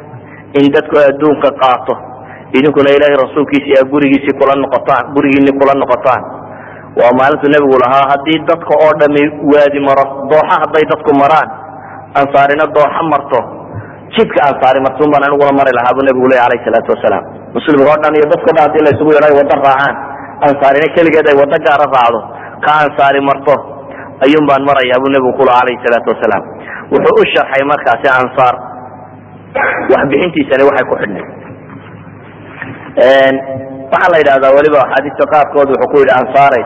in 0.59 0.73
dadku 0.75 0.97
adduunka 0.99 1.51
qaato 1.63 2.10
idinkuna 2.59 2.91
ilaahay 2.97 3.17
rasuulkiisi 3.25 3.71
a 3.81 3.83
gurigiisii 3.93 4.35
kula 4.41 4.55
noqotaan 4.65 5.05
gurigiini 5.15 5.53
kula 5.61 5.75
noqotaan. 5.83 6.23
Waa 6.99 7.13
maalintu 7.19 7.47
nebigu 7.55 7.77
lahaa 7.85 8.05
haddii 8.13 8.39
dadka 8.51 8.73
oo 8.85 8.93
dhami 9.01 9.23
waadi 9.53 9.81
maro 9.89 10.05
dooxa 10.31 10.57
hadday 10.63 10.85
dadku 10.93 11.11
maraan 11.23 11.49
ansaarina 12.21 12.65
dooxa 12.77 13.03
marto 13.13 13.41
jidka 14.17 14.41
ansaari 14.51 14.81
martuun 14.87 15.11
baan 15.15 15.23
aniguna 15.29 15.53
mari 15.61 15.73
lahaa 15.79 15.95
buu 15.97 16.05
nebigu 16.09 16.29
ley 16.33 16.41
alayh 16.47 16.61
salaatu 16.67 16.91
wasalaam. 16.95 17.25
Muslimka 17.55 17.91
o 17.95 17.97
dhan 18.03 18.13
iyo 18.19 18.27
dadko 18.33 18.49
dhan 18.57 18.63
haddii 18.67 18.83
la 18.87 18.91
isugu 18.95 19.11
yadho 19.17 19.27
ay 19.31 19.35
waddo 19.41 19.55
raacaan. 19.67 19.95
Ansaarina 20.49 20.89
keligeed 20.97 21.27
ay 21.33 21.37
waddo 21.43 21.57
gaara 21.67 21.87
raacdo. 21.95 22.21
Ka 22.65 22.71
ansaari 22.85 23.21
marto 23.31 23.55
ayuun 24.27 24.45
baan 24.51 24.63
marayaa 24.71 24.99
buu 25.03 25.11
nebigu 25.15 25.33
kula 25.39 25.53
alayh 25.63 25.77
salaatu 25.87 26.09
wasalaam. 26.15 26.45
Wuxuu 26.93 27.15
u 27.23 27.25
sharxay 27.35 27.63
markaasi 27.73 28.07
ansaar. 28.19 28.55
Waxbixintiisani 29.93 30.63
waxay 30.69 30.87
ku 30.91 30.95
xidhnay 31.03 31.25
waxaa 33.01 34.13
la 34.13 34.19
yidhahdaa 34.21 34.53
weliba 34.57 34.79
axaadiista 34.85 35.25
qaarkood 35.33 35.69
wuxuu 35.73 35.91
ku 35.93 35.97
yidhi 36.03 36.15
ansaare 36.21 36.61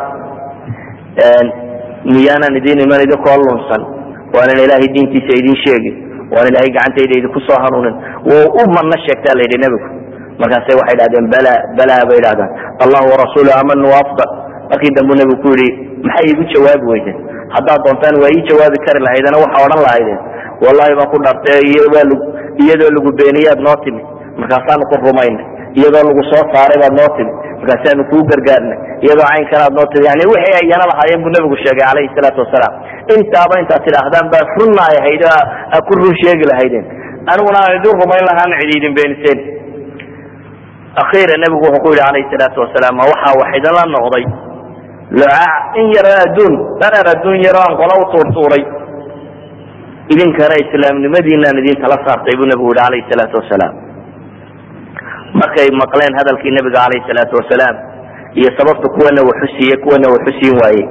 miyaanan 2.15 2.57
idin 2.59 2.79
iman 2.87 3.01
idinkoo 3.07 3.37
lunsan? 3.43 3.83
Waanan 4.35 4.59
ilaahay 4.65 4.89
diintiisa 4.95 5.33
idin 5.41 5.57
sheegin 5.65 5.95
waan 6.35 6.47
ilaahay 6.51 6.71
gacantayda 6.77 7.15
idinku 7.19 7.41
soo 7.47 7.59
hanuunin. 7.65 7.95
Wuu 8.29 8.47
u 8.61 8.63
sheegtaa 9.07 9.35
la 9.39 9.45
nebigu. 9.63 9.89
Markaase 10.41 10.73
waxay 10.81 10.97
dhahdeen 11.01 11.27
bala 11.35 11.55
bala 11.79 11.97
bay 12.09 12.19
idhahdaan 12.23 12.51
allahu 12.85 13.07
warasuulu 13.13 13.51
amanu 13.61 13.89
afdal. 14.03 14.31
Markii 14.71 14.95
dambu 14.99 15.15
nebigu 15.15 15.39
ku 15.43 15.49
yidhi 15.55 15.69
maxay 16.07 16.27
igu 16.35 16.43
jawaabi 16.53 16.85
weydeen? 16.93 17.19
Haddaad 17.55 17.81
doontaan 17.87 18.15
waa 18.23 18.35
ii 18.37 18.43
jawaabi 18.51 18.77
kari 18.87 19.01
lahaydena 19.07 19.37
waxa 19.45 19.59
odhan 19.67 19.81
lahaydeen. 19.87 20.21
Wallahi 20.65 20.93
baan 20.99 21.09
ku 21.13 21.19
dharte 21.25 21.53
iyadoo 22.65 22.91
lagu 22.97 23.11
beeniyaad 23.19 23.61
noo 23.67 23.77
timi. 23.85 24.03
Markaasaanu 24.41 24.85
ku 24.91 24.97
rumaynay 25.07 25.54
iyadoo 25.79 26.05
lagu 26.09 26.23
soo 26.33 26.43
saaray 26.55 26.79
baad 26.83 26.95
noo 27.01 27.11
timi 27.17 27.33
markaasaanu 27.61 28.03
kuu 28.11 28.23
gargaarnay 28.31 28.79
iyadoo 29.07 29.27
caynkanaad 29.33 29.73
noo 29.79 29.87
timi 29.93 30.05
yani 30.11 30.25
wixii 30.33 30.55
ayana 30.63 30.85
lahaayeen 30.91 31.21
buu 31.25 31.33
nebigu 31.37 31.57
sheegay 31.65 31.85
calayhi 31.89 32.11
salaatu 32.19 32.41
wasalaam. 32.45 32.75
Intaaba 33.17 33.55
intaad 33.63 33.83
tidhaahdaan 33.87 34.27
baa 34.35 34.45
runnaay 34.59 34.97
ahayd 35.03 35.23
aa 35.33 35.81
ku 35.89 35.93
run 36.01 36.15
sheegi 36.23 36.45
lahaydeen. 36.53 36.85
Aniguna 37.33 37.59
aan 37.65 37.75
idin 37.79 37.95
rumayn 38.03 38.25
lahaan 38.31 38.51
cidi 38.61 38.75
idin 38.81 38.93
beeniseen 38.99 39.39
akhiira 41.03 41.35
nebigu 41.43 41.65
wuxuu 41.67 41.83
ku 41.85 41.89
yidhi 41.93 42.05
calayhi 42.07 42.31
salaatu 42.35 42.59
wasalaam 42.65 42.95
ma 43.01 43.05
waxaa 43.13 43.35
wax 43.41 43.51
idinla 43.59 43.83
noqday? 43.97 44.25
Lucaac 45.19 45.77
in 45.81 45.87
yaro 45.97 46.13
adduun 46.27 46.55
dareer 46.83 47.07
adduun 47.15 47.39
yaro 47.47 47.61
aan 47.67 47.75
qola 47.81 47.95
u 48.03 48.05
tuurtuuray 48.13 48.63
idinkana 50.15 50.57
islaamnimadiinaan 50.65 51.59
idin 51.63 51.77
tala 51.83 51.97
saartay 52.07 52.35
buu 52.41 52.47
nebigu 52.53 52.71
yihi 52.73 52.81
calayhi 52.83 53.09
salaatu 53.13 53.37
wasalaam 53.41 53.75
markay 55.41 55.69
maqleen 55.83 56.15
hadalkii 56.21 56.53
nebiga 56.57 56.79
calayhi 56.85 57.07
salaatu 57.11 57.35
wasalaam 57.41 57.77
iyo 58.41 58.51
sababta 58.59 58.87
kuwana 58.97 59.21
waxu 59.29 59.47
siiye 59.57 59.77
kuwana 59.85 60.07
waxu 60.15 60.33
siin 60.39 60.55
waaye 60.63 60.85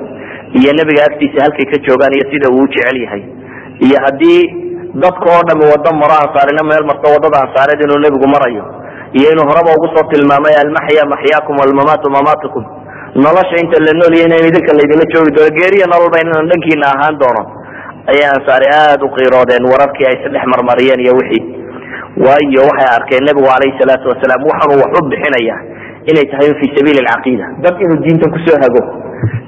iyo 0.60 0.72
nebiga 0.80 1.02
agtiisa 1.10 1.44
halkay 1.46 1.66
ka 1.72 1.78
joogaan 1.88 2.14
iyo 2.18 2.26
sida 2.32 2.48
uu 2.56 2.68
jecel 2.74 2.98
yahay. 3.04 3.24
Iyo 3.86 3.98
haddii 4.06 4.42
dadka 5.04 5.26
oo 5.36 5.44
dhami 5.48 5.66
wado 5.72 5.92
maro 6.02 6.16
ansaarina 6.24 6.64
meel 6.70 6.86
marto 6.90 7.08
waddada 7.16 7.38
ansaareed 7.46 7.82
inuu 7.86 8.00
nebigu 8.06 8.28
marayo 8.36 8.64
iyo 9.18 9.28
inuu 9.34 9.48
horeba 9.50 9.72
ugu 9.78 9.88
soo 9.96 10.06
tilmaamay 10.12 10.56
almaxya 10.64 11.04
maxyaakum 11.14 11.56
walmamaatu 11.62 12.08
mamaatukum 12.18 12.64
nolosha 13.24 13.56
inta 13.64 13.78
la 13.86 13.94
noolya 14.00 14.24
in 14.28 14.34
idinka 14.50 14.72
laydinla 14.78 15.06
joogi 15.14 15.32
doono 15.38 15.52
geeriya 15.58 15.86
nololba 15.94 16.18
inaan 16.24 16.50
dhankiina 16.52 16.86
ahaan 16.94 17.16
doono 17.22 17.42
ayay 18.12 18.28
ansaari 18.36 18.68
aada 18.78 19.04
u 19.06 19.10
qiiroodeen 19.18 19.64
wararkii 19.72 20.06
ay 20.12 20.18
sadhex 20.24 20.46
marmariyeen 20.54 21.02
iyo 21.06 21.14
wixii 21.20 21.44
waayo 22.26 22.62
waxay 22.70 22.90
arkeen 22.98 23.24
nebigu 23.28 23.48
calayhi 23.50 23.78
salaatu 23.82 24.06
wasalaam 24.12 24.42
waxaanuu 24.50 24.82
wax 24.84 24.92
u 25.00 25.02
bixinaya 25.12 25.56
inay 26.12 26.26
tahay 26.32 26.50
fi 26.60 26.66
sabiili 26.78 27.00
alcaqiida. 27.04 27.46
Dad 27.64 27.76
inuu 27.86 28.00
diintan 28.06 28.30
ku 28.34 28.40
soo 28.46 28.58
hago. 28.64 28.82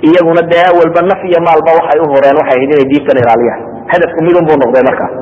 Iyaguna 0.07 0.41
dee 0.51 0.63
awalba 0.71 1.01
naf 1.11 1.21
iyo 1.29 1.39
maalba 1.47 1.69
waxay 1.79 1.99
u 2.03 2.07
horeen 2.13 2.35
waxay 2.41 2.57
ahayd 2.57 2.71
inay 2.73 2.87
diintan 2.91 3.17
ilaaliyaan. 3.21 3.61
Hadafku 3.91 4.19
midun 4.27 4.43
buu 4.47 4.57
noqday 4.63 4.83
markaas 4.89 5.13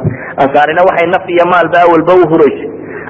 ansaarina 0.43 0.81
waxay 0.89 1.07
naf 1.15 1.25
iyo 1.35 1.45
maalba 1.53 1.77
awalba 1.85 2.11
u 2.21 2.23
huraysay 2.31 2.69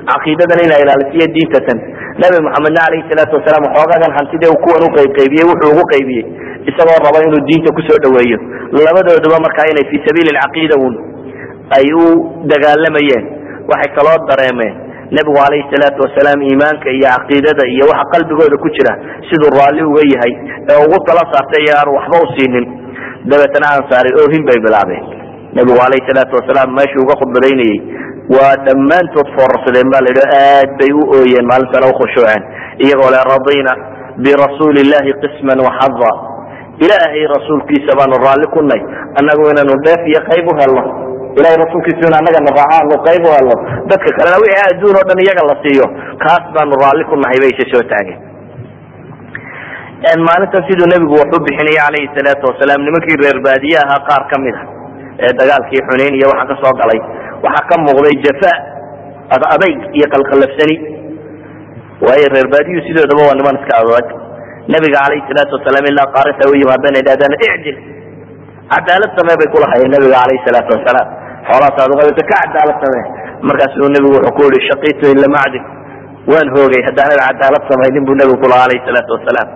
caqiidadan 0.09 0.59
ina 0.67 0.75
ilaalisiyo 0.83 1.25
diintatan 1.35 1.77
nabi 2.21 2.37
maxamedna 2.45 2.81
calayhi 2.85 3.05
salaatu 3.11 3.33
wasalaam 3.39 3.63
waxoogagan 3.67 4.11
hantide 4.17 4.47
kuwan 4.63 4.81
uqaybqaybiyey 4.89 5.45
wuxuu 5.51 5.71
ugu 5.75 5.83
qaybiyey. 5.93 6.25
Isagoo 6.69 6.97
raba 7.05 7.19
inuu 7.27 7.41
diinta 7.49 7.69
ku 7.75 7.81
soo 7.87 7.99
dhaweeyo. 8.03 8.37
Labadooduba 8.85 9.37
markaa 9.45 9.67
inay 9.71 9.85
fi 9.91 9.95
sabiili 10.07 10.31
alcaqiida 10.35 10.75
un 10.87 10.93
ay 11.77 11.87
u 12.01 12.03
dagaalamayeen 12.51 13.23
waxay 13.71 13.91
kaloo 13.97 14.17
dareemeen. 14.29 14.73
Nebigu 15.15 15.35
calayhi 15.39 15.69
salaatu 15.73 15.99
wasalaam 16.05 16.39
iimaanka 16.49 16.87
iyo 16.97 17.07
caqiidada 17.15 17.63
iyo 17.75 17.85
waxa 17.91 18.05
qalbigooda 18.13 18.57
ku 18.63 18.67
jira 18.75 18.93
siduu 19.29 19.51
raalli 19.57 19.83
uga 19.89 20.03
yahay 20.13 20.33
ee 20.71 20.77
ugu 20.85 20.97
tala 21.07 21.23
saartay 21.33 21.61
iyo 21.67 21.73
aan 21.81 21.89
waxba 21.97 22.17
u 22.23 22.27
siinin. 22.35 22.65
Dabeetana 23.29 23.67
ansaari 23.77 24.09
oohin 24.21 24.43
bay 24.49 24.57
bilaabeen. 24.65 25.03
Nebigu 25.57 25.77
calayhi 25.81 26.07
salaatu 26.09 26.33
wasalaam 26.39 26.69
meeshuu 26.77 27.03
uga 27.05 27.15
khudbadaynayey 27.21 27.77
waa 28.35 28.53
dhammaantood 28.67 29.27
foorarsadeen 29.37 29.87
ba 29.93 29.99
la 30.05 30.09
yidhi 30.11 30.25
aad 30.41 30.69
bay 30.81 30.91
u 30.99 31.01
ooyeen 31.17 31.45
maalintana 31.51 31.91
ukhushuuceen 31.93 32.41
iyagoo 32.85 33.11
le 33.15 33.19
radina 33.31 33.71
birasuuli 34.23 34.79
illahi 34.85 35.11
qisman 35.23 35.59
waxada 35.67 36.11
ilaahay 36.85 37.23
rasuulkiisa 37.35 37.91
baanu 37.99 38.15
raalli 38.25 38.47
ku 38.55 38.61
nay 38.71 38.81
annagu 39.19 39.43
inaanu 39.53 39.75
dheef 39.85 40.01
iyo 40.11 40.21
qayb 40.29 40.45
u 40.51 40.53
helno 40.61 40.83
ilahay 41.37 41.57
rasuulkiisu 41.63 42.03
in 42.09 42.15
annagana 42.19 42.51
raacaanu 42.59 42.95
qayb 43.07 43.23
u 43.27 43.31
helno. 43.37 43.55
Dadka 43.91 44.09
kalena 44.17 44.37
wixii 44.43 44.65
adduun 44.71 44.95
oo 44.99 45.05
dhan 45.09 45.19
iyaga 45.25 45.43
la 45.51 45.55
siiyo. 45.63 45.85
Kaas 46.23 46.43
baanu 46.55 46.75
raalli 46.83 47.03
ku 47.11 47.15
nahay 47.23 47.39
bay 47.43 47.51
soo 47.73 47.83
taageen. 47.91 48.19
Maalintan 50.27 50.63
siduu 50.67 50.87
nebigu 50.93 51.15
wax 51.21 51.29
u 51.35 51.39
bixinaya 51.45 51.83
calayhi 51.87 52.09
salaatu 52.17 52.43
wasalaam 52.51 52.81
nimankii 52.87 53.17
reer 53.23 53.37
baadiye 53.45 53.77
ahaa 53.83 54.01
qaar 54.09 54.23
ka 54.31 54.37
mid 54.45 54.55
a 54.61 54.63
ee 55.25 55.31
dagaalkii 55.39 55.81
xunayn 55.89 56.13
iyo 56.19 56.27
waxa 56.33 56.55
ka 56.63 56.71
galay. 56.81 56.99
Waxaa 57.45 57.67
ka 57.69 57.75
muuqday 57.85 58.15
jafa 58.25 58.51
adayg 59.55 59.79
iyo 59.97 60.07
qalqalafsani. 60.13 60.75
Waayo 62.05 62.27
reer 62.35 62.47
baadiyu 62.53 62.81
sidoodaba 62.87 63.21
waa 63.29 63.37
niman 63.39 63.55
iska 63.61 63.73
adag 63.81 64.07
nabiga 64.73 64.97
calayhi 65.03 65.23
salaatu 65.29 65.53
wasalaam 65.57 65.85
ilaa 65.91 66.07
qaarinta 66.15 66.43
u 66.51 66.53
yimaadana 66.61 66.97
idhahdaan 67.03 67.33
icdil 67.47 67.77
cadaalad 68.73 69.11
samee 69.17 69.37
bay 69.41 69.47
kulahayeen 69.55 69.91
nabiga 69.95 70.15
calayhi 70.23 70.45
salaatu 70.47 70.71
wasalaam 70.75 71.07
xoolahaas 71.47 71.77
aad 71.83 71.91
uqaybta 71.95 72.23
ka 72.31 72.35
cadaalad 72.41 72.77
samee 72.83 73.05
markaasuu 73.47 73.87
nebigu 73.95 74.15
wuxuu 74.17 74.35
ku 74.37 74.43
yihi 74.53 74.67
shaqiitu 74.69 75.03
ila 75.15 75.27
macdin 75.37 75.63
waan 76.31 76.47
hoogay 76.55 76.81
haddaanad 76.87 77.19
cadaalad 77.27 77.63
samaynin 77.71 78.03
buu 78.07 78.15
nebigu 78.21 78.37
kulaha 78.43 78.63
calayhi 78.65 78.85
salaatu 78.87 79.11
wasalaam 79.17 79.49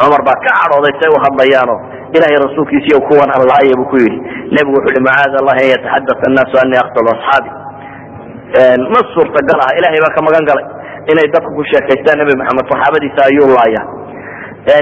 cumar 0.00 0.22
baa 0.28 0.38
ka 0.44 0.50
cadhooday 0.60 0.94
say 1.00 1.08
u 1.14 1.18
hadlayaano 1.24 1.76
ilahay 2.16 2.36
rasuulkiisiiyo 2.46 3.00
kuwan 3.08 3.30
aan 3.34 3.44
buu 3.78 3.88
ku 3.90 3.96
yidhi. 4.04 4.18
Nebigu 4.54 4.76
wuxuu 4.78 4.92
yihi 4.94 5.06
macaada 5.08 5.36
allahi 5.42 5.60
an 5.64 5.68
yataxadata 5.74 6.22
annaasu 6.28 6.54
anii 6.62 6.80
aqtulu 6.84 7.08
asxaabi. 7.16 7.50
Ma 8.92 9.00
suurtagal 9.14 9.58
ah 9.66 9.72
ilahay 9.78 10.00
baa 10.04 10.14
ka 10.16 10.20
magan 10.26 10.44
galay 10.50 10.66
inay 11.10 11.26
dadku 11.34 11.50
ku 11.56 11.62
sheekaystaan 11.72 12.16
nebi 12.22 12.32
maxamed 12.40 12.66
saxaabadiisa 12.70 13.20
ayuu 13.30 13.48
laaya. 13.56 13.82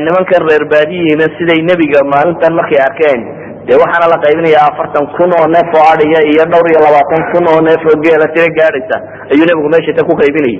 Nimankan 0.06 0.42
reer 0.48 0.64
baadiyihiina 0.72 1.26
siday 1.38 1.60
nebiga 1.70 2.00
maalintan 2.12 2.52
markay 2.58 2.80
arkeen 2.88 3.20
dee 3.68 3.76
waxaana 3.82 4.06
la 4.12 4.18
qaybinaya 4.24 4.60
afartan 4.70 5.04
kun 5.16 5.30
oo 5.38 5.46
neef 5.54 5.70
oo 5.78 5.84
adiya 5.92 6.20
iyo 6.32 6.44
dhowr 6.52 6.66
iyo 6.72 6.80
labaatan 6.86 7.22
kun 7.32 7.44
oo 7.52 7.60
neef 7.68 7.82
oo 7.90 7.96
geela 8.04 8.26
tira 8.34 8.48
gaadhaysa 8.58 8.96
ayuu 9.32 9.46
nebigu 9.50 9.68
meesha 9.74 9.92
ta 9.98 10.02
ku 10.08 10.12
qaybinayay. 10.22 10.58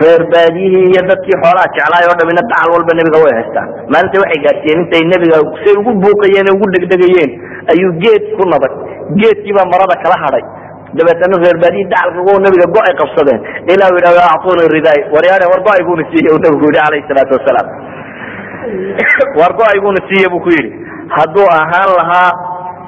Reer 0.00 0.22
baadiyihii 0.32 0.86
iyo 0.92 1.02
dadkii 1.10 1.36
xoolaha 1.42 1.66
jeclaay 1.76 2.04
oo 2.10 2.16
dhamina 2.20 2.42
dacal 2.50 2.68
walba 2.74 2.92
nebiga 2.98 3.18
way 3.24 3.32
haystaan. 3.38 3.68
Maalinta 3.92 4.16
waxay 4.22 4.40
gaadhsiiyeen 4.46 4.80
intay 4.84 5.02
nebiga 5.12 5.36
say 5.64 5.74
ugu 5.80 5.92
buuqayeen 6.02 6.48
ugu 6.54 6.66
dhegdhegayeen 6.74 7.30
ayuu 7.72 7.92
geed 8.04 8.24
ku 8.38 8.42
nabay 8.52 8.72
geedkiibaa 9.20 9.66
marada 9.72 9.96
kala 10.04 10.16
hadhay. 10.24 10.44
Dabeetana 10.98 11.36
reer 11.44 11.58
baadiyi 11.64 11.84
dacalka 11.92 12.32
nabiga 12.46 12.66
go'ay 12.76 12.94
qabsadeen. 13.00 13.40
Ilaa 13.72 13.90
u 13.92 13.96
yidhahdo 13.98 14.22
acuni 14.34 14.64
ridaay 14.76 15.00
waryaane 15.14 15.46
war 15.52 15.60
go'ayguna 15.68 16.02
siiye 16.10 16.30
nabigu 16.44 16.66
yihi 16.70 16.80
alayhi 16.88 17.04
salaatu 17.10 17.32
wasalaam 17.38 17.68
war 19.40 19.52
go'ayguna 19.58 20.00
siiye 20.08 20.28
buu 20.32 20.42
ku 20.44 20.50
yidhi 20.56 20.70
hadduu 21.16 21.48
ahaan 21.58 21.90
lahaa 21.98 22.30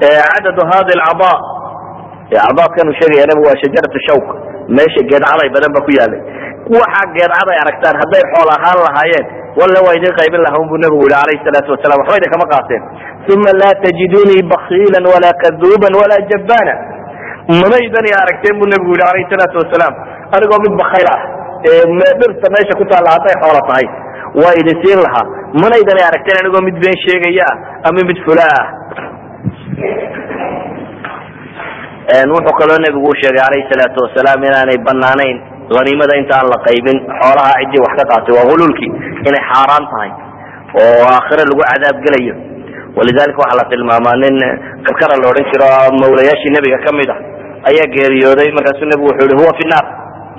cadadu 0.00 0.62
hadi 0.72 0.92
lcada 1.00 1.32
cadaadkan 2.32 2.88
uu 2.88 2.96
sheegaya 3.00 3.26
nabigu 3.30 3.46
waa 3.48 3.60
shajaratu 3.62 3.98
shawk 4.08 4.26
meesha 4.76 5.02
geedcaday 5.10 5.48
badan 5.54 5.70
ba 5.76 5.80
ku 5.86 5.90
yaalay. 5.98 6.20
Waxa 6.74 7.02
geedcaday 7.16 7.58
aragtaan 7.64 7.94
hadday 8.02 8.22
xool 8.32 8.48
ahaan 8.56 8.78
lahaayeen 8.86 9.26
walla 9.58 9.78
waa 9.86 9.96
idin 9.98 10.12
qaybin 10.20 10.40
lahaa 10.46 10.64
buu 10.70 10.78
nabigu 10.84 11.04
yihi 11.08 11.18
alayhi 11.24 11.44
salaatu 11.46 11.68
wasalam 11.74 11.96
waxba 12.02 12.14
idin 12.20 12.30
kama 12.34 12.46
qaateen. 12.52 12.82
Uma 13.32 13.50
laa 13.62 13.74
tajidunii 13.84 14.42
bakiila 14.52 14.98
walaa 15.14 15.34
kaduuban 15.42 15.92
walaa 16.02 16.22
jabbana 16.30 16.74
manaydan 17.62 18.04
i 18.10 18.12
aragteen 18.22 18.54
buu 18.60 18.68
nabigu 18.74 18.92
yihi 18.96 19.08
alayhi 19.12 19.30
salaatu 19.32 19.56
wasalaam. 19.62 19.94
Anigoo 20.34 20.60
mid 20.64 20.74
bakayl 20.82 21.08
ah 21.14 21.20
dhirta 22.20 22.46
meesha 22.54 22.74
ku 22.80 22.84
taalla 22.90 23.08
hadday 23.16 23.34
xoolo 23.42 23.60
tahay 23.68 23.86
waa 24.40 24.52
idin 24.60 24.76
siin 24.82 25.00
lahaa 25.06 25.26
manaydan 25.62 25.98
aragteen 26.08 26.38
anigoo 26.40 26.62
mid 26.68 26.76
been 26.84 26.96
sheegaya? 27.04 27.46
Ah 27.52 27.88
ama 27.88 28.00
mid 28.10 28.18
fula 28.26 28.46
ah 28.58 28.66
wuxuu 32.34 32.54
kaloo 32.60 32.78
nebigu 32.84 33.08
u 33.12 33.14
sheegay 33.22 33.42
alayhi 33.48 33.68
salaatu 33.72 33.98
wasalaam 34.04 34.40
inaanay 34.48 34.78
banaanayn 34.88 35.36
haniimada 35.76 36.14
inta 36.20 36.34
aan 36.38 36.48
la 36.52 36.58
qaybin. 36.66 36.96
Xoolaha 37.20 37.52
ciddii 37.60 37.82
wax 37.84 37.92
ka 38.00 38.04
qaatay 38.12 38.32
waa 38.38 38.46
hululkii 38.50 38.90
inay 39.28 39.42
xaaraan 39.50 39.84
tahay 39.92 40.10
oo 40.80 41.02
aakhire 41.14 41.42
lagu 41.50 41.62
cadaab 41.70 41.96
gelayo. 42.06 42.34
Walidalika 42.96 43.38
waxaa 43.44 43.60
la 43.60 43.64
tilmaamaa 43.72 44.16
nin 44.24 44.36
karkara 44.86 45.14
la 45.22 45.26
odhan 45.32 45.46
jiro 45.52 45.68
mawlayaashii 46.02 46.52
nebiga 46.56 46.78
ka 46.86 46.90
mid 46.98 47.08
ah 47.14 47.18
ayaa 47.70 47.88
geeriyooday. 47.94 48.48
Markaasuu 48.56 48.88
nebigu 48.92 49.08
wuxuu 49.10 49.28
yihi 49.30 49.40
huwa 49.40 49.52
fi 49.60 49.64
naar. 49.72 49.86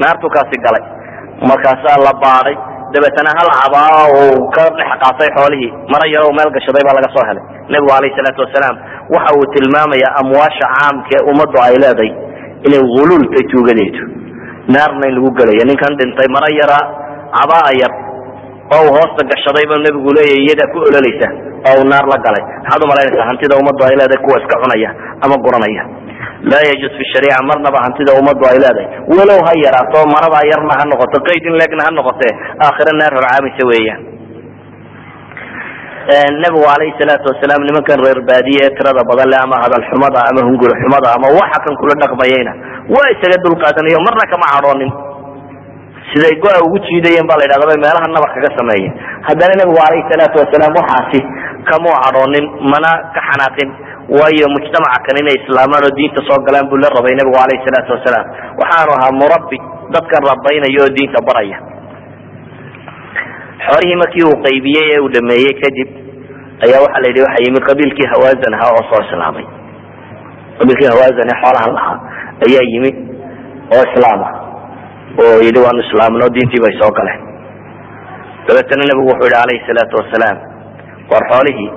Naartuu 0.01 0.29
kaasi 0.35 0.55
galay. 0.65 0.83
Markaasaa 1.49 1.97
la 2.05 2.13
baadhay 2.23 2.55
dabeetana 2.93 3.31
hal 3.37 3.49
cabaa 3.59 4.03
uu 4.19 4.37
ka 4.55 4.63
dhex 4.77 4.89
qaatay 5.03 5.29
xoolihii. 5.37 5.71
Mara 5.93 6.05
yaro 6.15 6.29
meel 6.37 6.49
gashaday 6.57 6.83
baa 6.87 6.95
laga 6.97 7.09
soo 7.15 7.25
helay. 7.29 7.43
Nebigu 7.73 7.91
alayhi 7.97 8.15
salaatu 8.19 8.41
wasalaam 8.45 8.75
waxa 9.15 9.31
uu 9.39 9.45
tilmaamayaa 9.55 10.11
amwaasha 10.21 10.65
caamka 10.75 11.13
ee 11.19 11.23
ummaddu 11.31 11.57
ay 11.67 11.75
leeday 11.83 12.11
inay 12.67 12.81
huluultay 12.95 13.43
tuugadeedu 13.51 14.01
naarna 14.75 15.05
in 15.09 15.15
lagu 15.17 15.29
gelayo 15.39 15.63
ninkan 15.69 15.93
dhintay 15.99 16.27
mara 16.35 16.49
yara 16.59 16.79
cabaa 17.37 17.71
yar 17.81 17.93
oo 18.75 18.81
uu 18.87 18.93
hoosta 18.97 19.21
gashaday 19.31 19.65
ba 19.71 19.75
nebigu 19.85 20.09
leeyahy 20.17 20.43
iyadaa 20.47 20.71
ku 20.73 20.77
ololaysa 20.89 21.27
oo 21.69 21.75
uu 21.81 21.85
naar 21.91 22.05
la 22.13 22.17
galay. 22.27 22.43
Maxaad 22.63 22.81
umalaynaysaa 22.87 23.27
hantida 23.29 23.53
ummaddu 23.61 23.81
ay 23.89 23.95
leedahay 24.01 24.21
kuwa 24.25 24.37
iska 24.41 24.55
cunaya 24.63 24.89
ama 25.25 25.35
guranaya 25.45 25.83
laa 26.51 26.63
yajuz 26.69 26.93
fi 26.99 27.03
shariica 27.13 27.41
marnaba 27.49 27.79
hantida 27.85 28.11
ummaddu 28.19 28.43
ay 28.51 28.57
leedahay 28.63 28.87
walow 29.17 29.39
ha 29.47 29.53
yaraato 29.65 29.99
maradaa 30.15 30.43
yarna 30.51 30.73
ha 30.79 30.83
noqoto 30.93 31.17
qayd 31.29 31.43
in 31.51 31.55
leegna 31.61 31.83
ha 31.87 31.91
noqote 31.99 32.27
aakhire 32.67 32.91
naar 33.01 33.13
horcaamaysa 33.19 33.63
weeyaan. 33.71 34.01
Nabigu 36.43 36.65
alayhi 36.67 36.93
salaatu 36.99 37.31
wasalaam 37.31 37.63
nimankan 37.67 37.95
reer 38.05 38.19
baadiye 38.29 38.65
tirada 38.77 39.03
badan 39.09 39.27
le 39.31 39.37
ama 39.43 39.55
hadal 39.63 39.83
xumada 39.89 40.19
ama 40.29 40.41
hunguri 40.47 40.75
xumada 40.83 41.09
ama 41.15 41.27
waxa 41.39 41.59
kan 41.65 41.73
kula 41.79 41.95
dhaqmayeyna 42.03 42.51
waa 42.95 43.07
isaga 43.15 43.37
dulqaadanayo 43.45 43.99
marna 44.07 44.23
kama 44.33 44.45
cadhoonin 44.53 44.91
siday 46.11 46.35
go-a 46.43 46.59
ugu 46.67 46.77
jiidayeen 46.87 47.23
ba 47.29 47.39
la 47.39 47.47
yidhahda 47.47 47.79
meelaha 47.79 48.07
nabar 48.15 48.29
kaga 48.35 48.51
sameeyeen. 48.59 48.91
Haddana 49.27 49.53
nebigu 49.61 49.79
alayhi 49.87 50.03
salaatu 50.11 50.35
wasalaam 50.43 50.73
waxaasi 50.79 51.19
kamuu 51.71 51.95
cadhoonin 52.03 52.45
mana 52.73 52.91
ka 53.15 53.21
xanaaqin 53.29 53.69
waayo 54.09 54.47
mujtamaca 54.55 54.99
kan 55.05 55.15
inay 55.21 55.37
islaamaan 55.41 55.83
oo 55.87 55.93
diinta 55.97 56.21
soo 56.27 56.39
galaan 56.47 56.67
buu 56.69 56.77
la 56.83 56.89
rabay 56.95 57.15
nebigu 57.19 57.37
alayhi 57.45 57.65
salaatu 57.67 57.91
wasalaam. 57.97 58.25
Waxaanu 58.59 58.91
ahaa 58.97 59.13
murabbi 59.21 59.57
dadkan 59.95 60.21
rabaynaya 60.31 60.79
oo 60.83 60.91
diinta 60.97 61.19
baraya. 61.27 61.57
Xoolihii 63.65 63.99
markii 64.01 64.25
uu 64.29 64.37
qaybiyey 64.45 64.87
ee 64.93 64.99
uu 65.03 65.09
dhameeyey 65.15 65.53
kadib 65.63 65.89
ayaa 66.65 66.83
waxaa 66.85 67.01
la 67.03 67.07
yidhi 67.09 67.21
waxa 67.27 67.39
yimid 67.45 67.63
qabiilkii 67.69 68.07
hawaasan 68.13 68.53
ahaa 68.57 68.71
oo 68.77 68.83
soo 68.89 69.01
islaamay. 69.07 69.45
Qabiilkii 70.59 70.89
hawaasan 70.93 71.27
ee 71.33 71.37
xoolahan 71.43 71.73
lahaa 71.77 71.97
ayaa 72.47 72.65
yimid 72.73 72.95
oo 73.75 73.83
islaama 73.89 74.27
oo 75.23 75.35
yidhi 75.47 75.59
waanu 75.65 75.81
islaamno 75.87 76.25
diintii 76.35 76.63
bay 76.65 76.73
soo 76.81 76.91
galeen. 76.97 77.21
Dabeetana 78.47 78.83
nebigu 78.89 79.07
wuxuu 79.11 79.29
yihi 79.31 79.41
alayhi 79.45 79.65
salaatu 79.69 79.95
wasalaam 80.01 80.37
war 81.11 81.23
xoolihii 81.31 81.69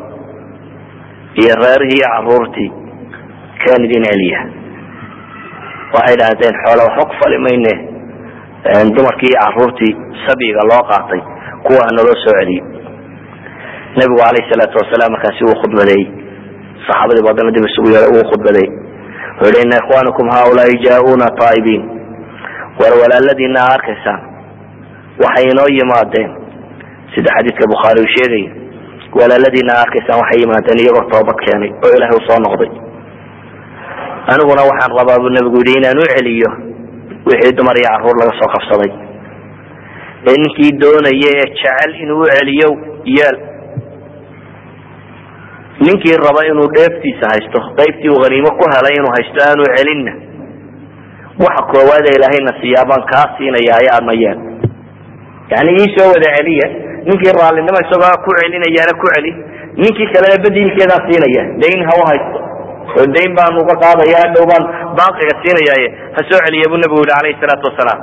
iyo 1.42 1.52
reerihii 1.62 1.98
iyo 2.00 2.08
caruurtii 2.14 2.70
kaan 3.62 3.84
idin 3.86 4.04
celiya 4.10 4.40
waxay 5.94 6.14
idhaahdeen 6.16 6.54
xoole 6.62 6.82
waxba 6.86 7.04
ku 7.10 7.14
fali 7.20 7.38
mayne. 7.46 7.72
Dumarkii 8.96 9.30
iyo 9.32 9.40
caruurtii 9.44 9.92
sabiga 10.26 10.62
loo 10.70 10.82
qaatay 10.90 11.20
kuwa 11.66 11.84
naloo 11.96 12.16
soo 12.24 12.34
celiyo 12.40 12.64
nebigu 13.98 14.22
alayhi 14.28 14.50
salaatu 14.52 14.76
wasalaam 14.80 15.10
markaasi 15.16 15.42
uu 15.48 15.56
khudbadeeyey 15.62 16.04
saxaabadii 16.86 17.24
badana 17.28 17.50
dib 17.56 17.64
isugu 17.70 17.88
yeehay 17.94 18.10
uu 18.16 18.24
khudbadeeyey 18.30 18.70
wuxuu 19.40 19.62
ina 19.64 19.76
ikhwanakum 19.82 20.26
haulaai 20.36 20.76
jaa-una 20.86 21.26
taa'ibiin. 21.40 21.82
War 22.80 22.92
walaaladiina 23.02 23.60
arkaysaan 23.76 24.20
waxay 25.22 25.46
inoo 25.52 25.68
yimaadeen. 25.78 26.30
Sida 27.14 27.28
xadiidka 27.36 27.64
bukhaari 27.72 27.98
uu 28.04 28.12
sheegaya 28.16 28.50
walaaladiina 29.18 29.72
a 29.76 29.80
arkaysaan 29.84 30.20
waxay 30.22 30.38
yimaadeen 30.44 30.80
iyagoo 30.84 31.04
toobad 31.12 31.38
keenay 31.44 31.70
oo 31.84 31.90
ilaahay 31.96 32.18
u 32.20 32.26
soo 32.28 32.38
noqday. 32.46 32.70
Aniguna 34.32 34.62
waxaan 34.70 34.92
rabaa 35.00 35.18
buu 35.22 35.32
nebigu 35.36 35.58
yidhi 35.60 35.78
inaan 35.80 36.00
u 36.02 36.06
celiyo 36.14 36.50
wixii 37.28 37.56
dumar 37.58 37.76
iyo 37.80 37.88
carruur 37.92 38.16
laga 38.20 38.34
soo 38.40 38.50
qabsaday 38.54 38.92
ee 40.28 40.36
ninkii 40.42 40.72
doonaya 40.82 41.30
ee 41.38 41.46
jecel 41.60 41.90
inuu 42.02 42.20
u 42.24 42.28
celiyo 42.34 42.68
yeel 43.16 43.36
ninkii 45.86 46.16
raba 46.26 46.42
inuu 46.50 46.68
dheeftiisa 46.76 47.26
haysto 47.32 47.58
qaybtii 47.78 48.10
uu 48.14 48.22
haniimo 48.24 48.50
ku 48.58 48.64
helay 48.74 48.94
inuu 48.98 49.12
haysto 49.16 49.38
aanu 49.48 49.64
celinna. 49.76 50.12
Waxa 51.44 51.62
koowaad 51.72 52.04
ee 52.10 52.16
ilaahayna 52.18 52.52
siiyaa 52.60 52.88
baan 52.90 53.04
kaa 53.12 53.26
siinaya 53.36 53.72
ayaa 53.82 54.00
ma 54.08 54.12
yeel 54.22 54.38
yani 55.52 55.70
ii 55.80 55.88
soo 55.96 56.08
wada 56.12 56.28
celiya 56.36 56.66
ninkii 57.08 57.32
raallinimo 57.40 57.78
isagoo 57.84 58.16
ku 58.24 58.30
celinayaana 58.40 58.94
ku 59.02 59.06
celi. 59.14 59.32
Ninkii 59.82 60.08
kalena 60.14 60.36
badiilkeedaa 60.44 61.00
siinaya 61.06 61.42
dayn 61.62 61.80
ha 61.88 61.92
u 62.00 62.02
haysto. 62.10 62.38
Oo 62.96 63.06
dayn 63.16 63.30
baan 63.38 63.54
uga 63.62 63.74
qaadaya 63.84 64.16
hadhow 64.24 64.44
baan 64.50 64.64
baaqiga 64.98 65.34
siinayaaye. 65.42 65.88
Ha 66.16 66.20
soo 66.30 66.40
celiya 66.46 66.70
buu 66.72 66.80
nabigu 66.82 67.02
yihi 67.04 67.16
alayhi 67.20 67.40
salaatu 67.42 67.68
wasalaam. 67.70 68.00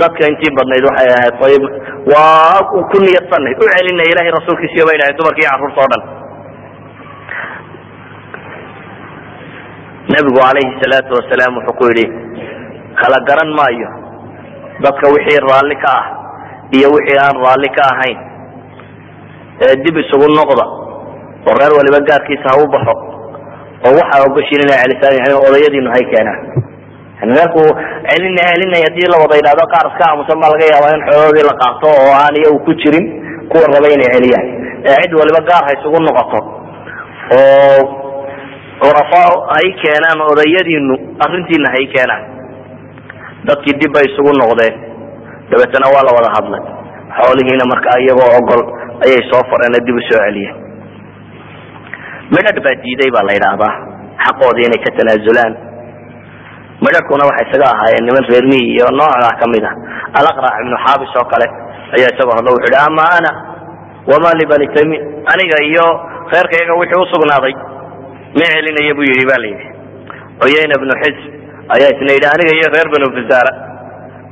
Dadka 0.00 0.22
intii 0.30 0.52
badnayd 0.58 0.84
waxay 0.90 1.10
ahayd 1.16 1.34
ayib 1.48 1.64
waa 2.12 2.58
ku 2.92 2.96
niyadsanay 3.04 3.54
u 3.62 3.64
celinaya 3.74 4.10
ilahay 4.12 4.32
rasuulkiisiyo 4.38 4.84
bay 4.88 4.96
dhahay 5.00 5.14
dumarka 5.18 5.40
iyo 5.42 5.50
carruurta 5.52 5.80
o 5.86 5.88
dhan. 5.92 6.02
Nabigu 10.14 10.40
alayhi 10.50 10.74
salaatu 10.82 11.12
wasalaam 11.18 11.52
wuxuu 11.58 11.76
ku 11.78 11.84
yidhi 11.90 12.06
kala 13.00 13.18
garan 13.28 13.50
maayo 13.58 13.88
dadka 14.84 15.06
wixii 15.14 15.40
raalli 15.48 15.76
ka 15.84 15.90
ah 16.00 16.04
iyo 16.78 16.88
wixii 16.94 17.18
aan 17.24 17.36
raalli 17.46 17.68
ka 17.78 17.82
ahayn 17.92 18.18
ee 19.64 19.74
dib 19.84 19.96
isugu 20.04 20.26
noqda 20.38 20.64
oo 21.48 21.54
reer 21.60 21.72
waliba 21.78 21.98
gaarkiisa 22.10 22.48
ha 22.52 22.56
u 22.64 22.66
baxo 22.74 22.94
oo 23.86 23.92
waxaa 24.00 24.24
ogoshiin 24.28 24.62
inay 24.66 24.78
celisaan 24.82 25.14
yani 25.20 25.34
odayadiinu 25.48 25.90
hay 25.94 26.04
keenaan. 26.12 26.40
Yani 27.20 27.32
reerku 27.38 27.62
celina 28.08 28.42
celinay 28.50 28.82
haddii 28.86 29.08
la 29.12 29.16
wada 29.22 29.34
yidhahdo 29.40 29.64
qaar 29.74 29.86
iska 29.90 30.04
aamusan 30.10 30.36
baa 30.42 30.50
laga 30.54 30.66
yaabaa 30.72 30.92
in 30.96 31.02
xooloodii 31.08 31.46
la 31.50 31.54
qaato 31.62 31.88
oo 32.02 32.12
aan 32.22 32.34
iyagu 32.40 32.58
ku 32.66 32.72
jirin 32.82 33.04
kuwa 33.50 33.66
raba 33.74 33.88
inay 33.96 34.10
celiyaan. 34.16 34.46
Ee 34.88 34.96
cid 35.02 35.12
waliba 35.20 35.40
gaar 35.50 35.62
ha 35.66 35.70
isugu 35.78 35.98
noqoto 36.06 36.38
oo 37.36 37.80
curafaa 38.82 39.28
hay 39.54 39.68
keenaan 39.82 40.20
odayadiinu 40.32 40.94
arrintiina 41.24 41.68
hay 41.74 41.84
keenaan. 41.94 42.22
Dadkii 43.48 43.78
dib 43.80 43.90
bay 43.96 44.04
isugu 44.10 44.30
noqdeen. 44.42 44.74
Dabeetana 45.50 45.86
waa 45.94 46.04
la 46.08 46.12
wada 46.18 46.30
hadlay. 46.36 46.62
Xoolihiina 47.18 47.64
markaa 47.72 47.96
iyagoo 48.04 48.30
ogol 48.40 48.62
ayay 49.04 49.20
soo 49.30 49.42
fareen 49.50 49.76
dib 49.86 49.96
u 49.96 50.02
soo 50.08 50.20
celiyeen. 50.24 50.56
Midhadh 52.34 52.58
baa 52.66 52.74
diiday 52.84 53.10
baa 53.16 53.24
la 53.28 53.32
yidhaahdaa 53.36 53.74
xaqoodii 54.24 54.66
inay 54.68 54.80
ka 54.84 54.90
tanaasulaan 54.98 55.52
midhadhkuna 56.84 57.24
waxay 57.30 57.46
isaga 57.50 57.66
ahaayeen 57.74 58.04
niman 58.08 58.24
reer 58.30 58.44
miyi 58.52 58.66
iyo 58.76 58.86
noocdaa 59.00 59.34
ka 59.40 59.46
mid 59.54 59.64
ah. 59.70 59.74
Alaqrac 60.18 60.54
ibnu 60.62 60.76
xaabis 60.84 61.12
oo 61.20 61.26
kale 61.32 61.46
ayaa 61.96 62.10
isagoo 62.14 62.34
hadlo 62.38 62.50
wuxu 62.56 62.66
yidhi 62.68 62.78
ama 62.88 63.04
ana 63.18 63.30
wama 64.10 64.30
libani 64.40 64.66
taymi 64.76 64.96
aniga 65.32 65.58
iyo 65.70 65.86
reerkayga 66.32 66.74
wixii 66.80 67.02
usugnaaday 67.04 67.54
ma 68.38 68.46
celinaya 68.52 68.92
buu 68.98 69.06
yidhi 69.10 69.26
ba 69.30 69.36
la 69.42 69.48
yidhi. 69.52 69.66
Uyayna 70.44 70.74
ibnu 70.78 70.92
xisb 71.02 71.22
ayaa 71.74 71.90
isna 71.94 72.10
yidhi 72.16 72.28
aniga 72.34 72.52
iyo 72.58 72.68
reer 72.74 72.88
banu 72.94 73.06
fasaara 73.16 73.52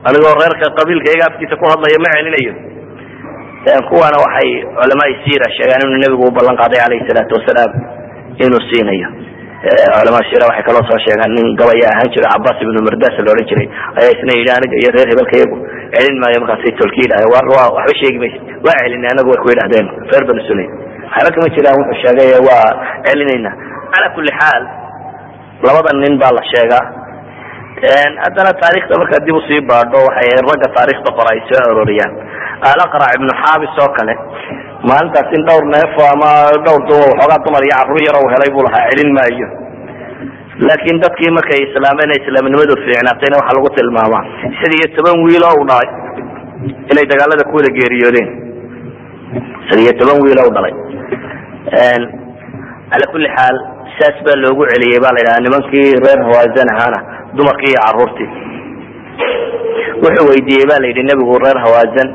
anigoo 0.09 0.35
reerka 0.43 0.67
qabiilkayga 0.79 1.25
afkiisa 1.31 1.55
ku 1.61 1.65
hadlaya 1.73 1.99
ma 2.05 2.11
celinayo 2.17 2.53
kuwana 3.89 4.17
waxay 4.25 4.51
culamaai 4.77 5.15
siira 5.25 5.47
sheegaan 5.57 5.83
inuu 5.89 6.01
nebigu 6.05 6.25
u 6.29 6.33
ballan 6.37 6.57
qaaday 6.61 6.81
calayhi 6.85 7.07
salaatu 7.09 7.33
wasalaam 7.39 7.73
inuu 8.45 8.61
siinayo. 8.69 9.09
Culamaa 9.97 10.25
shira 10.29 10.45
waxay 10.51 10.65
kaloo 10.69 10.85
soo 10.89 10.99
sheegaan 11.07 11.33
nin 11.37 11.47
gabaya 11.61 11.89
ahaan 11.93 12.09
jiro 12.15 12.27
cabaas 12.35 12.59
ibnu 12.65 12.81
mardas 12.87 13.17
la 13.17 13.31
odhan 13.33 13.47
jiray. 13.51 13.67
Ayaa 13.99 14.13
isna 14.17 14.33
yidhi 14.39 14.53
aniga 14.57 14.77
iyo 14.83 14.91
reer 14.97 15.09
hebelka 15.13 15.37
celin 15.95 16.17
maayo 16.23 16.39
markaasay 16.45 16.73
tolki 16.81 17.01
yidhahdeen 17.05 17.33
war 17.35 17.47
wa 17.57 17.65
waxba 17.77 17.95
sheegi 18.01 18.19
maysa 18.23 18.39
waa 18.67 18.77
celinay 18.85 19.11
anagu 19.15 19.29
way 19.33 19.41
ku 19.43 19.49
yidhahdeen 19.53 19.87
reer 20.13 20.25
banu 20.29 20.41
sulaym 20.49 20.71
waxba 21.15 21.31
kama 21.37 21.49
jiraan 21.57 21.77
wuxuu 21.81 21.99
sheegay 22.05 22.29
waa 22.49 22.69
celinayna. 23.07 23.51
Cala 23.95 24.07
kulli 24.17 24.33
xaal 24.41 24.63
labadan 25.67 25.97
nin 26.05 26.15
baa 26.21 26.33
la 26.37 26.43
sheegaa. 26.53 26.85
Haddana 28.25 28.53
taarikhda 28.63 28.95
markaa 29.01 29.25
dib 29.27 29.37
u 29.39 29.41
sii 29.49 29.61
baadho 29.71 29.99
waxay 30.09 30.31
ragga 30.49 30.69
taarikhda 30.77 31.11
qora 31.19 31.33
soo 31.49 31.61
arooriyaan 31.73 32.13
alaqrac 32.71 33.11
ibnu 33.19 33.33
xaabis 33.43 33.75
oo 33.85 33.91
kale. 33.99 34.15
Maalintaas 34.89 35.29
in 35.37 35.43
dhowr 35.49 35.65
neefo 35.75 36.03
ama 36.15 36.31
dhowr 36.67 36.81
du 36.89 36.95
waxoogaa 37.03 37.43
dumar 37.47 37.63
iyo 37.67 37.75
carruur 37.79 38.03
yar 38.07 38.17
u 38.25 38.27
helay 38.35 38.51
buu 38.55 38.65
lahaa 38.67 38.89
celin 38.91 39.11
maayo. 39.17 39.49
Laakiin 40.69 40.99
dadkii 41.05 41.31
markay 41.37 41.61
islaameen 41.67 42.11
islaamnimadu 42.21 42.75
fiicnaatayna 42.85 43.37
waxaa 43.41 43.57
lagu 43.59 43.71
tilmaamaa 43.79 44.23
shan 44.59 44.73
iyo 44.79 44.87
toban 44.97 45.17
wiil 45.27 45.45
u 45.61 45.65
dhalay 45.71 45.89
inay 46.91 47.07
dagaalada 47.13 47.45
ku 47.51 47.57
geeriyoodeen. 47.79 48.29
Shan 49.69 49.79
iyo 49.85 49.93
toban 50.01 50.19
wiil 50.25 50.41
u 50.49 50.53
dhalay. 50.57 50.75
Cala 52.91 53.07
kulli 53.13 53.29
xaal 53.37 53.57
saas 53.99 54.17
baa 54.27 54.37
loogu 54.45 54.63
celiyey 54.73 55.01
baa 55.05 55.13
la 55.17 55.21
yidhaha 55.23 55.41
nimankii 55.47 55.89
reer 56.05 56.21
hawaasan 56.29 56.69
ahaana 56.75 56.99
dumarkii 57.37 57.71
iyo 57.73 57.81
carruurtii 57.87 58.29
wuxuu 60.03 60.27
weydiiyey 60.31 60.67
ba 60.71 60.77
la 60.83 60.87
yidhi 60.91 61.03
nebigu 61.11 61.35
reer 61.45 61.59
hawaasan 61.65 62.09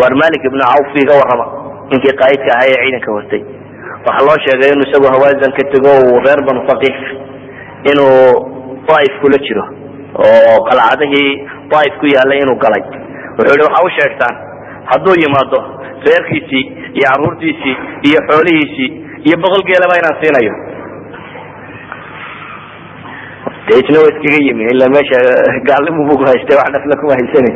waar 0.00 0.12
malik 0.22 0.42
ibnu 0.50 0.62
cawf 0.70 0.90
iga 1.02 1.14
warrama 1.20 1.46
ninkii 1.90 2.14
qaa'idka 2.20 2.50
ahaa 2.56 2.68
ee 2.72 2.78
ciidanka 2.84 3.10
watay 3.18 3.42
waxaa 4.06 4.26
loo 4.28 4.38
sheegay 4.46 4.70
inuu 4.74 4.86
isagu 4.88 5.06
hawaasan 5.14 5.52
ka 5.58 5.62
tego 5.74 5.90
uu 6.08 6.18
reer 6.26 6.40
banu 6.48 6.60
faqiif 6.70 6.98
inuu 7.90 8.16
daaif 8.88 9.14
kula 9.22 9.38
jiro 9.46 9.64
oo 10.26 10.56
qalcadihii 10.68 11.30
daaif 11.72 11.94
ku 12.00 12.06
yaallay 12.14 12.38
inuu 12.44 12.58
galay. 12.64 12.82
Wuxuu 13.38 13.56
yihi 13.56 13.66
waxa 13.68 13.84
u 13.86 13.90
sheegtaan 13.98 14.34
hadduu 14.90 15.16
yimaado 15.24 15.58
reerkiisii 16.06 16.64
iyo 16.98 17.06
carruurtiisii 17.10 17.74
iyo 18.08 18.18
xoolihiisii 18.28 18.88
iyo 19.28 19.36
boqol 19.44 19.62
geelaba 19.70 19.94
inaan 20.00 20.16
siinayo 20.22 20.52
de 23.66 23.72
isna 23.82 23.98
waa 24.02 24.10
iskaga 24.14 24.38
yimi 24.46 24.62
ila 24.72 24.86
meesha 24.96 25.18
gaalnimu 25.68 26.00
bugu 26.10 26.24
haystay 26.30 26.56
wax 26.60 26.68
nafla 26.76 26.94
kuma 27.00 27.14
haysani. 27.20 27.52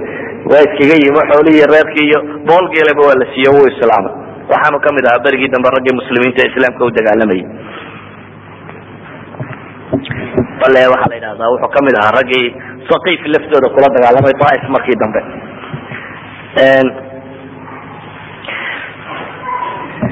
Waa 0.51 0.62
iskaga 0.68 0.96
yimi 1.05 1.20
xoolihii 1.31 1.66
reerkii 1.75 2.07
iyo 2.11 2.20
boqol 2.49 2.66
geelaba 2.75 3.03
waa 3.09 3.18
la 3.20 3.27
siiye 3.35 3.51
wuu 3.57 3.66
islaamay. 3.73 4.14
Waxaanu 4.53 4.79
ka 4.85 4.90
mid 4.96 5.05
ahaa 5.11 5.25
berigii 5.27 5.53
dambe 5.55 5.68
raggii 5.77 5.94
muslimiinta 6.01 6.49
islaamka 6.51 6.83
u 6.88 6.90
dagaalamayay 6.99 7.44
bale 10.61 10.81
waxaa 10.92 11.11
la 11.12 11.16
yidhahdaa 11.18 11.51
wuxuu 11.55 11.70
ka 11.75 11.81
mid 11.87 11.94
ahaa 12.01 12.16
raggii 12.18 12.46
saqiif 12.90 13.20
laftooda 13.35 13.68
kula 13.75 13.88
dagaalamay 13.96 14.35
daaif 14.42 14.64
markii 14.75 14.96
dambe 15.03 15.20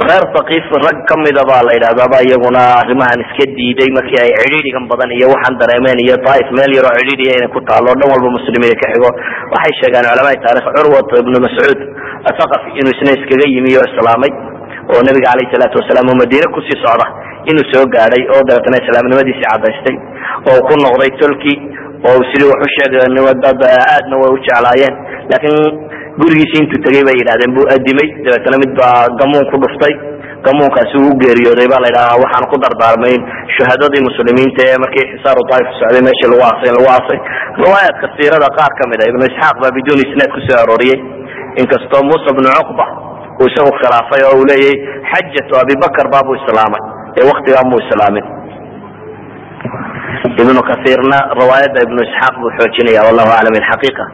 reer 0.06 0.24
sakiif 0.36 0.66
rag 0.84 0.98
kamida 1.10 1.42
baa 1.50 1.62
la 1.66 1.72
yidhahdaaba 1.76 2.18
iyaguna 2.26 2.60
arrimahan 2.82 3.18
iska 3.24 3.44
diiday 3.58 3.90
markii 3.96 4.20
ay 4.24 4.30
cidhiidhigan 4.42 4.84
badan 4.90 5.10
iyo 5.18 5.26
waxaan 5.34 5.54
dareemeen 5.62 5.98
iyo 6.06 6.16
daaif 6.26 6.48
meel 6.58 6.72
yaroo 6.78 6.94
cidhiidhiya 7.00 7.34
inay 7.38 7.50
ku 7.54 7.60
taalo 7.68 7.90
dhan 8.00 8.08
walba 8.12 8.28
muslimiin 8.38 8.76
ka 8.82 8.86
xigo. 8.92 9.10
Waxay 9.52 9.72
sheegaan 9.80 10.06
culamaai 10.10 10.38
taarikh 10.44 10.66
curwat 10.76 11.08
ibnu 11.22 11.36
mascuud 11.46 11.80
athaqafi 12.30 12.68
inuu 12.80 12.92
isna 12.96 13.10
iskaga 13.18 13.46
yimi 13.54 13.72
oo 13.80 13.86
islaamay 13.90 14.32
oo 14.92 15.00
nabiga 15.08 15.28
calayhi 15.32 15.52
salaatu 15.54 15.76
wasalaam 15.82 16.06
oo 16.12 16.18
madiine 16.22 16.48
ku 16.54 16.60
sii 16.68 16.78
socda 16.84 17.06
inuu 17.50 17.66
soo 17.72 17.84
gaadhay 17.94 18.22
oo 18.34 18.42
dabeetana 18.48 18.82
islaamnimadiisii 18.84 19.46
cadaystay 19.52 19.96
oo 20.52 20.58
ku 20.68 20.74
noqday 20.84 21.10
tolki 21.22 21.54
oo 22.08 22.18
sidii 22.30 22.50
wax 22.52 22.60
u 22.66 22.70
sheegay 22.76 23.08
dad 23.44 23.60
aadna 23.66 24.14
way 24.22 24.30
u 24.36 24.38
jeclaayeen. 24.46 24.94
Laakiin 25.30 25.58
gurigiisi 26.20 26.56
intuu 26.62 26.80
tegay 26.86 27.02
bay 27.08 27.16
yidhahdeen 27.20 27.52
buu 27.56 27.66
adimay 27.76 28.08
dabeetana 28.26 28.56
mid 28.62 28.72
baa 28.80 29.00
gamuun 29.20 29.44
ku 29.52 29.56
dhuftay 29.64 29.94
gamuunkaasi 30.46 30.96
uu 31.04 31.12
geeriyooday 31.22 31.66
baa 31.72 31.80
la 31.84 31.88
yidhaha 31.90 32.20
waxaan 32.24 32.46
ku 32.52 32.56
dardaarmay 32.64 33.14
shuhadadii 33.56 34.02
muslimiinta 34.08 34.60
ee 34.70 34.78
markii 34.84 35.06
xisaaru 35.12 35.42
daaif 35.50 35.68
socday 35.80 36.02
meeshii 36.08 36.28
lagu 36.32 36.42
aasay 36.48 36.70
lagu 36.76 36.88
aasay. 36.94 37.18
Riwaayaadka 37.62 38.06
siirada 38.16 38.48
qaar 38.58 38.72
ka 38.78 38.84
mid 38.92 39.00
a 39.02 39.04
ibnu 39.12 39.22
isxaaq 39.30 39.56
baa 39.62 39.72
biduun 39.78 40.00
isnaad 40.06 40.30
ku 40.36 40.40
soo 40.46 40.58
arooriyey. 40.64 40.98
Inkastoo 41.62 42.02
muusa 42.08 42.30
bnu 42.38 42.50
cuqba 42.58 42.84
uu 43.40 43.48
isagu 43.50 43.70
khilaafay 43.80 44.22
oo 44.28 44.34
uu 44.40 44.46
leeyahy 44.50 44.76
xajatu 45.10 45.52
abibakar 45.62 46.06
baabuu 46.14 46.36
islaamay. 46.40 46.82
Ee 47.18 47.24
waktigaa 47.32 47.64
muu 47.70 47.80
islaamin. 47.84 48.26
Ibnu 50.42 50.60
kasiirna 50.70 51.18
riwaayadda 51.40 51.78
ibnu 51.86 52.00
isxaaq 52.06 52.34
buu 52.42 52.50
xoojinaya 52.58 53.00
wallahu 53.08 53.30
aclam 53.38 53.54
ilxaqiiqa 53.60 54.04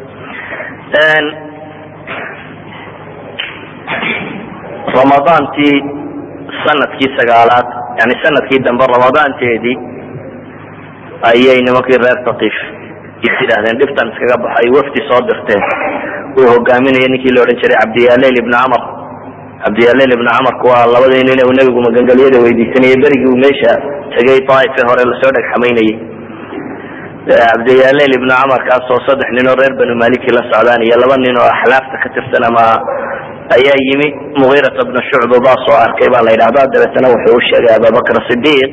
ramadaantii 4.98 5.76
sannadkii 6.64 7.10
sagaalaad 7.18 7.66
yani 8.00 8.14
sannadkii 8.24 8.60
dambe 8.66 8.84
ramadaanteedii 8.96 9.76
ayay 11.30 11.58
nimankii 11.66 11.98
reer 12.04 12.18
sakiif 12.28 12.56
is 13.28 13.34
yidhaahdeen 13.42 13.78
dhibtan 13.80 14.08
iskaga 14.12 14.36
baxay 14.44 14.68
wafdi 14.76 15.00
soo 15.08 15.20
dirteen. 15.28 15.62
Uu 16.38 16.46
hogaaminaya 16.54 17.08
ninkii 17.12 17.32
la 17.34 17.40
odhan 17.44 17.58
jiray 17.62 17.78
cabdiyaleyl 17.82 18.36
ibnu 18.42 18.54
camar. 18.60 18.82
Cabdiyaleyl 19.64 20.12
ibnu 20.16 20.28
camarku 20.34 20.64
waa 20.72 20.84
labadii 20.94 21.24
nin 21.28 21.40
uu 21.48 21.54
nebigu 21.58 21.80
magangeliyada 21.86 22.38
weydiisanayay 22.44 22.98
berigii 23.04 23.30
uu 23.32 23.38
meesha 23.44 23.72
tegay 24.14 24.38
daaif 24.48 24.74
ee 24.80 24.86
hore 24.90 25.02
la 25.10 25.14
soo 25.22 25.32
dhegxamaynayay 25.36 25.92
cabdiyaleyl 27.50 28.12
ibnu 28.18 28.32
camar 28.36 28.60
kaas 28.68 28.86
oo 28.94 29.00
saddex 29.06 29.28
nin 29.36 29.46
oo 29.52 29.56
reer 29.60 29.74
banu 29.80 29.94
maliki 30.02 30.30
la 30.36 30.42
socdaan 30.50 30.82
iyo 30.86 30.96
laba 31.02 31.16
nin 31.24 31.36
oo 31.42 31.48
axlaafta 31.54 31.96
ka 32.02 32.08
tirsan 32.14 32.44
ama 32.50 32.64
ayaa 33.56 33.78
yimi 33.88 34.08
mugiirata 34.40 34.80
bnu 34.88 35.00
shucba 35.10 35.36
arkay 35.86 36.08
baa 36.14 36.24
la 36.26 36.32
yidhahda 36.34 36.70
dabeetana 36.72 37.12
wuxuu 37.14 37.36
u 37.38 37.42
abubakr 37.76 38.16
sidiiq 38.30 38.72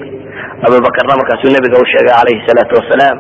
abubakarna 0.65 1.19
markaasuu 1.19 1.51
nebiga 1.55 1.77
u 1.83 1.85
sheegay 1.91 2.13
calayhi 2.17 2.45
salaatu 2.47 2.73
wasalaam. 2.79 3.17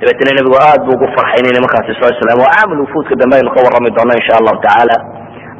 Dabeetana 0.00 0.30
nebigu 0.38 0.56
aad 0.58 0.80
bu 0.86 0.90
ugu 0.96 1.06
farxay 1.16 1.40
inay 1.40 1.52
nimankaasi 1.56 1.92
soo 2.00 2.10
islaameen 2.14 2.42
waa 2.44 2.54
caamul 2.56 2.80
wufuudka 2.84 3.14
dambe 3.20 3.34
aynu 3.38 3.50
ka 3.54 3.60
warrami 3.66 3.90
doono 3.96 4.12
insha 4.20 4.34
allahu 4.40 4.58
tacaala. 4.64 4.96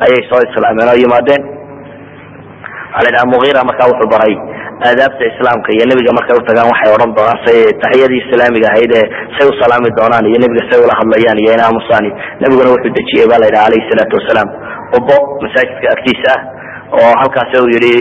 Ayay 0.05 0.23
soo 0.31 0.41
islaameen 0.49 0.89
oo 0.93 0.99
yimaadeen. 1.05 1.43
Mugiira 3.33 3.61
markaa 3.69 3.91
wuxuu 3.93 4.09
baray 4.15 4.35
aadaabta 4.87 5.25
islaamka 5.33 5.69
iyo 5.75 5.85
nebiga 5.91 6.13
markay 6.19 6.37
utagaan 6.41 6.71
waxay 6.73 6.91
odhan 6.97 7.13
doonaan 7.19 7.41
say 7.45 7.59
taxiyadii 7.83 8.21
islaamiga 8.25 8.69
ahayd 8.73 8.93
ee 9.01 9.07
say 9.37 9.47
u 9.51 9.55
doonaan 9.99 10.25
iyo 10.31 10.39
nebiga 10.45 10.63
say 10.71 10.79
ula 10.85 10.95
hadlayaan 11.01 11.39
iyo 11.43 11.51
inaamusaani 11.59 12.11
nebiguna 12.43 12.69
wuxuu 12.75 12.95
dejiyey 12.99 13.27
ba 13.31 13.37
la 13.43 13.47
yidhaha 13.49 13.67
alayhi 13.71 13.89
salaatu 13.91 14.15
wasalaam 14.19 14.49
qubo 14.93 15.17
masaajidka 15.45 15.87
agtiisa 15.97 16.33
ah 16.37 16.43
oo 16.99 17.13
halkaas 17.21 17.53
uu 17.61 17.69
yihi 17.75 17.93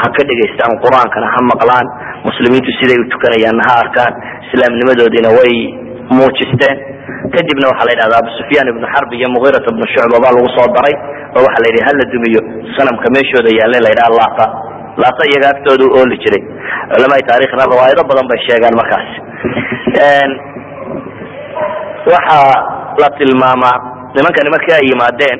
ha 0.00 0.06
ka 0.16 0.22
dhegaystaan 0.28 0.72
qur'aankana 0.84 1.26
ha 1.34 1.40
maqlaan. 1.52 1.86
Muslimiintu 2.28 2.70
siday 2.78 2.98
u 3.02 3.04
tukanayaanna 3.14 3.62
ha 3.68 3.74
arkaan? 3.84 4.12
Islaamnimadoodiina 4.46 5.30
way 5.38 5.54
muujisteen. 6.16 6.76
Kadibna 7.34 7.66
waxaa 7.70 7.86
la 7.88 7.92
yidhahda 7.94 8.16
abu 8.22 8.30
sufyaan 8.40 8.68
ibnu 8.72 8.86
xarb 8.94 9.10
iyo 9.18 9.28
mugiirat 9.34 9.64
ibnu 9.72 9.84
shucba 9.94 10.16
baa 10.24 10.32
lagu 10.36 10.48
soo 10.56 10.68
daray 10.76 10.94
oo 11.36 11.42
waxaa 11.46 11.62
la 11.64 11.68
yidhi 11.70 11.82
hala 11.88 12.04
dumiyo 12.14 12.40
sanamka 12.76 13.06
meeshooda 13.16 13.50
yaalla 13.58 13.78
la 13.86 13.90
yidhaha 13.92 14.16
laata. 14.20 14.46
Laata 15.02 15.22
iyaga 15.30 15.46
agtooda 15.54 15.84
u 15.86 15.90
ooli 15.98 16.16
jiray. 16.24 16.42
Culamaai 16.92 17.24
taarikhna 17.30 17.64
riwaayado 17.72 18.02
badan 18.10 18.26
bay 18.30 18.40
sheegaan 18.46 18.74
markaas. 18.80 19.08
Waxaa 22.12 22.52
la 23.02 23.08
tilmaamaa 23.18 23.76
nimankani 24.16 24.50
markii 24.54 24.74
ay 24.78 24.86
yimaadeen 24.90 25.38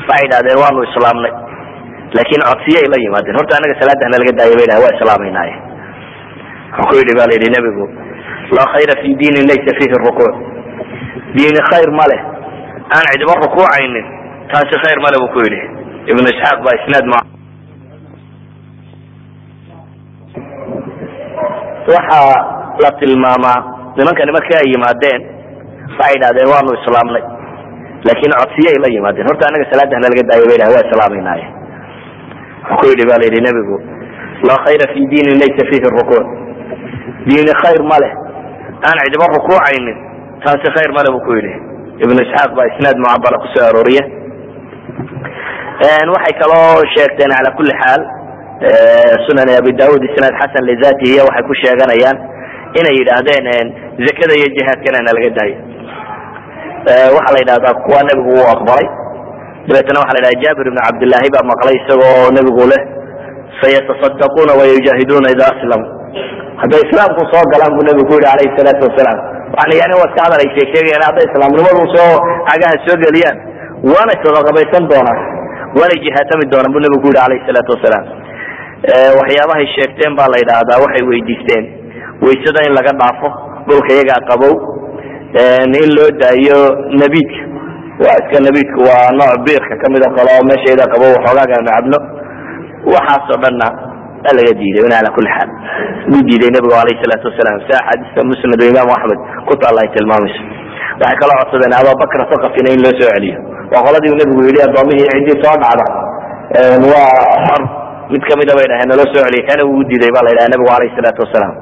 waxay 0.00 0.20
yidhahdeen 0.24 0.58
waanu 0.62 0.80
islaamnay. 0.88 1.32
Laakin 2.16 2.40
codsiyay 2.48 2.86
la 2.92 2.98
yimaadeen. 3.04 3.36
Horta 3.38 3.54
anaga 3.58 3.74
salaadana 3.80 4.16
laga 4.22 4.32
daaya 4.38 4.54
bay 4.58 4.66
dhaha 4.70 4.82
waa 4.84 4.94
islaamaynaye 4.98 5.54
wuxuu 6.74 6.88
ku 6.90 6.94
yidhi 7.00 7.12
ba 7.18 7.24
la 7.30 7.34
yidhi 7.36 7.50
nebigu 7.56 7.84
laa 8.56 8.66
khayra 8.74 8.94
fi 9.02 9.08
diinin 9.20 9.46
laysa 9.50 9.70
fihi 9.78 9.94
rukuuc 10.06 10.34
diini 11.36 11.60
khayr 11.70 11.90
ma 11.98 12.04
leh. 12.12 12.20
Aan 12.94 13.06
cidiba 13.12 13.34
rukuucaynin 13.44 14.06
taasi 14.50 14.74
khayr 14.84 14.98
male 15.04 15.16
buu 15.22 15.30
ku 15.34 15.38
yidhi. 15.46 15.60
Ibnu 16.10 16.26
isxaaq 16.34 16.58
baa 16.66 16.74
isnaad 16.80 17.06
ma 17.14 17.20
waxaa 21.94 22.38
la 22.82 22.90
tilmaamaa 23.00 23.58
nimankani 23.96 24.32
markii 24.36 24.56
ay 24.60 24.68
yimaadeen 24.74 25.20
waxay 25.98 26.12
yidhahdeen 26.14 26.48
waanu 26.52 26.70
islaamnay 26.78 27.22
laakin 28.06 28.32
codsiyay 28.40 28.76
la 28.84 28.88
yimaadeen. 28.94 29.26
Horta 29.30 29.44
anaga 29.50 29.64
salaadana 29.72 30.06
laga 30.12 30.22
daaya 30.30 30.44
bay 30.50 30.58
dhaha 30.60 30.72
waa 30.76 30.84
islaamaynaye 30.88 31.46
wuxuu 32.70 32.78
ku 32.80 32.84
yidhi 32.90 33.04
ba 33.10 33.14
la 33.20 33.24
yidhi 33.28 33.40
nebigu 33.46 33.76
laa 34.48 34.58
khayra 34.66 34.84
fi 34.94 35.00
diinin 35.12 35.36
laysa 35.42 35.62
fihi 35.70 35.88
rukuuc 35.96 36.26
diini 37.28 37.52
khayr 37.62 37.82
ma 37.90 37.96
leh. 38.02 38.12
Aan 38.88 38.96
cidiba 39.04 39.26
rukuucaynin 39.36 39.96
taasi 40.44 40.68
khayr 40.76 40.90
male 40.96 41.08
buu 41.14 41.24
ku 41.26 41.32
yidhi. 41.38 41.52
Ibnu 42.04 42.18
isxaaq 42.24 42.50
baa 42.56 42.66
isnaad 42.72 42.96
mucabala 43.04 43.36
ku 43.42 43.46
soo 43.54 43.64
arooriye. 43.70 44.02
Waxay 46.14 46.34
kaloo 46.40 46.80
sheegteen 46.94 47.32
cala 47.36 47.50
kulli 47.58 47.74
xaal 47.82 48.02
sunan 49.26 49.48
abi 49.60 49.72
daud 49.80 50.00
isnaad 50.08 50.34
xasan 50.40 50.64
lizatihiya 50.70 51.22
waxay 51.28 51.44
ku 51.48 51.54
sheeganayaan 51.62 52.16
inay 52.80 52.94
yidhaahdeen 53.00 53.66
zakada 54.06 54.32
iyo 54.40 54.48
jihaadkana 54.56 54.98
na 55.06 55.12
laga 55.16 55.30
daayo 55.38 55.56
waxaa 57.16 57.32
la 57.34 57.38
yidhahdaa 57.42 57.74
kuwa 57.84 58.00
nebigu 58.08 58.30
uu 58.38 58.46
aqbalay. 58.54 58.86
Dabeetna 59.68 60.00
waxa 60.02 60.14
la 60.16 60.20
yidhahda 60.20 60.42
jabir 60.44 60.64
ibn 60.70 60.78
cabdillahi 60.86 61.28
baa 61.34 61.44
maqlay 61.52 61.74
isagoo 61.80 62.28
nebigu 62.36 62.64
leh 62.72 62.82
sayatasadaquna 63.60 64.52
wayujahiduna 64.60 65.28
ida 65.34 65.44
aslamu. 65.54 65.86
Hadday 66.62 66.80
islaamku 66.88 67.22
soo 67.32 67.44
galaan 67.52 67.72
buu 67.76 67.84
nebigu 67.88 68.06
ku 68.10 68.14
yidhi 68.18 68.28
alayhi 68.34 68.56
salaatu 68.58 68.82
wasalaam. 68.88 69.18
Yani 69.60 69.74
yani 69.82 69.94
waa 70.00 70.08
iska 70.10 70.20
hadal 70.26 70.40
ay 70.44 70.50
sheeg 70.56 70.68
sheegayaan 70.74 71.04
hadday 71.08 71.24
islaamnimadu 71.30 71.82
soo 71.96 72.12
cagaha 72.48 72.76
soo 72.86 72.96
geliyaan. 73.04 73.36
Waanay 73.92 74.16
sadaqabaysan 74.24 74.84
doonaan 74.92 75.20
waanay 75.78 75.98
jihaatami 76.04 76.44
doonaan 76.52 76.72
buu 76.74 76.82
nebigu 76.84 77.00
ku 77.04 77.08
yidhi 77.12 77.22
alayhi 77.26 77.44
salaatu 77.48 77.70
wasalaam. 77.76 78.06
Waxyaabahay 79.20 79.66
sheegteen 79.76 80.12
baa 80.18 80.28
la 80.32 80.38
yidhaahdaa 80.42 80.78
waxay 80.84 81.02
weydiisteen. 81.10 81.64
Waysada 82.24 82.60
in 82.68 82.72
laga 82.78 82.92
dhaafo 83.00 83.28
dhulka 83.68 83.90
iyagaa 83.96 84.20
qabow 84.30 84.54
in 85.30 85.90
loo 85.96 86.10
daayo 86.22 86.60
nabiidka 87.02 87.40
waa 88.04 88.16
iska 88.20 88.38
waa 88.86 89.10
nooc 89.18 89.34
biirka 89.46 89.74
ka 89.82 89.86
mid 89.92 90.02
oo 90.06 90.14
kale 90.16 90.30
oo 90.36 90.44
meeshayda 90.50 90.84
qabow 90.92 91.10
waxoogaaga 91.16 91.56
macabno 91.66 91.98
waxaasoo 92.94 93.38
dhanna 93.44 93.66
waa 94.24 94.34
laga 94.36 94.52
diiday 94.60 94.84
in 94.88 94.92
ala 94.98 95.10
kuli 95.16 95.30
xaal. 95.36 95.50
Wuu 96.10 96.22
diiday 96.28 96.50
nebigu 96.56 96.74
alayhi 96.82 97.00
salaatu 97.04 97.26
wasalaam. 97.30 97.58
Si 97.66 97.72
axaadiista 97.78 98.20
musnad 98.30 98.60
imaamu 98.70 98.92
axmed 98.96 99.20
ku 99.48 99.52
ay 99.82 99.88
tilmaamayso 99.94 100.42
waxay 101.00 101.16
kaloo 101.20 101.36
codsadeen 101.40 101.74
ababakra 101.80 102.24
sakafina 102.32 102.68
in 102.74 102.80
loo 102.84 102.94
soo 102.98 103.10
celiyo. 103.14 103.38
Waa 103.72 103.82
qoladii 103.86 104.12
nebigu 104.20 104.40
yidhi 104.48 104.60
addoomihii 104.66 105.08
ciddii 105.14 105.38
soo 105.44 105.54
dhacda 105.62 105.86
waa 106.92 107.14
xor 107.46 107.62
mid 108.12 108.22
kamida 108.28 108.52
bay 108.58 108.66
dhaheen 108.70 108.88
naloo 108.92 109.08
soo 109.12 109.22
celiya 109.26 109.46
kana 109.50 109.62
wuu 109.70 109.82
diiday 109.90 110.10
ba 110.16 110.20
la 110.26 110.30
yidhaha 110.32 110.52
nebigu 110.54 110.70
alayhi 110.76 110.96
salaatu 110.98 111.20
wasalaam. 111.24 111.54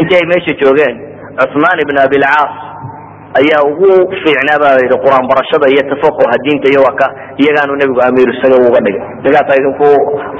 Intii 0.00 0.24
meesha 0.32 0.52
joogeen 0.62 0.96
cusmaan 1.40 1.78
ibn 1.84 1.96
abilcaas 2.06 2.52
ayaa 3.40 3.66
ugu 3.66 3.90
fiicnaa 4.22 4.58
ba 4.62 4.78
yidhi 4.78 4.96
qur'aan 5.04 5.26
barashada 5.30 5.66
iyo 5.74 5.82
tafaquha 5.90 6.36
diinta 6.46 6.70
iyo 6.70 6.80
waka 6.86 7.06
iyagaanu 7.42 7.74
nebigu 7.80 8.00
amiir 8.06 8.30
isaga 8.30 8.56
uga 8.62 8.80
dhigay. 8.86 9.02
Isagaasa 9.22 9.58
idinku 9.58 9.88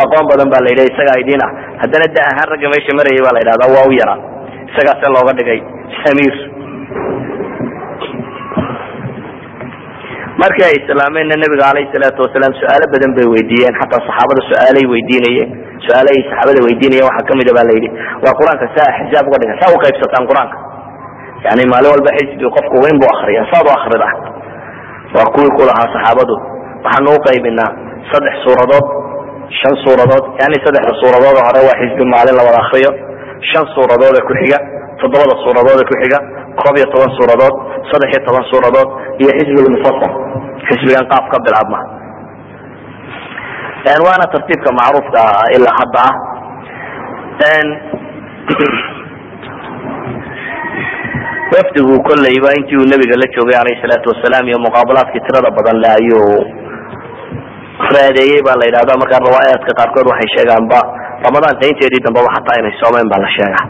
aqoon 0.05 0.25
badan 0.31 0.49
ba 0.55 0.63
la 0.63 0.71
yidhi 0.71 0.87
isagaa 0.95 1.19
idin 1.23 1.43
ah. 1.43 1.51
Haddana 1.83 2.07
da 2.15 2.23
ahaan 2.31 2.47
ragga 2.55 2.69
meesha 2.71 2.93
marayay 2.99 3.23
ba 3.27 3.35
la 3.35 3.41
yidhahda 3.43 3.67
waa 3.75 3.87
u 3.91 3.93
yaraa 3.99 4.19
isagaase 4.71 5.07
looga 5.11 5.33
dhigay 5.39 5.61
amiir 6.11 6.35
markii 10.43 10.67
ay 10.71 10.77
islaameenna 10.79 11.35
nebiga 11.43 11.65
alayhi 11.75 11.91
salaatu 11.95 12.23
wasalaam 12.27 12.55
su'aalo 12.63 12.87
badan 12.95 13.11
bay 13.19 13.27
weydiiyeen 13.35 13.75
xataa 13.81 14.07
saxaabada 14.07 14.41
su'aalay 14.51 14.85
weydiinayeen. 14.95 15.51
Su'aale 15.87 16.09
ay 16.15 16.23
saxaabada 16.31 16.61
weydiinayeen 16.69 17.07
waxaa 17.11 17.27
kamida 17.31 17.51
ba 17.59 17.63
la 17.67 17.75
waa 18.23 18.35
qur'aanka 18.39 18.67
saa 18.79 18.91
xisaab 18.99 19.27
uga 19.31 19.39
dhigan 19.43 19.59
saa 19.63 19.75
uqaybsataan 19.79 20.27
qur'aanka 20.31 20.74
yani 21.47 21.63
maalin 21.73 21.91
walba 21.95 22.11
xisbi 22.19 22.47
qofku 22.57 22.77
weyn 22.85 22.97
bu 23.01 23.07
akriya 23.15 23.43
saad 23.53 23.67
u 23.69 23.73
akrida 23.79 24.09
waa 25.15 25.27
kuwii 25.35 25.53
ku 25.57 25.63
lahaa 25.69 25.93
saxaabadu. 25.95 26.35
Waxaanu 26.85 27.11
uqaybinaa 27.19 27.71
saddex 28.11 28.37
suuradood 28.45 28.87
shan 29.61 29.75
suuradood. 29.85 30.25
Yani 30.41 30.57
saddexda 30.65 30.93
suuradood 31.03 31.37
hore 31.47 31.61
waa 31.69 31.79
xisbi 31.81 32.05
maalin 32.15 32.35
lawada 32.39 32.59
akriyo 32.65 32.91
shan 33.51 33.65
suuradood 33.75 34.15
ee 34.19 34.25
ku 34.29 34.33
xiga 34.41 34.59
toddobada 35.01 35.35
suuradood 35.45 35.79
ee 35.83 35.89
ku 35.91 35.95
xiga 36.03 36.19
koob 36.61 36.75
iyo 36.79 36.87
toban 36.93 37.13
suuradood 37.19 37.55
saddex 37.91 38.11
iyo 38.13 38.23
toban 38.27 38.45
suuradood 38.53 38.89
iyo 39.23 39.31
xisbulmufasal 39.39 40.13
xisbigan 40.69 41.07
qaaf 41.13 41.25
ka 41.33 41.39
bilaabma. 41.45 41.81
Waana 44.07 44.27
tartiibka 44.33 44.71
macruufka 44.81 45.23
ilaa 45.57 45.75
hadda 45.81 46.05
ah 46.09 46.15
wafdigu 51.53 51.95
kolleyba 52.09 52.49
intii 52.59 52.77
uu 52.81 52.89
nabiga 52.93 53.17
la 53.23 53.27
joogay 53.37 53.57
alayhi 53.63 53.81
salaatu 53.85 54.09
wasalaam 54.13 54.45
iyo 54.49 54.59
muqaabalaadkii 54.67 55.25
tirada 55.27 55.51
badan 55.59 55.77
le 55.85 55.89
ayuu 55.99 56.35
raadeeyey 57.95 58.41
baa 58.47 58.57
la 58.61 58.67
yidhahda 58.69 58.99
markaa 59.03 59.21
riwaayaadka 59.27 59.73
qaarkood 59.81 60.07
waxay 60.13 60.31
sheegaanba 60.37 60.79
ramadaanta 61.27 61.69
inteedii 61.73 62.05
dambeba 62.07 62.35
xataa 62.37 62.59
inay 62.61 62.75
soomeen 62.83 63.09
baa 63.13 63.21
la 63.25 63.31
sheega 63.37 63.61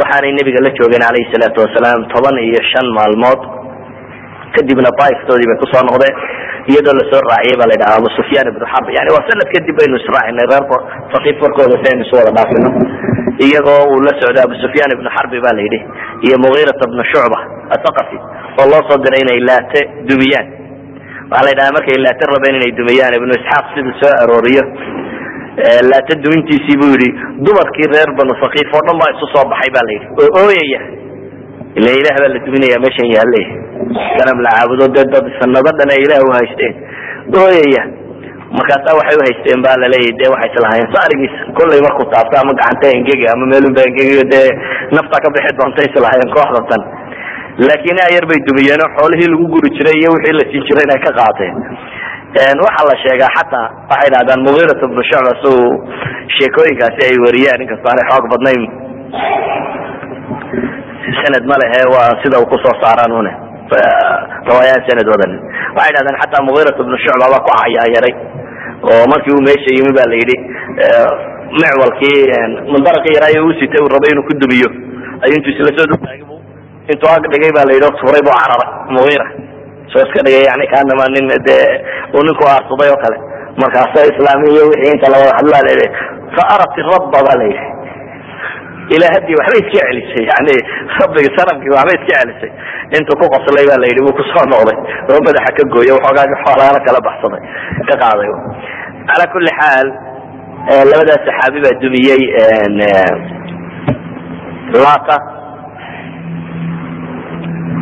waxaanay 0.00 0.32
nebiga 0.38 0.60
la 0.66 0.70
joogeen 0.78 1.04
alayhi 1.10 1.30
salaatu 1.34 1.58
wasalaam 1.64 2.00
toban 2.14 2.36
iyo 2.48 2.62
shan 2.72 2.86
maalmood. 2.98 3.40
Kadibna 4.56 4.90
daaiftoodii 5.00 5.48
bay 5.50 5.58
ku 5.62 5.66
soo 5.72 5.82
noqdeen 5.88 6.14
iyadoo 6.70 6.94
la 6.98 7.04
soo 7.10 7.22
raaciyay 7.30 7.56
baa 7.60 7.68
la 7.70 7.74
yidhaha 7.76 7.94
abu 8.00 8.08
sufyaan 8.18 8.46
ibnu 8.52 8.64
xarb 8.72 8.86
yani 8.98 9.10
waa 9.16 9.24
sanad 9.30 9.48
kadib 9.54 9.74
baynu 9.80 9.96
israacinay 10.02 10.46
reer 10.52 10.64
faqiif 11.14 11.36
warkooda 11.44 11.76
si 11.82 11.86
aynu 11.92 12.02
isu 12.06 12.14
wada 12.20 12.32
dhaafino. 12.38 12.68
Iyagoo 13.46 13.80
uu 13.92 14.00
la 14.06 14.12
socday 14.20 14.42
abu 14.48 14.54
sufyaan 14.64 14.90
ibnu 14.96 15.08
xarbi 15.16 15.38
ba 15.46 15.50
la 15.58 15.62
yidhi 15.66 15.80
iyo 16.26 16.36
mugiirata 16.44 16.84
bnu 16.92 17.02
shucba 17.12 17.38
athaqafi 17.76 18.18
oo 18.60 18.66
loo 18.72 18.82
soo 18.88 18.98
diray 19.04 19.22
inay 19.26 19.40
laate 19.48 19.80
dumiyaan. 20.10 20.46
Waxaa 21.30 21.44
la 21.46 21.50
yidhaha 21.52 21.74
markay 21.76 21.96
laate 22.06 22.24
rabeen 22.34 22.54
inay 22.60 22.72
dumiyaan 22.80 23.12
ibnu 23.20 23.32
isxaaq 23.40 23.66
siduu 23.74 23.94
soo 24.02 24.12
arooriyo. 24.22 24.64
Laate 25.90 26.14
dumintiisii 26.24 26.76
buu 26.80 26.92
yidhi 26.94 27.08
dumarkii 27.46 27.88
reer 27.94 28.10
banu 28.18 28.32
faqiif 28.42 28.68
oo 28.78 28.82
dhan 28.88 28.96
baa 29.02 29.10
isu 29.14 29.26
soo 29.34 29.44
baxay 29.52 29.70
ba 29.76 29.80
la 29.86 29.92
yidhi. 29.96 30.06
Oo 30.22 30.28
ooyaya 30.42 30.80
ila 31.78 31.90
ilaah 32.00 32.16
baa 32.22 32.30
la 32.34 32.38
duminaya 32.46 32.78
meeshan 32.84 33.08
yaale 33.16 33.42
sanam 34.18 34.38
la 34.46 34.50
caabudo 34.56 34.86
dee 34.96 35.06
dad 35.14 35.26
sanado 35.40 35.70
dhan 35.78 35.88
ay 35.96 36.00
ilaah 36.06 36.22
uhaysteen 36.30 36.74
ooyaya 37.42 37.82
markaasa 38.58 38.96
waxay 38.98 39.16
uhaysteen 39.22 39.60
ba 39.66 39.70
laleeyahy 39.82 40.12
de 40.20 40.26
waxay 40.34 40.50
islahaayeen 40.54 40.90
saarigiisa 40.96 41.40
kollay 41.58 41.80
markuu 41.86 42.06
taabto 42.14 42.34
ama 42.42 42.52
gacanta 42.60 42.86
engegi 42.98 43.26
ama 43.34 43.44
meelunba 43.52 43.80
engegiyo 43.88 44.24
dee 44.34 44.48
nafta 44.96 45.16
ka 45.24 45.28
bixi 45.36 45.52
doonta 45.60 45.80
islahaayeen 45.88 46.30
kooxda 46.36 46.62
tan. 46.70 46.82
Laakiin 47.66 47.98
ayar 48.08 48.24
bay 48.30 48.38
dumiyeen 48.48 48.80
oo 48.84 48.90
xoolihii 48.96 49.28
lagu 49.32 49.46
guri 49.54 49.68
jiray 49.76 49.96
iyo 50.00 50.10
wixii 50.16 50.36
la 50.38 50.44
siin 50.50 50.62
jiray 50.68 50.84
inay 50.88 51.00
ka 51.06 51.10
qaateen. 51.18 51.54
Waxaa 52.66 52.84
la 52.90 52.94
sheegaa 53.04 53.30
xataa 53.36 53.66
waxay 53.90 54.10
dhahdaan 54.14 54.40
mugiirat 54.46 54.80
bnu 54.92 55.02
shucba 55.10 55.32
si 55.40 55.46
uu 55.54 55.70
sheekooyinkaasi 56.36 57.00
ay 57.08 57.16
wariyaan 57.26 57.60
inkastoo 57.64 57.90
aanay 57.92 58.06
xoog 58.10 58.24
badnayn 58.32 58.62
sanad 61.22 61.44
ma 61.50 61.56
lehe 61.62 61.80
waa 61.94 62.10
sida 62.22 62.36
uu 62.42 62.48
ku 62.52 62.56
soo 62.64 62.74
saaraan 62.82 63.28
riwaayaan 64.48 64.82
sanad 64.88 65.06
wadan. 65.12 65.32
Waxay 65.76 65.92
dhahdeen 65.96 66.16
xataa 66.22 66.46
mugiirat 66.48 66.78
bnu 66.86 66.96
shucba 67.04 67.26
baa 67.32 67.42
ku 67.46 67.50
cayaayaray 67.60 68.14
oo 68.90 69.04
markii 69.12 69.34
uu 69.36 69.42
meesha 69.48 69.70
yimi 69.76 69.92
ba 69.98 70.04
la 70.10 70.16
yidhi 70.20 70.36
micwalkii 71.60 72.20
mandaraqii 72.72 73.14
yaraayo 73.16 73.40
uu 73.46 73.54
sitay 73.60 73.80
uu 73.84 73.90
rabay 73.94 74.10
inuu 74.12 74.26
ku 74.28 74.34
dumiyo 74.42 74.68
ayuu 75.24 75.36
intuu 75.38 75.52
isla 75.54 75.70
soo 75.78 75.86
dutaagay 75.92 76.22
intuu 76.92 77.10
ag 77.16 77.24
dhigay 77.32 77.52
ba 77.56 77.62
la 77.68 77.72
yidhi 77.76 77.90
tuuray 78.00 78.22
buu 78.26 78.36
cararay 78.40 78.70
mugiira 78.94 79.26
soo 79.92 80.02
iska 80.06 80.20
dhigay 80.26 80.44
yani 80.50 80.66
kaanama 80.72 81.04
nin 81.14 81.26
dee 81.48 81.66
uu 82.14 82.22
ninku 82.26 82.44
aarsaday 82.52 82.90
oo 82.94 83.00
kale. 83.04 83.18
Markaasa 83.60 83.98
islaami 84.12 84.46
iyo 84.54 84.64
wixii 84.70 84.92
inta 84.94 85.08
lawada 85.12 85.32
hadlaa 85.38 85.62
la 85.68 85.86
fa 86.36 86.42
arat 86.54 86.74
rabba 86.92 87.18
ba 87.26 87.32
la 87.40 87.44
yidhi 87.50 87.66
ilaahadii 88.94 89.36
waxbay 89.40 89.60
iska 89.64 89.78
celisay 89.88 90.24
yani 90.32 90.54
rabbigi 91.00 91.30
sanamkii 91.38 91.72
waxbay 91.76 91.96
iska 92.00 92.14
celisay. 92.22 92.50
Intuu 92.96 93.16
ku 93.20 93.26
qoslay 93.34 93.64
ba 93.70 93.76
la 93.82 93.86
yidhi 93.90 94.02
wuu 94.06 94.14
ku 94.18 94.22
soo 94.32 94.44
noqday. 94.52 94.78
Oo 95.10 95.20
madaxa 95.26 95.50
ka 95.58 95.62
gooya 95.74 95.92
waxoogaagi 95.98 96.36
xoolaana 96.44 96.78
kala 96.86 97.00
baxsaday. 97.08 97.42
Ka 97.88 97.94
qaaday 98.02 98.30
cala 99.10 99.24
kuli 99.34 99.50
xaal 99.60 99.88
labadaas 100.90 101.22
saxaabi 101.28 101.58
baa 101.64 101.74
dumiyey 101.82 102.22
lata. 104.84 105.16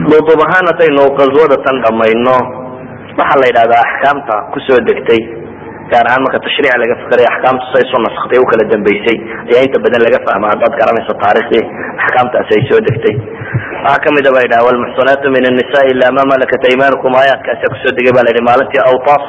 Duduub 0.09 0.41
ahaan 0.47 0.67
haddaynu 0.71 1.05
qaswada 1.19 1.57
tan 1.65 1.77
dhamayno 1.85 2.37
waxaa 3.19 3.41
la 3.41 3.47
yidhahdaa 3.51 3.83
axkaamta 3.89 4.35
ku 4.53 4.59
soo 4.67 4.79
degtay 4.89 5.21
gaar 5.93 6.07
ahaan 6.09 6.23
marka 6.25 6.39
tashriic 6.47 6.75
laga 6.83 6.95
fikray 7.03 7.27
axkaamtu 7.33 7.65
say 7.73 7.83
isu 7.87 7.97
naskhtay 8.07 8.39
u 8.43 8.47
kala 8.51 8.65
ayaa 8.71 9.65
inta 9.67 9.79
badan 9.85 10.01
laga 10.07 10.19
fahma 10.27 10.47
haddaad 10.53 10.75
garanayso 10.81 11.15
taariikhdii 11.23 11.65
axkaamtaasi 12.05 12.53
ay 12.59 12.63
soo 12.71 12.81
degtay. 12.87 13.17
Waxaa 13.85 14.03
kamida 14.05 14.35
ba 14.35 14.41
yidhaha 14.45 14.67
walmuxsanaatu 14.69 15.27
min 15.37 15.45
annisa 15.51 15.81
ila 15.93 16.07
ma 16.17 16.23
malakat 16.33 16.63
aymanukum. 16.71 17.13
Aayaadkaasa 17.21 17.73
ku 17.73 17.77
soo 17.83 17.93
degay 17.99 18.13
ba 18.17 18.25
la 18.27 18.31
yidhi 18.33 18.47
maalintii 18.49 18.83
awtaas 18.91 19.25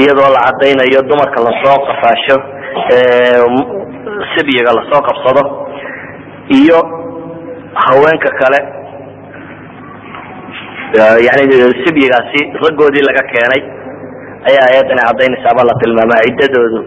iyadoo 0.00 0.30
la 0.36 0.40
cadaynayo 0.46 1.00
dumarka 1.10 1.38
la 1.46 1.52
soo 1.62 1.78
qafaasho 1.88 2.36
sibyiga 4.32 4.70
la 4.78 4.82
soo 4.90 5.00
qabsado 5.08 5.42
iyo 6.60 6.78
haweenka 7.84 8.30
kale. 8.40 8.60
Yani 11.26 11.42
sibyigaasi 11.84 12.40
raggoodii 12.64 13.04
laga 13.08 13.22
keenay 13.32 13.62
ayaa 14.48 14.66
ayadana 14.72 15.02
cadaynaysaaba 15.10 15.62
la 15.68 15.74
tilmaamaa 15.82 16.22
ciddadoodu. 16.26 16.80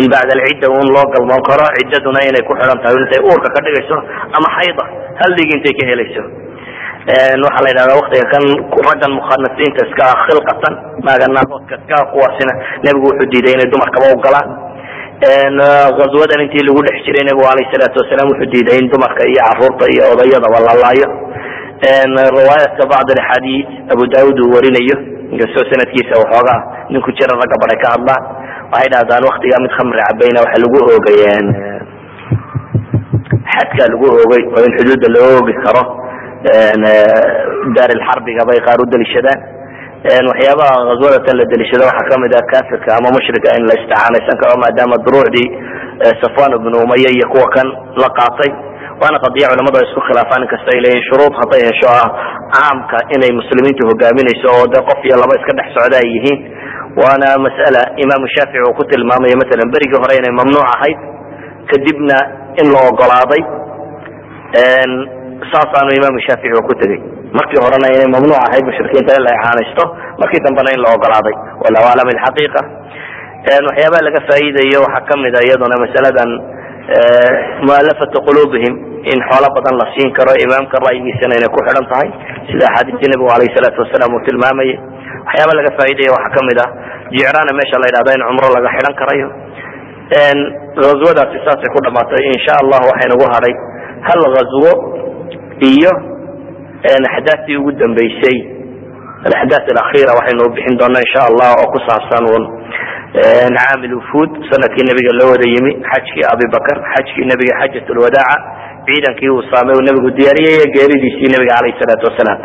In 0.00 0.06
bacda 0.12 0.32
alcidda 0.38 0.66
un 0.78 0.86
loo 0.94 1.06
galmoon 1.14 1.42
karo 1.48 1.66
ciddaduna 1.78 2.20
inay 2.28 2.42
ku 2.48 2.52
xidhan 2.60 2.78
tahay 2.82 2.96
intay 3.04 3.20
uurka 3.28 3.48
ka 3.54 3.60
dhigayso 3.66 3.96
ama 4.38 4.48
xayda 4.56 4.84
haldigi 5.20 5.52
intay 5.58 5.74
ka 5.78 5.84
helayso. 5.90 6.22
Waxaa 7.44 7.62
la 7.64 7.68
yidhahdaa 7.70 7.98
waktiga 8.00 8.24
kan 8.32 8.44
raggan 8.88 9.12
mukhanasiinta 9.18 9.80
iska 9.88 10.06
khilqatan 10.26 10.74
naaga 11.06 11.26
naagoodka 11.36 11.74
iska 11.80 11.96
kuwaasina 12.12 12.52
nebigu 12.84 13.06
wuxuu 13.10 13.28
diiday 13.32 13.52
inay 13.56 13.68
dumarkaba 13.74 14.06
ugalaan 14.16 14.48
ghazwadan 15.98 16.40
intii 16.44 16.64
lagu 16.68 16.80
dhex 16.86 16.96
jiray 17.06 17.24
nabigu 17.28 17.46
alayh 17.52 17.66
salaatu 17.74 17.96
wasalaam 18.02 18.28
wuxuu 18.32 18.50
diiday 18.54 18.76
in 18.82 18.88
dumarka 18.94 19.22
iyo 19.30 19.40
carruurta 19.48 19.84
iyo 19.94 20.02
odayadaba 20.14 20.58
la 20.66 20.74
laayo. 20.82 21.08
Riwaayatka 22.38 22.82
bacd 22.92 23.08
axaadiid 23.20 23.66
abu 23.92 24.02
daud 24.14 24.36
uu 24.44 24.50
warinayo 24.56 24.96
inkastoo 25.34 25.64
sanadkiisa 25.72 26.14
waxoogaa 26.22 26.58
ninku 26.94 27.10
jira 27.18 27.34
ragga 27.42 27.56
baray 27.62 27.78
ka 27.84 27.88
hadlaan 27.94 28.22
waxay 28.72 28.88
dhahdaan 28.94 29.22
waktigaa 29.30 29.60
mid 29.64 29.72
khamri 29.78 30.00
cabayna 30.08 30.38
waxa 30.46 30.58
lagu 30.64 30.78
oogay 30.92 31.18
xadkaa 33.54 33.88
lagu 33.92 34.06
oogay 34.18 34.42
oo 34.56 34.62
in 34.68 34.72
xuduudda 34.78 35.08
loo 35.16 35.28
oogi 35.38 35.54
karo. 35.64 35.82
Daarilxarbiga 37.76 38.42
bay 38.48 38.58
qaar 38.66 38.78
u 38.82 38.86
daliishadaan 38.92 39.40
waxyaabaha 40.30 40.74
ghazwadatan 40.88 41.34
la 41.40 41.44
daliishada 41.52 41.84
waxaa 41.90 42.08
ka 42.10 42.16
mid 42.24 42.32
ah 42.38 42.44
kafirka 42.52 42.90
ama 42.98 43.08
mushrika 43.16 43.48
in 43.58 43.62
la 43.68 43.74
isticaanaysan 43.80 44.36
karo 44.42 44.54
maadaama 44.62 44.96
duruucdii 45.06 45.48
safwan 46.22 46.52
ibnu 46.58 46.76
umaya 46.84 47.08
iyo 47.16 47.26
kuwa 47.32 47.46
kan 47.56 47.68
la 48.02 48.08
qaatay 48.18 48.50
waana 49.02 49.18
qadiya 49.24 49.50
culamadu 49.52 49.76
ay 49.80 49.86
isku 49.88 50.00
khilaafaan 50.08 50.42
inkasta 50.46 50.68
ay 50.74 50.80
leeyihiin 50.84 51.06
shuruud 51.10 51.34
hadday 51.40 51.62
hesho 51.68 51.88
ah 52.00 52.08
caamka 52.56 52.96
inay 53.16 53.32
muslimiintu 53.40 53.82
hogaaminayso 53.90 54.48
oo 54.56 54.66
de 54.74 54.78
qof 54.88 55.00
iyo 55.08 55.16
laba 55.22 55.34
iska 55.40 55.52
dhex 55.58 55.68
socda 55.78 55.96
ay 56.02 56.08
yihiin. 56.16 56.38
Waana 57.00 57.28
mas'ala 57.46 57.80
imaamu 58.04 58.26
shaafici 58.36 58.62
uu 58.66 58.74
ku 58.78 58.82
tilmaamayo 58.90 59.34
masalan 59.42 59.68
berigii 59.74 59.98
hore 60.02 60.14
inay 60.20 60.32
mamnuuc 60.40 60.66
ahayd 60.74 60.98
kadibna 61.70 62.18
in 62.62 62.66
la 62.74 62.80
ogolaaday 62.90 63.42
saasaanu 65.52 65.90
imaamu 65.98 66.18
shaafici 66.26 66.54
uu 66.58 66.62
ku 66.68 66.74
tegey 66.80 67.00
markii 67.38 67.60
horena 67.64 67.88
inay 67.96 68.08
mamnuuc 68.14 68.38
ahayd 68.46 68.64
mushrikiinta 68.70 69.12
in 69.18 69.22
la 69.26 69.32
icaanaysto 69.38 69.84
markii 70.22 70.40
dambena 70.46 70.70
in 70.76 70.80
la 70.84 70.88
ogolaaday. 70.96 71.34
Wallahu 71.62 71.86
aclam 71.92 72.08
ilxaqiiqa 72.14 72.60
waxyaabaha 73.68 74.02
laga 74.08 74.20
faa'iidayo 74.30 74.78
waxaa 74.86 75.06
ka 75.10 75.14
mid 75.24 75.34
a 75.34 75.40
iyaduna 75.48 75.76
masaladan 75.84 76.30
mualafatu 77.68 78.18
qulubihim 78.28 78.74
in 79.12 79.18
xoolo 79.28 79.48
badan 79.56 79.74
la 79.80 79.86
siin 79.96 80.12
karo 80.16 80.32
imaamka 80.44 80.76
ra'yigiisana 80.84 81.34
inay 81.40 81.48
ku 81.54 81.60
xidhan 81.64 81.86
tahay 81.92 82.08
sida 82.52 82.64
axaadiistii 82.70 83.08
nabigu 83.12 83.30
alayh 83.36 83.48
salaatu 83.56 83.78
wasalaam 83.84 84.12
uu 84.16 84.22
tilmaamayay 84.28 84.76
waxyaaba 85.26 85.52
laga 85.58 85.70
faa'iidaya 85.80 86.12
waxaa 86.16 86.34
ka 86.36 86.40
mid 86.48 86.58
ah 86.64 86.70
jicraana 87.14 87.52
meesha 87.58 87.76
la 87.82 87.86
yidhahdo 87.88 88.10
in 88.16 88.22
cumro 88.28 88.48
laga 88.56 88.68
xidhan 88.76 88.94
karayo. 89.00 89.28
Ghazwadaasi 90.84 91.36
saasay 91.46 91.68
ku 91.74 91.78
dhamaatay 91.86 92.22
insha 92.36 92.52
allah 92.62 92.80
waxaynagu 92.90 93.24
hadhay 93.34 93.54
hal 94.08 94.20
ghazwo 94.36 94.72
iyo 95.72 95.92
axdaaftii 96.84 97.56
ugu 97.60 97.72
dambeysay 97.80 98.36
alaxdaaf 99.28 99.64
alakhira 99.72 100.12
waxaynu 100.18 100.52
bixin 100.56 100.76
doonaa 100.80 101.00
insha 101.06 101.20
allah 101.32 101.48
oo 101.60 101.66
ku 101.72 101.78
saabsan 101.88 102.24
caamil 103.14 103.94
wufuud 103.94 104.30
sannadkii 104.50 104.86
nabiga 104.90 105.12
loo 105.20 105.30
wada 105.34 105.46
yimi 105.54 105.72
xajkii 105.90 106.24
abibakar 106.32 106.78
xajkii 106.94 107.26
nabiga 107.30 107.54
xajat 107.60 107.86
lwadaaca 107.96 108.36
ciidankii 108.86 109.30
uu 109.34 109.42
saamay 109.52 109.78
nabigu 109.88 110.10
diyaariyay 110.18 110.66
geeridiisii 110.76 111.30
nabiga 111.34 111.54
alayh 111.60 111.74
salaatu 111.80 112.04
wasalaam. 112.10 112.40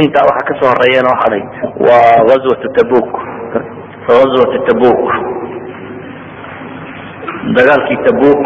Intaa 0.00 0.26
waxaa 0.30 0.46
ka 0.48 0.52
soo 0.60 0.68
horreeya 0.72 1.02
noo 1.06 1.16
hadhay 1.22 1.42
waa 1.86 2.18
azwat 2.34 2.62
tabuk 2.78 3.08
azwat 4.22 4.52
tabuk 4.68 5.06
dagaalkii 7.56 7.98
tabuk 8.06 8.42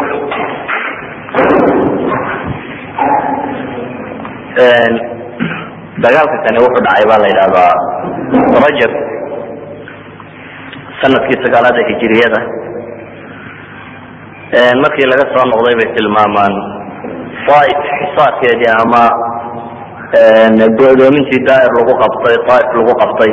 dagaalka 6.03 6.37
kani 6.45 6.59
wuxuu 6.63 6.83
dhacay 6.85 7.05
baa 7.09 7.19
la 7.23 7.27
yidhahdaa 7.31 7.73
rajab 8.65 8.91
sannadkii 11.03 11.37
sagaalaad 11.45 11.77
ee 11.81 11.85
hijiriyada 11.91 12.39
markii 14.83 15.07
laga 15.11 15.25
soo 15.33 15.45
noqday 15.51 15.75
bay 15.79 15.89
tilmaamaan 15.97 16.53
daaif 17.47 17.79
xisaarkeedii 17.99 18.71
ama 18.83 19.03
go'doomintii 20.79 21.41
daair 21.49 21.71
lagu 21.79 21.93
qabtay 22.03 22.35
daaif 22.49 22.69
lagu 22.79 22.93
qabtay. 23.01 23.31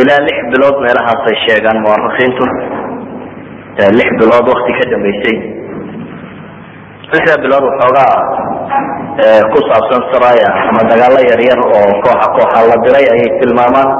Ilaa 0.00 0.20
lix 0.28 0.38
bilood 0.52 0.76
meelahaasay 0.84 1.36
sheegaan 1.46 1.78
muwarikiintu 1.84 2.44
lix 3.98 4.10
bilood 4.20 4.46
wakti 4.52 4.72
ka 4.78 4.84
dambeysay. 4.92 5.36
Lixda 7.12 7.34
bilood 7.44 7.64
waxoogaa 7.68 8.14
ku 9.52 9.58
saabsan 9.68 10.02
saraya 10.12 10.48
ama 10.68 10.80
dagaalo 10.90 11.20
yaryar 11.30 11.60
oo 11.76 11.90
kooxa 12.04 12.26
kooxa 12.36 12.60
la 12.70 12.76
diray 12.84 13.06
ayay 13.14 13.30
tilmaamaan 13.40 13.90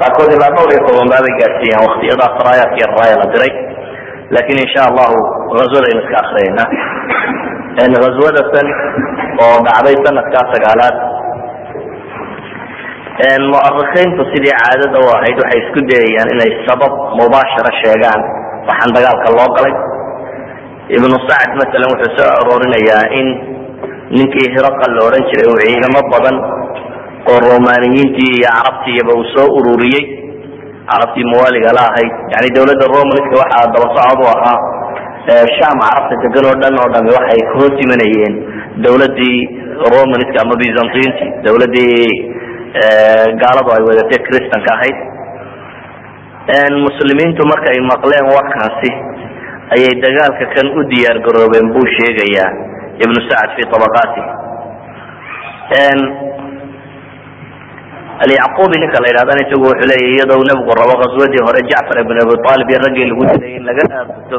qaarkood 0.00 0.30
ilaa 0.36 0.54
dhowr 0.56 0.70
iyo 0.74 0.80
toban 0.88 1.08
baabay 1.12 1.34
gaadsiiyaan 1.40 1.84
waktiyadaa 1.88 2.30
saraayaadka 2.38 2.78
yarraaya 2.84 3.16
la 3.22 3.26
diray 3.34 3.52
laakiin 4.34 4.60
insha 4.64 4.80
allahu 4.90 5.16
azwadaynu 5.64 6.00
iska 6.04 6.16
akriyayna 6.24 6.64
azwadatan 8.10 8.66
oo 9.44 9.56
dhacday 9.66 9.96
sanadkaa 10.06 10.44
sagaalaad 10.54 10.96
muarikiintu 13.52 14.22
sidii 14.32 14.54
caadada 14.60 14.98
u 15.04 15.06
ahayd 15.16 15.36
waxay 15.42 15.60
isku 15.64 15.80
dayayaan 15.90 16.28
inay 16.34 16.52
sabab 16.68 16.92
mubaashara 17.20 17.70
sheegaan 17.82 18.20
waxaan 18.68 18.90
dagaalka 18.96 19.28
loo 19.38 19.48
galay 19.56 19.74
ibnu 20.96 21.16
sacd 21.28 21.52
masalan 21.60 21.88
wuxuu 21.92 22.12
soo 22.18 22.30
aroorinayaa 22.40 23.04
in 23.20 23.28
ninkii 24.16 24.48
hiraqal 24.54 24.92
la 24.96 25.00
odhan 25.08 25.24
jiray 25.30 25.46
uu 25.52 25.58
ciidamo 25.64 26.00
badan 26.12 26.36
oo 27.30 27.38
romaniyiintii 27.50 28.30
iyo 28.38 28.48
carabtiiba 28.56 29.12
uu 29.18 29.24
soo 29.34 29.48
ururiyey 29.58 30.04
carabtii 30.90 31.26
muwaaliga 31.32 31.70
la 31.78 31.82
ahayd 31.90 32.12
yani 32.34 32.48
dawladda 32.56 32.84
romanska 32.96 33.34
waxaa 33.42 33.66
daba 33.74 33.88
socod 33.96 34.20
u 34.24 34.26
ahaa 34.34 34.58
sham 35.56 35.76
carabta 35.84 36.14
degan 36.24 36.44
oo 36.50 36.56
dhan 36.62 36.74
oo 36.82 36.88
dhami 36.94 37.10
waxay 37.18 37.40
hoos 37.54 37.74
imanayeen 37.84 38.34
dawladii 38.84 39.38
romanska 39.94 40.36
ama 40.44 40.54
byzantinti 40.62 41.26
dawladii 41.46 42.06
gaaladu 43.42 43.68
ay 43.76 43.82
wadatay 43.88 44.20
christanka 44.28 44.70
ahayd. 44.76 44.98
Muslimiintu 46.86 47.42
markay 47.52 47.78
maqleen 47.92 48.26
warkaasi 48.34 48.90
ayay 49.74 49.94
dagaalka 50.04 50.44
kan 50.54 50.66
u 50.78 50.80
diyaar 50.92 51.18
garoobeen 51.26 51.66
buu 51.74 51.86
sheegayaa 51.98 52.50
ibnu 53.04 53.18
sacd 53.30 53.50
fi 53.56 53.62
abaqaati 53.76 54.22
alyacqubi 58.24 58.76
ninka 58.82 58.98
la 59.02 59.08
yidhahdana 59.10 59.40
isagu 59.46 59.64
wuxuu 59.68 59.88
leeya 59.90 60.08
iyadoo 60.14 60.42
nabigu 60.50 60.72
rabo 60.80 60.94
kaswadii 61.02 61.42
hore 61.46 61.60
jacfar 61.70 61.96
ibn 62.04 62.16
abi 62.24 62.34
aalib 62.50 62.68
iyo 62.70 62.80
raggii 62.86 63.06
lagu 63.10 63.22
dilay 63.32 63.52
in 63.58 63.64
laga 63.68 63.84
aabto 63.98 64.38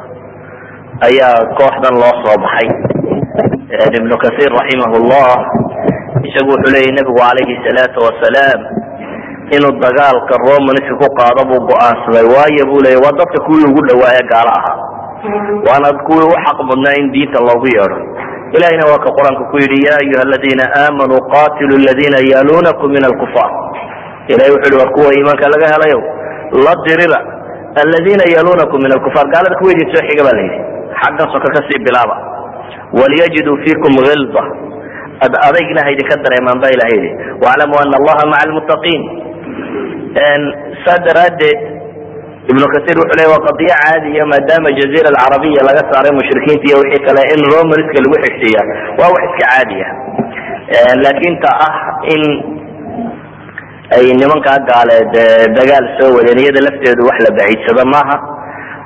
ayaa 1.07 1.37
kooxdan 1.59 1.95
loo 2.01 2.13
soo 2.23 2.37
baxay 2.43 2.69
ibnu 3.99 4.15
kahiir 4.23 4.51
raximah 4.59 4.91
llah 5.11 5.35
isagu 6.29 6.49
wuxuu 6.55 6.73
leeya 6.75 6.91
nabigu 6.97 7.17
calayhi 7.21 7.55
salaatu 7.67 7.99
wasalaam 8.07 8.61
inuu 9.55 9.73
dagaalka 9.83 10.33
romanska 10.47 10.93
ku 11.01 11.07
qaado 11.19 11.41
buu 11.49 11.61
go'aansaday 11.69 12.25
waayo 12.35 12.63
buu 12.71 12.81
leeya 12.85 12.99
waa 13.05 13.17
dadka 13.19 13.37
kuwii 13.47 13.67
ugu 13.69 13.81
dhawaaye 13.89 14.21
gaalo 14.31 14.51
ahaa 14.59 14.77
waana 15.67 15.89
kuwii 16.07 16.27
u 16.31 16.35
xaq 16.45 16.57
mudnaa 16.69 16.95
in 17.01 17.11
diinta 17.15 17.39
loogu 17.47 17.67
yeedho 17.75 17.99
ilahina 18.57 18.83
waa 18.91 19.01
ka 19.05 19.09
qur'aanka 19.17 19.43
ku 19.51 19.55
yidhi 19.63 19.79
ya 19.87 19.93
ayuha 20.01 20.21
aladina 20.27 20.63
aamanuu 20.83 21.21
qatilu 21.35 21.73
ladina 21.87 22.17
yalunakum 22.33 22.89
min 22.95 23.03
alkufaar 23.09 23.51
ilahay 24.31 24.51
wuxu 24.55 24.67
yihi 24.71 24.79
war 24.81 24.91
kuwa 24.97 25.09
iimaanka 25.17 25.45
laga 25.53 25.67
helayo 25.73 25.99
la 26.65 26.73
dirira 26.85 27.19
alladina 27.83 28.23
yalunakum 28.35 28.77
min 28.85 28.91
alkufaar 28.97 29.25
gaalada 29.33 29.55
kuwa 29.59 29.71
idin 29.75 29.87
soo 29.93 30.03
xiga 30.09 30.23
ba 30.27 30.31
la 30.37 30.41
yidhi 30.45 30.59
xaggan 31.01 31.27
soka 31.35 31.47
ka 31.55 31.61
sii 31.67 31.79
bilaaba 31.87 32.15
walyajiduu 32.99 33.57
fiikum 33.65 33.93
hilda 34.09 34.43
ad 35.25 35.33
adaygna 35.47 35.79
ha 35.85 35.89
idinka 35.95 36.15
dareemaan 36.25 36.57
ba 36.63 36.67
ilaha 36.75 36.91
yidhi 36.95 37.09
waclamuu 37.45 37.79
ana 37.83 37.95
allaha 38.01 38.23
maca 38.31 38.43
almuttaqiin 38.47 39.01
saa 40.85 40.99
daraaddeed 41.07 41.59
ibnu 42.51 42.65
kair 42.73 42.97
wuxuu 42.99 43.17
leya 43.19 43.29
waa 43.33 43.45
qadiyo 43.47 43.75
caadiya 43.81 44.23
maadaama 44.31 44.75
jazira 44.79 45.07
alcarabiya 45.11 45.61
laga 45.67 45.81
saaray 45.91 46.13
mushrikiinta 46.19 46.65
iyo 46.67 46.77
wixii 46.83 47.05
kale 47.07 47.21
in 47.33 47.41
romanska 47.53 47.97
lagu 48.03 48.15
xigsiiya 48.23 48.61
waa 48.99 49.13
wax 49.15 49.23
iska 49.29 49.43
caadiya 49.51 49.87
laakin 51.03 51.33
ta 51.43 51.51
ah 51.67 51.75
in 52.13 52.23
ay 53.95 54.05
nimankaa 54.19 54.59
gaaleed 54.69 55.13
dagaal 55.57 55.85
soo 55.99 56.11
wadeen 56.17 56.39
iyada 56.43 56.59
lafteedu 56.67 57.01
wax 57.07 57.17
la 57.25 57.31
baciidsado 57.37 57.83
maaha 57.93 58.15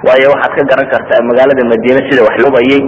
waayo 0.06 0.28
waxaad 0.34 0.54
ka 0.58 0.64
garan 0.70 0.88
kartaa 0.94 1.26
magaalada 1.30 1.64
madiine 1.72 2.02
sida 2.10 2.22
wax 2.28 2.36
lubayay 2.46 2.82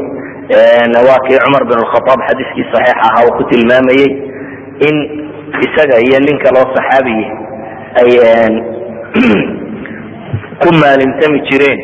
waa 1.08 1.20
kii 1.26 1.40
cumar 1.46 1.64
bin 1.72 1.80
khaaab 1.94 2.20
xadiiskii 2.28 2.70
saxiix 2.74 3.00
ahaa 3.08 3.26
uu 3.26 3.34
ku 3.38 3.44
tilmaamayey 3.52 4.10
in 4.88 4.96
isaga 5.66 5.98
iyo 6.08 6.20
nin 6.28 6.38
kaloo 6.46 6.66
saxaabiyi 6.78 7.26
ay 8.02 8.12
ku 10.64 10.70
maalintami 10.82 11.40
jireen. 11.50 11.80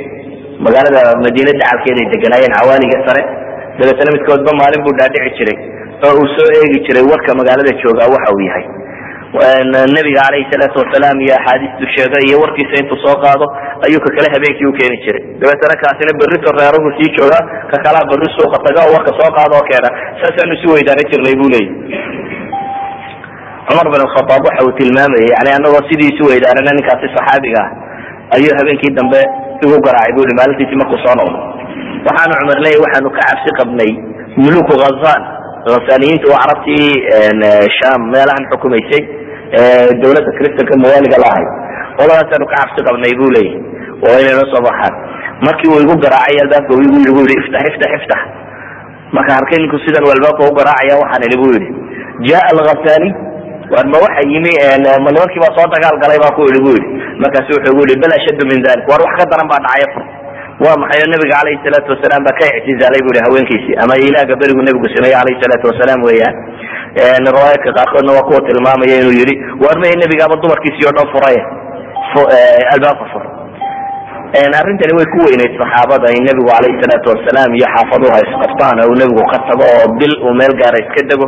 Magaalada 0.66 1.02
madiine 1.26 1.52
dacalkeeday 1.62 2.06
deganaayeen 2.14 2.54
cawaaliga 2.58 3.00
sare. 3.08 3.22
Dabeetana 3.80 4.12
midkoodba 4.16 4.52
maalin 4.62 4.82
buu 4.86 4.96
dhaadhici 5.00 5.36
jiray 5.40 5.58
oo 6.06 6.14
uu 6.22 6.28
soo 6.36 6.48
eegi 6.60 6.80
jiray 6.88 7.04
warka 7.12 7.32
magaalada 7.40 7.72
joogaa 7.84 8.08
waxa 8.16 8.32
uu 8.36 8.44
yahay. 8.50 8.66
Nabiga 9.96 10.22
calayhi 10.26 10.48
salaatu 10.52 10.80
wasalaam 10.82 11.18
iyo 11.26 11.34
axaadiistu 11.40 11.86
sheega 11.96 12.18
iyo 12.28 12.38
warkiisa 12.44 12.76
intuu 12.82 13.00
soo 13.04 13.16
qaado 13.24 13.46
ayuu 13.86 14.00
ka 14.06 14.10
kale 14.16 14.28
habeenkii 14.36 14.68
ukeeni 14.72 14.98
jiray. 15.06 15.24
Dabeetana 15.42 15.76
kaasina 15.84 16.12
berrito 16.20 16.50
reerahu 16.60 16.88
sii 16.98 17.10
jooga 17.18 17.40
ka 17.72 17.78
kalaa 17.86 18.06
berri 18.12 18.28
suuqa 18.38 18.58
taga 18.68 18.80
oo 18.88 18.94
warka 18.96 19.12
soo 19.20 19.30
qaada 19.38 19.54
oo 19.60 19.66
keena 19.70 19.90
saasaanu 20.22 20.54
isu 20.60 20.68
weydaaran 20.76 21.06
jirnay 21.12 21.36
bu 21.42 21.48
leeyahy 21.54 21.74
cumar 23.68 23.88
bin 23.94 24.02
khaaab 24.14 24.42
waxa 24.48 24.62
uu 24.68 24.74
tilmaamayay 24.80 25.30
yani 25.36 25.52
anagoo 25.58 25.84
sidii 25.90 26.10
isu 26.16 26.24
weydaarana 26.32 26.72
ninkaasi 26.80 27.08
saxaabiga 27.18 27.62
ah 27.66 27.70
ayuu 28.36 28.54
habeenkii 28.60 28.94
dambe 29.00 29.20
igu 29.66 29.76
garaacay 29.86 30.14
bu 30.16 30.22
i 30.32 30.34
maalintiisi 30.40 30.76
markuu 30.82 31.00
soo 31.06 31.16
noqdo. 31.20 31.38
Waxaanu 32.08 32.34
cumar 32.42 32.60
leeyahy 32.66 32.82
waxaanu 32.86 33.10
ka 33.18 33.22
cabsi 33.30 33.50
qabnay 33.60 33.92
muluku 34.44 34.74
khazan 34.82 35.22
khazaniyiinta 35.68 36.26
waa 36.34 36.42
carabtii 36.44 36.90
sham 37.78 38.00
meelahan 38.14 38.44
xukumaysay 38.52 39.02
dawladda 40.02 40.32
kristanka 40.38 40.74
mawaaliga 40.84 41.18
la 41.24 41.28
ahayd. 41.34 41.50
Qoladaasanu 42.00 42.46
ka 42.52 42.56
cabsi 42.62 42.80
qabnay 42.88 43.14
bu 43.20 43.26
leeyahy 43.36 43.60
oo 44.08 44.18
inayna 44.24 44.46
soo 44.54 44.62
baxaan. 44.68 44.94
Markii 45.46 45.70
uu 45.74 45.82
igu 45.86 45.96
garaacay 46.06 46.38
albaabka 46.44 46.74
igu 47.10 47.22
yii 47.30 47.40
iftax 47.42 47.64
iftax 47.72 47.92
iftax 48.00 48.22
marka 49.16 49.32
arkay 49.40 49.60
ninku 49.64 49.78
sidan 49.86 50.04
albaabka 50.16 50.42
u 50.50 50.54
garaacaya 50.60 50.96
waxaan 51.04 51.22
idhi 51.28 51.38
bu 51.42 51.48
yihi 51.56 51.70
jaa 52.30 52.44
alghasani 52.54 53.10
war 53.74 53.86
ma 53.94 53.98
waxa 54.06 54.22
yimi 54.34 54.54
ma 55.06 55.10
nimankii 55.16 55.42
baa 55.44 55.54
soo 55.58 55.68
dagaal 55.76 55.98
galay 56.04 56.20
baa 56.24 56.36
ku 56.38 56.42
idhi 56.50 56.60
bu 56.66 56.72
yihi 56.78 56.88
markaasu 57.24 57.52
wuxuu 57.58 57.76
gu 57.78 57.84
yihi 57.90 58.02
bal 58.04 58.14
ashaddu 58.20 58.44
min 58.52 58.60
dalik 58.66 58.86
war 58.92 59.02
wax 59.06 59.14
ka 59.22 59.26
daran 59.32 59.48
baa 59.54 59.62
dhacay. 59.66 59.86
Waa 60.64 60.76
maxay? 60.82 61.00
Oo 61.04 61.10
nabiga 61.14 61.36
calayhi 61.40 61.60
salaatu 61.66 61.90
wasalaam 61.94 62.22
baa 62.28 62.38
ka 62.40 62.46
ictizaalay 62.60 63.02
bu 63.06 63.10
yihi 63.16 63.24
haweenkiisii. 63.28 63.76
Ama 63.84 63.94
ilaaga 64.08 64.34
berigu 64.42 64.62
nabigu 64.68 64.88
sameeyey 64.96 65.18
calayhi 65.20 65.42
salaatu 65.44 65.66
wasalaam 65.72 66.00
weeyaan 66.08 66.36
riwaayaadka 67.30 67.70
qaarkoodna 67.78 68.12
waa 68.18 68.28
kuwa 68.30 68.42
tilmaamaya 68.48 68.96
inuu 69.02 69.16
yihi 69.20 69.36
war 69.64 69.76
may 69.84 69.94
nabigaaba 70.04 70.36
dumarkiisii 70.44 70.88
oo 70.90 70.96
dhan 70.98 71.08
furay? 71.14 71.38
Albaabka 72.74 73.06
fur. 73.14 73.24
Arrintani 74.60 74.94
way 75.00 75.08
ku 75.14 75.20
weyneyd 75.28 75.54
saxaabada 75.60 76.08
in 76.18 76.24
nabigu 76.28 76.48
calayhi 76.54 76.80
salaatu 76.84 77.08
wasalaam 77.14 77.52
iyo 77.60 77.68
xaafaduha 77.76 78.18
isqabtaan 78.26 78.78
oo 78.86 78.96
nabigu 79.02 79.24
ka 79.32 79.38
tago 79.50 79.64
oo 79.76 79.86
bil 80.00 80.14
uu 80.28 80.34
meel 80.40 80.54
gaara 80.62 80.78
iska 80.84 81.02
dego 81.12 81.26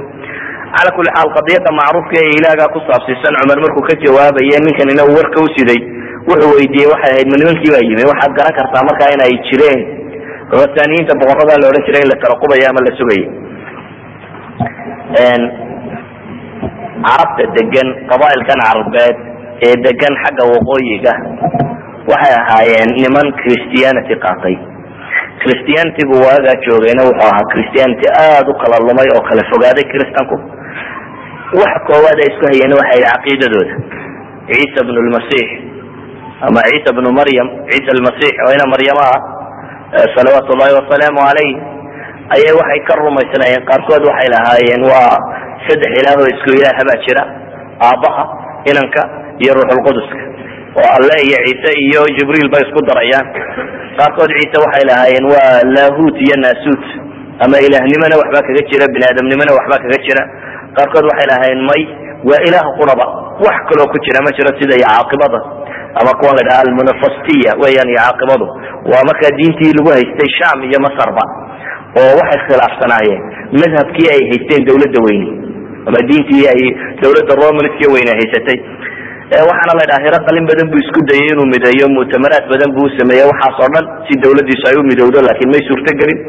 cala 0.76 0.90
kuli 0.98 1.10
xaal 1.16 1.30
qadiyada 1.38 1.70
macruufka 1.80 2.16
ee 2.24 2.32
ilaagaa 2.40 2.74
ku 2.76 2.80
saabsiisan 2.88 3.34
cumar 3.42 3.60
markuu 3.66 3.84
ka 3.90 3.94
jawaabaye 4.06 4.58
ninkanina 4.66 5.04
uu 5.10 5.18
warka 5.20 5.38
u 5.46 5.48
siday 5.56 5.80
wuxuu 6.30 6.54
weydiiyey 6.60 6.90
waxay 6.94 7.12
ahayd 7.14 7.28
ma 7.34 7.38
nimankii 7.42 7.72
baa 7.76 7.84
yimi 7.90 8.04
waxaad 8.12 8.32
garan 8.40 8.54
kartaa 8.60 8.84
markaa 8.90 9.10
in 9.16 9.22
ay 9.28 9.36
jireen 9.50 9.82
rasaniyiinta 10.60 11.20
boqorada 11.22 11.60
la 11.62 11.66
odhan 11.72 11.86
jiray 11.88 12.02
in 12.06 12.10
la 12.14 12.18
taraqubayo 12.24 12.66
ama 12.72 12.80
la 12.88 12.92
sugayo 13.00 13.28
carabta 17.06 17.44
degan 17.58 17.88
qabailkan 18.12 18.60
carabeed 18.68 19.16
ee 19.68 19.76
degan 19.88 20.14
xagga 20.24 20.44
waqooyiga 20.54 21.14
waxay 22.12 22.34
ahaayeen 22.42 22.90
niman 23.04 23.28
christianity 23.42 24.16
qaatay. 24.26 24.56
Christianitygu 25.44 26.16
waagaa 26.28 26.56
joogayna 26.68 27.02
wuxuu 27.10 27.28
ahaa 27.32 27.50
christianity 27.54 28.06
aada 28.26 28.50
u 28.52 28.56
kala 28.62 28.78
lumay 28.88 29.10
oo 29.16 29.24
kala 29.30 29.44
fogaaday 29.52 29.86
kristanku 29.94 30.36
waxa 31.56 31.80
koowaad 31.88 32.18
ay 32.24 32.28
isku 32.32 32.46
hayeen 32.52 32.74
waxay 32.80 33.02
caqiidadooda. 33.08 33.74
Ciisa 34.52 34.80
bnu 34.88 35.00
lmasix 35.08 35.48
ama 36.48 36.60
ciisa 36.70 36.92
bnu 36.98 37.10
maryam 37.20 37.48
ciisa 37.70 37.90
almasix 37.96 38.34
oo 38.46 38.52
ina 38.58 38.66
maryama 38.74 39.04
ah 39.12 40.08
salawaatu 40.16 40.50
ullahi 40.56 40.74
wasalaamu 40.80 41.20
calayh 41.28 41.52
ayay 42.36 42.54
waxay 42.60 42.80
ka 42.88 42.94
rumaysnaayeen 43.02 43.64
qaarkood 43.70 44.04
waxay 44.10 44.30
lahaayeen 44.36 44.84
waa 44.92 45.16
saddex 45.68 45.92
ilaah 46.02 46.16
oo 46.22 46.28
isku 46.34 46.50
ilaaha 46.60 46.82
baa 46.90 47.00
jira 47.06 47.24
aabbaha 47.90 48.24
inanka 48.72 49.02
iyo 49.44 49.52
ruuxulquduska 49.58 50.18
oo 50.80 50.88
alle 50.98 51.16
iyo 51.28 51.38
ciise 51.48 51.72
iyo 51.86 52.02
jibriil 52.18 52.48
bay 52.54 52.64
isku 52.68 52.80
darayaan. 52.90 53.28
Qaarkood 54.00 54.30
ciise 54.38 54.58
waxay 54.66 54.84
lahaayeen 54.92 55.26
waa 55.34 55.56
lahut 55.78 56.16
iyo 56.28 56.36
nasut 56.46 56.84
ama 57.44 57.58
ilaahnimona 57.68 58.16
waxbaa 58.22 58.46
kaga 58.48 58.62
jira 58.72 58.86
bini 58.94 59.06
aadamnimona 59.10 59.52
waxbaa 59.60 59.82
kaga 59.86 60.00
jira 60.08 60.24
qaarkood 60.78 61.06
waxay 61.12 61.28
lahaayeen 61.32 61.62
may 61.70 61.82
waa 62.30 62.42
ilaah 62.48 62.68
quraba. 62.80 63.06
Wax 63.46 63.58
kaloo 63.70 63.88
ku 63.94 63.98
jira 64.06 64.20
ma 64.26 64.32
jiro 64.38 64.52
sida 64.60 64.76
iyo 64.80 64.88
caaqibada 64.92 65.40
ama 66.02 66.12
kuwan 66.20 66.36
la 66.40 66.44
dhaha 66.50 66.62
almunafastiya 66.66 67.52
weeyaan 67.62 67.90
iyo 67.94 68.02
caaqibadu. 68.06 68.46
Waa 68.92 69.04
markaa 69.10 69.32
diintii 69.40 69.74
lagu 69.78 69.90
haystay 69.96 70.30
sham 70.40 70.58
iyo 70.70 70.80
masarba 70.88 71.24
oo 72.02 72.12
waxay 72.22 72.40
khilaafsanaayeen. 72.48 73.22
Madhabkii 73.62 74.08
ay 74.16 74.22
haysteen 74.32 74.62
dawladda 74.70 75.00
weyne 75.08 75.30
ama 75.88 76.00
diintii 76.10 76.44
ay 76.54 76.62
dawladda 77.02 77.34
romanska 77.42 77.86
weyne 77.96 78.12
haysatay. 78.20 78.60
Waxaana 79.50 79.74
la 79.80 79.86
dhaha 79.92 80.04
hiro 80.06 80.20
badan 80.50 80.68
buu 80.72 80.80
isku 80.84 81.00
dayay 81.10 81.30
inuu 81.36 81.48
mideeyo 81.54 81.86
muctamaraad 81.98 82.46
badan 82.52 82.70
buu 82.78 82.88
sameeyey. 82.98 83.26
Waxaas 83.32 83.58
oo 83.64 83.70
dhan 83.76 83.86
si 84.08 84.14
dawladiisu 84.24 84.66
ay 84.72 84.76
u 84.80 84.84
midowdo 84.90 85.20
laakiin 85.28 85.50
may 85.54 85.62
suurtogelin 85.70 86.20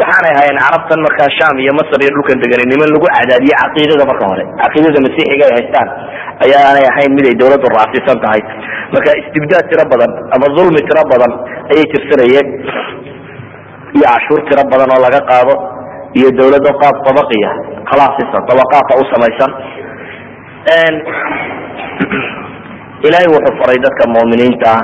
waxaanay 0.00 0.32
ahaayeen 0.34 0.58
carabtan 0.64 1.00
markaa 1.06 1.30
sham 1.38 1.54
iyo 1.64 1.72
masr 1.78 1.98
iyo 2.04 2.10
dhulkan 2.16 2.38
degani 2.42 2.64
niman 2.72 2.88
lagu 2.94 3.06
cadaadiye 3.16 3.54
caqiidada 3.62 4.04
marka 4.10 4.24
hore. 4.30 4.44
Caqiidada 4.62 4.98
masiixiga 5.06 5.44
ay 5.48 5.54
haystaan 5.58 5.88
ayaanay 6.44 6.84
ahayn 6.92 7.10
mid 7.16 7.24
ay 7.30 7.36
dawladdu 7.40 7.66
raacsiisan 7.76 8.18
tahay. 8.24 8.42
Marka 8.94 9.10
istibdaad 9.22 9.64
tiro 9.70 9.84
badan 9.92 10.10
ama 10.34 10.46
zulmi 10.56 10.80
tiro 10.88 11.02
badan 11.12 11.32
ayay 11.72 11.86
tirsanayeen. 11.92 12.46
Iyo 13.96 14.06
cashuur 14.12 14.40
tiro 14.50 14.62
badan 14.72 14.88
oo 14.94 15.00
laga 15.06 15.20
qaado 15.30 15.54
iyo 16.18 16.28
dawlado 16.38 16.70
qaab 16.82 16.96
tabaqiya 17.06 17.50
khalaasisa 17.90 18.38
tabaqaata 18.50 18.92
u 19.00 19.04
ilaahay 23.06 23.28
wuxuu 23.34 23.54
faray 23.60 23.78
dadka 23.84 24.04
mu'miniinta 24.16 24.66
ah 24.74 24.82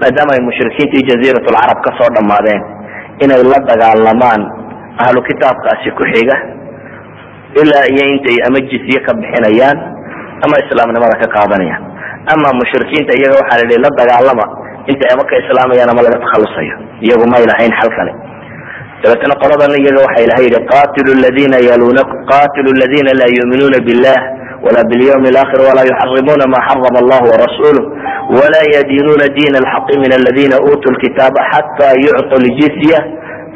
maadaama 0.00 0.32
ay 0.36 0.42
mushrikiintii 0.48 1.06
jaziirat 1.10 1.46
lcarab 1.48 1.78
ka 1.86 1.90
soo 1.98 2.08
dhammaadeen 2.16 2.62
inay 3.22 3.42
la 3.52 3.58
dagaalamaan 3.70 4.42
ahlu 5.04 5.20
kitaabkaasi 5.28 5.90
ku 5.98 6.02
xiga 6.14 6.36
ilaa 7.62 7.86
iyo 7.92 8.02
intay 8.14 8.38
ama 8.46 8.58
jizye 8.70 8.98
ka 9.06 9.12
bixinayaan 9.14 9.78
ama 10.44 10.54
islaamnimada 10.62 11.14
ka 11.22 11.26
qaadanayaan. 11.36 11.82
Ama 12.34 12.48
mushrikiinta 12.58 13.12
iyaga 13.18 13.36
waxaa 13.40 13.62
la 13.70 13.76
la 13.84 13.90
dagaalama. 14.00 14.44
Intay 14.90 15.08
ama 15.14 15.22
ka 15.30 15.34
islaamayaan 15.42 15.90
ama 15.92 16.02
laga 16.06 16.18
takhalusayo. 16.24 16.74
Iyagu 17.04 17.24
may 17.32 17.44
lahayn 17.50 17.72
xal 17.78 17.90
kale 17.96 18.12
dabeetna 19.04 19.34
qoladan 19.42 19.72
iyaga 19.80 20.00
waxa 20.06 20.20
ilahay 20.26 20.44
yihi 20.48 20.60
qatilu 20.72 21.10
ladiina 21.24 21.58
yaluna 21.70 22.02
qatilu 22.32 22.70
ladiina 22.82 23.10
laa 23.20 23.30
yuuminuuna 23.36 23.78
billah 23.88 24.18
walaa 24.66 24.88
bilyawmi 24.92 25.28
alakhir 25.32 25.60
walaa 25.68 25.86
yuxarimuna 25.92 26.44
ma 26.54 26.58
xarama 26.68 26.98
allah 27.04 27.20
warasuluh 27.32 27.84
walaa 28.38 28.66
yadiinuuna 28.76 29.26
diin 29.36 29.54
alxaqi 29.62 29.94
min 30.04 30.10
aladiina 30.18 30.56
uutuu 30.68 30.92
lkitaaba 30.96 31.40
xata 31.52 31.88
yuctu 32.06 32.36
ljizya 32.46 32.98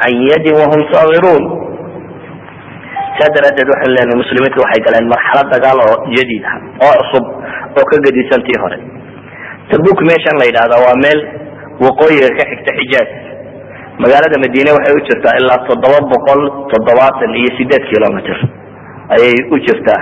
can 0.02 0.14
yadin 0.30 0.54
wahum 0.60 0.80
sagiruun 0.92 1.44
saa 3.18 3.30
daraadeed 3.36 3.68
waxaynu 3.72 3.94
lenahay 3.96 4.18
muslimiintu 4.22 4.58
waxay 4.64 4.80
galeen 4.86 5.06
marxalad 5.14 5.48
dagaal 5.54 5.78
oo 5.86 5.96
jadiid 6.16 6.44
ah 6.52 6.56
oo 6.86 6.94
cusub 7.00 7.24
oo 7.78 7.84
ka 7.90 7.96
gadisantii 8.06 8.58
hore. 8.62 8.78
Tabuk 9.70 9.98
meeshan 10.10 10.36
la 10.40 10.44
yidhahda 10.50 10.76
waa 10.84 10.96
meel 11.04 11.20
waqooyiga 11.86 12.28
ka 12.38 12.44
xigta 12.50 12.70
xijaaj 12.78 13.08
magaalada 14.02 14.36
madine 14.44 14.70
waxay 14.76 14.94
u 14.98 15.06
jirtaa 15.08 15.34
ilaa 15.40 15.58
toddoba 15.68 15.98
boqol 16.12 16.40
toddobaatan 16.72 17.30
iyo 17.40 17.50
sideed 17.58 17.84
kilomitr 17.90 18.38
ayay 19.14 19.36
u 19.54 19.56
jirtaa. 19.66 20.00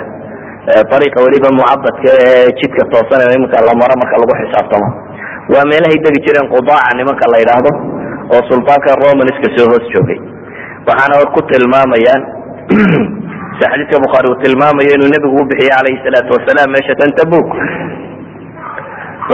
Ariiqa 0.97 1.24
weliba 1.24 1.49
mucabadka 1.59 2.11
ee 2.26 2.49
jidka 2.61 2.82
toosan 2.92 3.22
iminka 3.36 3.64
la 3.66 3.72
maro 3.80 3.94
marka 4.01 4.20
lagu 4.20 4.34
xisaabtamo. 4.40 4.88
Waa 5.53 5.68
meelahay 5.70 5.99
degi 6.05 6.24
jireen 6.26 6.49
qudaaca 6.55 6.97
nimanka 6.99 7.24
la 7.32 7.38
yidhaahdo 7.42 7.70
oo 8.34 8.42
sultaanka 8.51 8.99
romanska 9.03 9.49
soo 9.57 9.68
hoos 9.70 9.86
joogay. 9.94 10.18
Waxaana 10.88 11.24
ku 11.34 11.40
tilmaamayaan 11.51 12.22
xadiidka 13.61 13.97
bukhaari 14.05 14.26
uu 14.30 14.40
tilmaamayo 14.44 14.90
inuu 14.97 15.11
nebigu 15.14 15.36
u 15.40 15.49
bixiyey 15.51 15.72
calayhi 15.76 16.03
salaatu 16.05 16.30
wasalaam 16.36 16.68
meesha 16.74 16.94
tabuk 17.18 17.49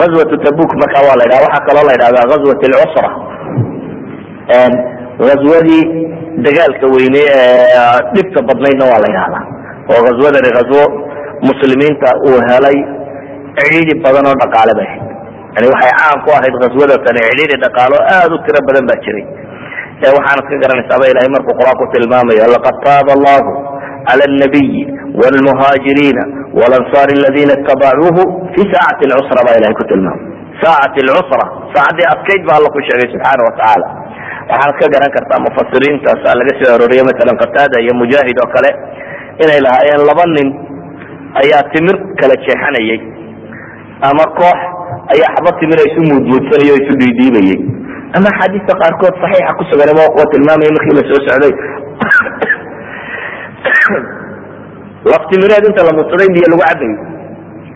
azwatu 0.05 0.35
tabuk 0.45 0.71
marka 0.81 0.99
waa 1.07 1.19
la 1.19 1.23
ydhaha 1.27 1.45
waxaa 1.47 1.65
kaloo 1.67 1.85
la 1.87 1.93
ydhahdaa 1.97 2.25
azwat 2.37 2.61
lcusra 2.73 3.09
azwadii 4.51 5.83
dagaalka 6.45 6.85
weyne 6.95 7.21
ee 7.37 7.99
dhibta 8.15 8.39
badnaydna 8.49 8.85
waa 8.91 9.01
la 9.03 9.07
ydhahdaa 9.13 9.43
oo 9.93 9.99
ghazwadani 10.07 10.49
ghazwo 10.57 10.83
muslimiinta 11.49 12.09
uu 12.27 12.39
helay 12.49 12.77
cidhiidi 13.57 13.93
badan 14.05 14.25
oo 14.31 14.35
dhaqaale 14.43 14.73
bay 14.79 14.87
ahayd. 14.91 15.03
Yani 15.55 15.67
waxay 15.73 15.93
caan 15.99 16.17
ku 16.25 16.29
ahayd 16.37 16.55
ghazwadatani 16.63 17.21
cidhiidi 17.29 17.55
dhaqaalo 17.65 17.97
aad 18.17 18.31
u 18.35 18.37
tiro 18.45 18.59
badan 18.67 18.83
baa 18.89 18.99
jiray. 19.05 19.25
Waxaanad 20.17 20.45
ka 20.51 20.55
garanaysaaba 20.63 21.05
ilahay 21.11 21.29
markuu 21.35 21.55
qur'aanku 21.59 21.85
tilmaamayo 21.93 22.47
laqad 22.55 22.75
taaba 22.87 23.11
allahu 23.17 23.49
cala 24.07 24.23
alnabiyi 24.29 24.81
wlmuhaajiriina 25.21 26.23
wlansaar 26.59 27.09
aladina 27.17 27.53
itabacuuhu 27.61 28.21
fi 28.53 28.61
saacati 28.73 29.03
lcusra 29.11 29.41
baa 29.47 29.55
ilahay 29.59 29.75
ku 29.79 29.85
tilmaamay. 29.91 30.23
Saacati 30.63 30.99
lcusra 31.09 31.45
saacaddii 31.75 32.07
adkayd 32.13 32.41
ba 32.47 32.51
alla 32.57 32.69
ku 32.75 32.79
sheegay 32.87 33.07
subxaana 33.13 33.41
watacaala 33.47 33.87
waxaanad 34.49 34.75
ka 34.79 34.85
garan 34.93 35.11
kartaa 35.15 35.43
mufasiriintaasa 35.45 36.37
laga 36.39 36.53
soo 36.59 36.71
arooriye 36.75 37.03
masalan 37.09 37.39
qataada 37.43 37.77
iyo 37.83 37.93
mujaahid 38.01 38.37
oo 38.43 38.49
kale. 38.55 38.71
Inay 39.43 39.59
lahaayeen 39.65 40.03
laba 40.09 40.25
nin 40.35 40.49
ayaa 41.41 41.63
timir 41.73 41.97
kala 42.19 42.35
jeexanayay. 42.45 42.99
Ama 44.09 44.23
koox 44.39 44.59
ayaa 45.13 45.33
xaba 45.35 45.51
timira 45.59 45.83
isu 45.89 46.01
muudmuudsanay 46.09 46.69
o 46.73 46.75
isu 46.81 46.93
dhiidhiibayay 46.99 47.59
ama 48.15 48.27
axaadiista 48.29 48.73
qaarkood 48.81 49.15
saxiixa 49.21 49.57
ku 49.57 49.63
sugan 49.69 49.89
kuwa 50.13 50.25
tilmaamaya 50.31 50.75
markii 50.75 50.97
la 50.97 51.03
soo 51.09 51.21
socday. 51.25 51.53
Laftimireed 55.11 55.65
inta 55.67 55.81
la 55.87 55.93
mudsaday 55.97 56.29
biyo 56.35 56.47
lagu 56.51 56.63
cabayy 56.63 56.95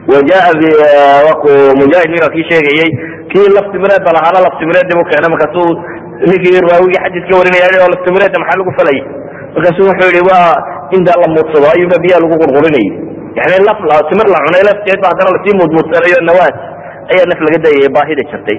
wajaa 0.08 1.34
ku 1.44 1.52
mujaahid 1.80 2.10
ninka 2.12 2.30
kii 2.32 2.48
sheegayey 2.50 2.90
kii 3.32 3.48
laftimireedba 3.56 4.16
lahaana 4.16 4.46
laftimireed 4.46 4.88
bu 4.96 5.04
keena 5.12 5.28
markaasuu 5.34 5.72
ninkii 6.30 6.60
raawigii 6.70 7.02
xadiiska 7.04 7.34
warinaya 7.40 7.68
oo 7.86 7.90
laftimireedda 7.94 8.38
maxaa 8.44 8.60
lagu 8.62 8.72
falayay 8.80 9.04
markaasu 9.56 9.82
wuxuu 9.90 10.10
yihi 10.16 10.26
waa 10.32 10.50
intaa 10.98 11.18
la 11.24 11.28
muudsado 11.36 11.68
ayuunba 11.76 11.98
biyaa 12.06 12.22
lagu 12.24 12.36
qurqurinayay 12.42 12.88
yani 13.40 13.58
laf 13.70 13.80
timir 14.10 14.28
la 14.34 14.40
cunay 14.46 14.64
lafteed 14.70 15.00
haddana 15.10 15.30
la 15.36 15.40
sii 15.44 15.56
muudmuudsanayo 15.60 16.20
nawaad 16.30 16.56
ayaa 17.12 17.28
naf 17.32 17.40
laga 17.46 17.58
dayaya 17.66 17.90
baahida 17.98 18.24
jirtay 18.32 18.58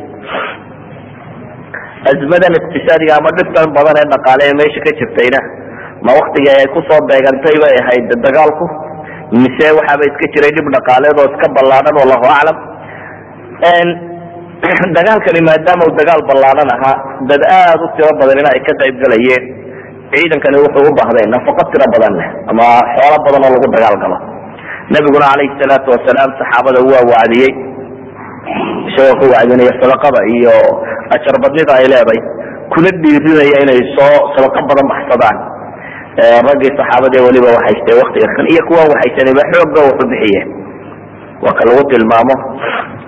azmadan 2.10 2.52
iqtisaadiga 2.60 3.12
ama 3.20 3.30
dhibtan 3.38 3.66
badan 3.76 3.96
ee 4.02 4.06
dhaqaale 4.12 4.42
ee 4.48 4.54
meesha 4.60 4.80
ka 4.86 4.90
jirtayna 5.00 5.40
ma 6.06 6.10
waktigii 6.20 6.54
ay 6.60 6.66
ku 6.74 6.80
soo 6.88 7.00
beegantay 7.10 7.56
bay 7.64 7.74
ahayd 7.82 8.08
dagaalku 8.26 8.64
mise 9.42 9.66
waxaaba 9.78 10.04
iska 10.10 10.26
jiray 10.34 10.52
dhib 10.58 10.66
dhaqaaleed 10.76 11.16
oo 11.22 11.26
iska 11.32 11.46
ballaadhan 11.56 11.94
wallahu 12.00 12.26
aclam 12.36 12.56
dagaalkani 14.98 15.40
maadaama 15.48 15.86
dagaal 16.00 16.22
ballaadhan 16.28 16.70
ahaa 16.76 16.96
dad 17.30 17.42
aada 17.58 17.84
u 17.86 17.88
tiro 17.96 18.10
badan 18.20 18.38
in 18.42 18.48
ay 18.50 18.60
ka 18.66 18.72
qayb 18.80 18.96
galayeen 19.02 19.44
ciidankani 20.12 20.62
wuxuu 20.64 20.88
u 20.90 20.96
baahday 20.98 21.26
nafaqo 21.34 21.62
tiro 21.72 21.86
badan 21.94 22.12
leh 22.20 22.28
ama 22.50 22.66
xoolo 22.94 23.18
badan 23.26 23.40
oo 23.46 23.52
lagu 23.54 23.68
dagaal 23.76 23.96
galo. 24.02 24.16
Nabiguna 24.94 25.26
calayhi 25.32 25.58
salaatu 25.62 25.88
wasalaam 25.94 26.30
saxaabada 26.40 26.78
waa 26.90 27.04
wacdiyey 27.12 27.52
isagoo 28.88 29.14
ku 29.20 29.26
wacdinaya 29.34 29.72
sadaqada 29.82 30.20
iyo 30.36 30.56
ajar 31.14 31.36
badnida 31.44 31.72
ay 31.80 31.86
leeday 31.92 32.20
kuna 32.72 32.90
dhiirinaya 33.02 33.56
inay 33.64 33.80
soo 33.94 34.16
sadaqo 34.34 34.60
badan 34.70 34.86
baxsadaan. 34.92 35.36
Raggii 36.48 36.72
saxaabadee 36.80 37.22
weliba 37.26 37.48
waxaystay 37.56 37.94
waktiga 38.02 38.26
kan 38.36 38.46
iyo 38.52 38.62
kuwan 38.68 38.90
waxaysanba 38.94 39.42
xoogga 39.52 39.80
wuxu 39.88 40.04
bixiyeen 40.12 40.48
waa 41.44 41.54
ka 41.58 41.62
lagu 41.68 41.82
tilmaamo 41.92 42.34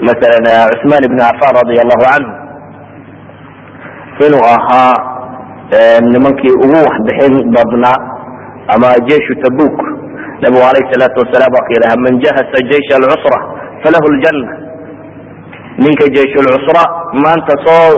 masalan 0.08 0.46
cusmaan 0.72 1.02
ibn 1.08 1.18
cafan 1.24 1.52
radia 1.60 1.80
allahu 1.84 2.04
canhu 2.08 2.32
inuu 4.26 4.44
ahaa 4.54 4.94
nimankii 6.14 6.54
ugu 6.64 6.78
waxbixin 6.88 7.34
badnaa 7.56 7.98
ama 8.74 8.88
jeishu 9.08 9.32
tabuk 9.44 9.76
nabigu 10.42 10.62
alayh 10.70 10.84
salaatu 10.92 11.16
wasalaam 11.22 11.50
waa 11.56 11.64
ka 11.68 11.72
yidhaha 11.76 11.96
man 12.06 12.14
jahasa 12.24 12.58
jeish 12.70 12.90
alcusra 12.98 13.38
falahu 13.84 14.06
ljanna 14.16 14.52
ninka 15.84 16.04
jeish 16.16 16.34
lcusra 16.46 16.82
maanta 17.24 17.54
soo 17.66 17.92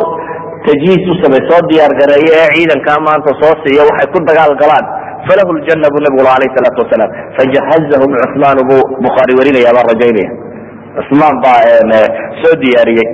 tajhiis 0.66 1.02
u 1.10 1.14
samay 1.22 1.42
soo 1.50 1.60
diyaar 1.70 1.92
gareeya 2.00 2.34
ee 2.42 2.48
ciidankaa 2.56 2.98
maanta 3.08 3.30
soo 3.42 3.54
siiya 3.62 3.82
waxay 3.90 4.08
ku 4.14 4.18
dagaal 4.30 4.52
galaan 4.62 4.86
falahu 5.28 5.50
ljana 5.66 5.86
buu 5.94 6.02
nabigu 6.06 6.28
alayh 6.36 6.50
salaatu 6.56 6.78
wasalaam 6.84 7.10
fajahazahum 7.38 8.10
cusmaan 8.22 8.58
buu 8.70 8.82
bukhaari 9.06 9.32
warinaya 9.40 9.74
baan 9.76 9.86
rajaynaya 9.92 10.30
cusmaan 10.96 11.36
baa 11.44 11.60
soo 12.42 12.54
diyaariyey. 12.62 13.08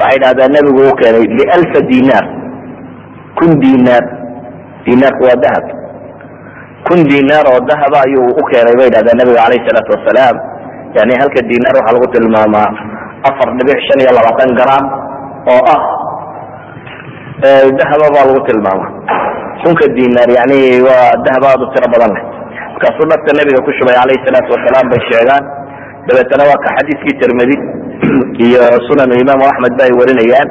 Waxay 0.00 0.18
dhahdaa 0.22 0.48
nebigu 0.54 0.80
u 0.90 0.94
keenay 1.00 1.24
lialfa 1.38 1.80
dinaar 1.90 2.26
kun 3.38 3.50
dinaar 3.62 4.04
dinaarku 4.86 5.22
waa 5.28 5.38
dahab. 5.44 5.64
Kun 6.86 7.00
dinaar 7.10 7.44
oo 7.52 7.60
dahaba 7.70 7.98
ayuu 8.06 8.28
u 8.40 8.42
keenay 8.50 8.74
bay 8.80 8.88
dhahdaa 8.94 9.18
nabiga 9.20 9.40
alayh 9.46 9.60
salaatu 9.68 9.90
wasalaam. 9.96 10.36
Yani 10.96 11.12
halka 11.20 11.40
dinaar 11.50 11.74
waxaa 11.78 11.94
lagu 11.96 12.08
tilmaamaa 12.14 12.68
afar 13.28 13.48
dhibic 13.58 13.78
shan 13.86 13.98
iyo 14.02 14.12
labaatan 14.18 14.50
gram 14.58 14.84
oo 15.52 15.62
ah 15.74 15.82
dahaba 17.78 18.06
baa 18.14 18.24
lagu 18.28 18.40
tilmaama 18.48 18.86
kunka 19.62 19.86
dinaar 19.96 20.28
yani 20.38 20.58
waa 20.86 21.14
dahab 21.26 21.42
aada 21.50 21.64
u 21.64 21.70
tiro 21.74 21.86
badan 21.94 22.10
leh. 22.16 22.24
Markaasuu 22.74 23.06
dharka 23.12 23.30
nabiga 23.38 23.60
ku 23.66 23.70
shubay 23.78 23.96
alayhi 24.02 24.20
salaatu 24.26 24.50
wasalaam 24.54 24.86
bay 24.92 25.00
sheegaan 25.10 25.44
dabeetana 26.08 26.44
waa 26.50 26.62
ka 26.64 26.70
xadiiskii 26.78 27.18
tirmidi 27.22 27.56
iyo 28.46 28.62
sunan 28.88 29.10
imaamu 29.22 29.44
axmed 29.50 29.72
ba 29.78 29.82
ay 29.88 29.92
warinayaan 30.00 30.48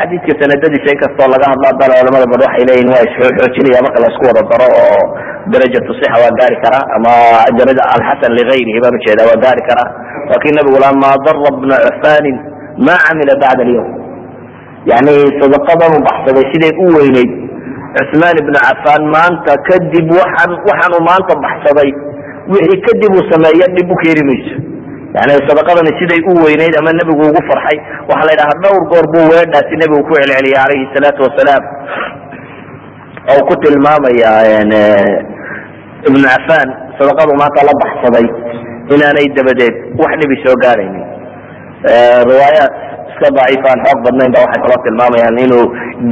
xadiidka 0.00 0.32
sanadadiisa 0.40 0.88
inkastoo 0.94 1.28
laga 1.34 1.46
hadlo 1.52 1.66
haddana 1.70 1.94
culamada 2.00 2.26
bad 2.32 2.40
waxay 2.46 2.64
leeyihiin 2.68 2.90
waa 2.94 3.04
isxoojinaya 3.08 3.80
marka 3.86 3.98
la 4.04 4.08
isku 4.12 4.24
wada 4.28 4.42
daro 4.52 4.68
oo 4.82 5.02
darajatu 5.52 5.90
sixa 5.98 6.16
waa 6.22 6.32
gaari 6.40 6.56
karaa 6.64 6.84
ama 6.96 7.12
darada 7.58 7.82
alxasan 7.94 8.32
ligayrihi 8.38 8.78
baan 8.84 8.94
ujeeda 9.00 9.22
waa 9.30 9.38
gaari 9.44 9.62
karaa. 9.68 9.88
Laakin 10.30 10.52
nabigu 10.58 10.78
laa 10.84 10.94
maa 11.04 11.16
dara 11.26 11.50
bna 11.60 11.76
cufanin 11.86 12.36
ma 12.86 12.94
camila 13.04 13.34
bacda 13.42 13.62
alyawm. 13.66 13.88
Yani 14.90 15.14
sadaqadan 15.40 15.90
u 15.96 16.00
baxsaday 16.08 16.44
siday 16.52 16.72
u 16.84 16.86
weyneyd 16.98 17.30
cusmaan 17.96 18.36
ibnu 18.42 18.58
cafaan 18.66 19.02
maanta 19.14 19.52
kadib 19.68 20.06
waxaan 20.20 20.50
waxaanu 20.68 20.98
maanta 21.08 21.32
baxsaday 21.46 21.90
wixii 22.52 22.80
kadib 22.86 23.12
uu 23.18 23.24
sameeya 23.32 23.66
dhib 23.76 23.88
u 23.94 23.96
keeni 24.02 24.22
mayso. 24.30 24.56
Yani 25.16 25.34
sadaqadani 25.48 25.92
siday 26.00 26.20
u 26.30 26.32
weyneyd 26.44 26.74
ama 26.80 26.90
nebigu 26.98 27.22
ugu 27.30 27.40
farxay 27.50 27.78
waxaa 28.10 28.26
la 28.28 28.32
yidhaha 28.34 28.54
dhowr 28.64 28.82
goor 28.92 29.06
buu 29.12 29.26
weedhaasi 29.32 29.74
nebigu 29.82 30.02
ku 30.08 30.12
celceliyay 30.18 30.56
calayhi 30.60 30.86
salaatu 30.94 31.20
wasalaam. 31.26 31.64
Oo 33.32 33.40
ku 33.48 33.54
tilmaamaya 33.64 34.30
ibnu 36.08 36.18
cafaan 36.28 36.68
sadaqadu 36.98 37.32
maanta 37.40 37.60
la 37.68 37.74
baxsaday 37.82 38.26
inaanay 38.94 39.26
dabadeed 39.38 39.74
wax 40.00 40.12
dhibi 40.20 40.36
soo 40.44 40.56
gaadhaynin 40.64 41.04
riwaayaat 42.30 42.72
iska 43.12 43.28
daciifaan 43.38 43.78
xoog 43.86 43.98
badnayn 44.06 44.30
ba 44.36 44.40
waxay 44.44 44.60
kaloo 44.64 44.80
tilmaamayaan 44.86 45.38
inuu 45.46 45.64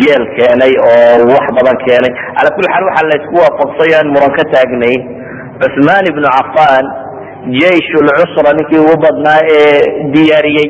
geel 0.03 0.24
keenay 0.37 0.72
oo 0.89 1.16
wax 1.34 1.47
badan 1.59 1.76
keenay. 1.87 2.12
Cala 2.37 2.49
kulli 2.57 2.68
xaal 2.72 2.84
waxaa 2.89 3.09
la 3.11 3.16
isku 3.20 3.34
waafaqsay 3.45 3.93
muran 4.14 4.32
ka 4.39 4.45
taagnayn 4.55 5.01
cusmaan 5.61 6.04
ibnu 6.12 6.28
cafaan 6.36 6.86
jeish 7.61 7.90
lcusra 8.07 8.50
ninkii 8.59 8.80
ugu 8.84 8.96
badnaa 9.04 9.40
ee 9.57 9.80
diyaariyey 10.14 10.68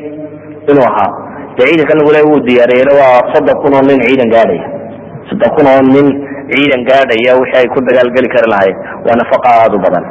inuu 0.71 0.87
ahaa. 0.91 1.11
De 1.57 1.63
ciidankan 1.69 1.99
lagu 2.01 2.13
le 2.17 2.21
wuu 2.29 2.41
diyaariyeyna 2.49 2.93
waa 3.01 3.19
soddon 3.33 3.57
kun 3.63 3.75
oo 3.77 3.85
nin 3.89 4.01
ciidan 4.07 4.31
gaadhaya. 4.35 4.67
Soddon 5.29 5.51
kun 5.57 5.67
oo 5.73 5.83
nin 5.95 6.09
ciidan 6.53 6.83
gaadhaya 6.89 7.39
wixii 7.41 7.61
ay 7.61 7.69
ku 7.75 7.79
dagaalgeli 7.89 8.29
kari 8.35 8.49
lahayen 8.53 8.79
waa 9.07 9.17
nafaqa 9.21 9.49
aada 9.61 9.75
u 9.79 9.85
badan. 9.87 10.05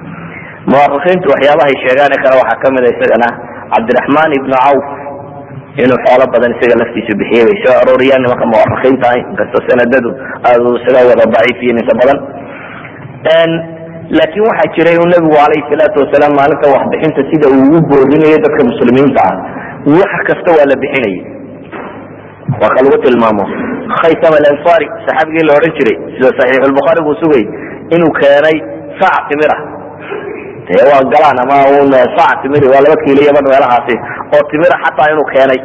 Muwarikiintu 0.70 1.26
waxyaabahay 1.32 1.76
sheegaane 1.84 2.16
kale 2.22 2.34
waxaa 2.42 2.62
kamida 2.64 2.88
isagana 2.94 3.28
cabdiraxmaan 3.72 4.30
ibnu 4.38 4.54
cawf 4.64 4.86
inuu 5.82 5.98
xoolo 6.04 6.24
badan 6.34 6.50
isaga 6.54 6.80
laftiisu 6.82 7.12
bixiyey. 7.20 7.44
Bay 7.48 7.58
soo 7.64 7.74
arooriyaan 7.82 8.22
nimanka 8.24 8.46
muwarikiinta 8.52 9.06
ah 9.10 9.20
inkastoo 9.32 9.62
sanadadu 9.68 10.10
aad 10.48 10.62
isaga 10.78 11.08
wada 11.10 11.24
daciifiyin 11.34 11.80
inta 11.82 11.94
badan 12.00 12.18
laakiin 14.18 14.44
waxaa 14.48 14.72
jiray 14.76 14.96
uu 15.02 15.08
nabigu 15.14 15.36
alayhi 15.46 15.66
salaatu 15.72 15.96
wasalaam 16.02 16.32
maalinta 16.38 16.66
waxbixinta 16.74 17.22
sida 17.30 17.46
uu 17.54 17.62
ugu 17.66 17.78
boorinayo 17.90 18.38
dadka 18.44 18.62
muslimiinta 18.70 19.20
ah. 19.30 19.36
Wax 19.98 20.12
kasta 20.28 20.48
waa 20.56 20.66
la 20.70 20.76
bixinayay. 20.82 21.20
Waa 22.60 22.70
ka 22.74 22.80
lagu 22.84 22.98
tilmaamo. 23.04 23.44
Khaysam 24.00 24.32
alansari 24.40 24.86
saxaabigii 25.06 25.44
la 25.48 25.52
odhan 25.58 25.72
jiray 25.78 25.96
sida 26.14 26.28
saxiixulbukhaari 26.40 27.00
buu 27.06 27.16
sugay 27.22 27.44
inuu 27.94 28.12
keenay 28.20 28.56
saac 29.00 29.22
timir 29.30 29.52
ah. 29.56 29.60
Dee 30.68 30.82
waa 30.90 31.02
galaan 31.14 31.38
ama 31.44 31.56
un 31.80 31.92
saac 32.18 32.36
timir 32.42 32.62
waa 32.72 32.82
laba 32.84 32.96
kiilo 33.04 33.20
iyo 33.24 33.32
badh 33.36 33.48
meelahaasi 33.52 33.94
oo 34.34 34.42
timira 34.50 34.76
xataa 34.84 35.08
inuu 35.14 35.28
keenay. 35.34 35.60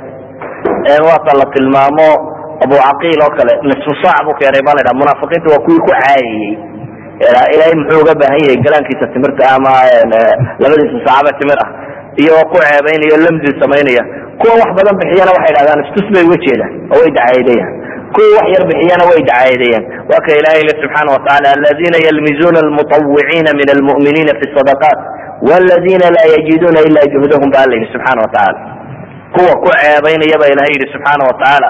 Waata 1.07 1.31
la 1.41 1.45
tilmaamo 1.55 2.07
abu 2.63 2.75
caqiil 2.85 3.19
oo 3.25 3.31
kale 3.37 3.53
nisfu 3.69 3.91
saac 4.03 4.21
buu 4.27 4.37
keenay 4.39 4.61
baa 4.67 4.77
la 4.77 4.83
dhaha 4.87 4.99
munaafiqiinta 5.01 5.47
waa 5.53 5.63
kuwii 5.65 5.81
ku 5.85 5.91
caayayey 5.91 6.53
ilaahay 7.23 7.75
muxuu 7.79 8.01
uga 8.03 8.13
baahan 8.21 8.39
yahay 8.45 8.57
galaankiisa 8.65 9.05
timirta 9.15 9.43
ama 9.55 9.71
labadiisa 10.63 10.97
saacaba 11.07 11.31
timir 11.39 11.59
ah 11.65 11.69
iyagoo 12.21 12.45
ku 12.51 12.57
ceebaynaya 12.63 13.17
lamdi 13.25 13.49
samaynaya. 13.63 14.03
Kuwa 14.39 14.53
wax 14.61 14.69
badan 14.77 14.95
bixiyana 14.99 15.31
waxay 15.37 15.53
dhahdaan 15.57 15.79
istus 15.87 16.07
bay 16.15 16.23
uga 16.27 16.37
jeedaan 16.45 16.71
oo 16.93 16.99
way 17.01 17.09
dacaayadayaan 17.17 17.71
kuwa 18.15 18.27
wax 18.37 18.47
yar 18.55 18.63
bixiyana 18.71 19.03
way 19.09 19.19
dacaayadayaan 19.29 19.83
waa 20.11 20.35
ilahay 20.39 20.61
le 20.69 20.73
subxaana 20.81 21.09
watacaala 21.15 21.47
aladina 21.55 21.97
yalmizuna 22.07 22.57
almutawiciina 22.65 23.51
min 23.59 23.67
almu'miniina 23.75 24.31
fi 24.39 24.45
sadaqaat 24.57 24.99
wladina 25.49 26.07
laa 26.15 26.27
yajiduna 26.35 26.79
ila 26.89 27.01
juhdahum 27.13 27.47
ba 27.53 27.57
alla 27.63 27.75
yidhi 27.79 27.89
subxaana 27.95 28.19
watacaala 28.25 28.59
kuwa 29.35 29.53
ku 29.63 29.69
ceebaynaya 29.79 30.35
ba 30.41 30.45
ilahay 30.53 30.71
yidhi 30.75 30.87
subxaana 30.95 31.23
watacaala 31.31 31.69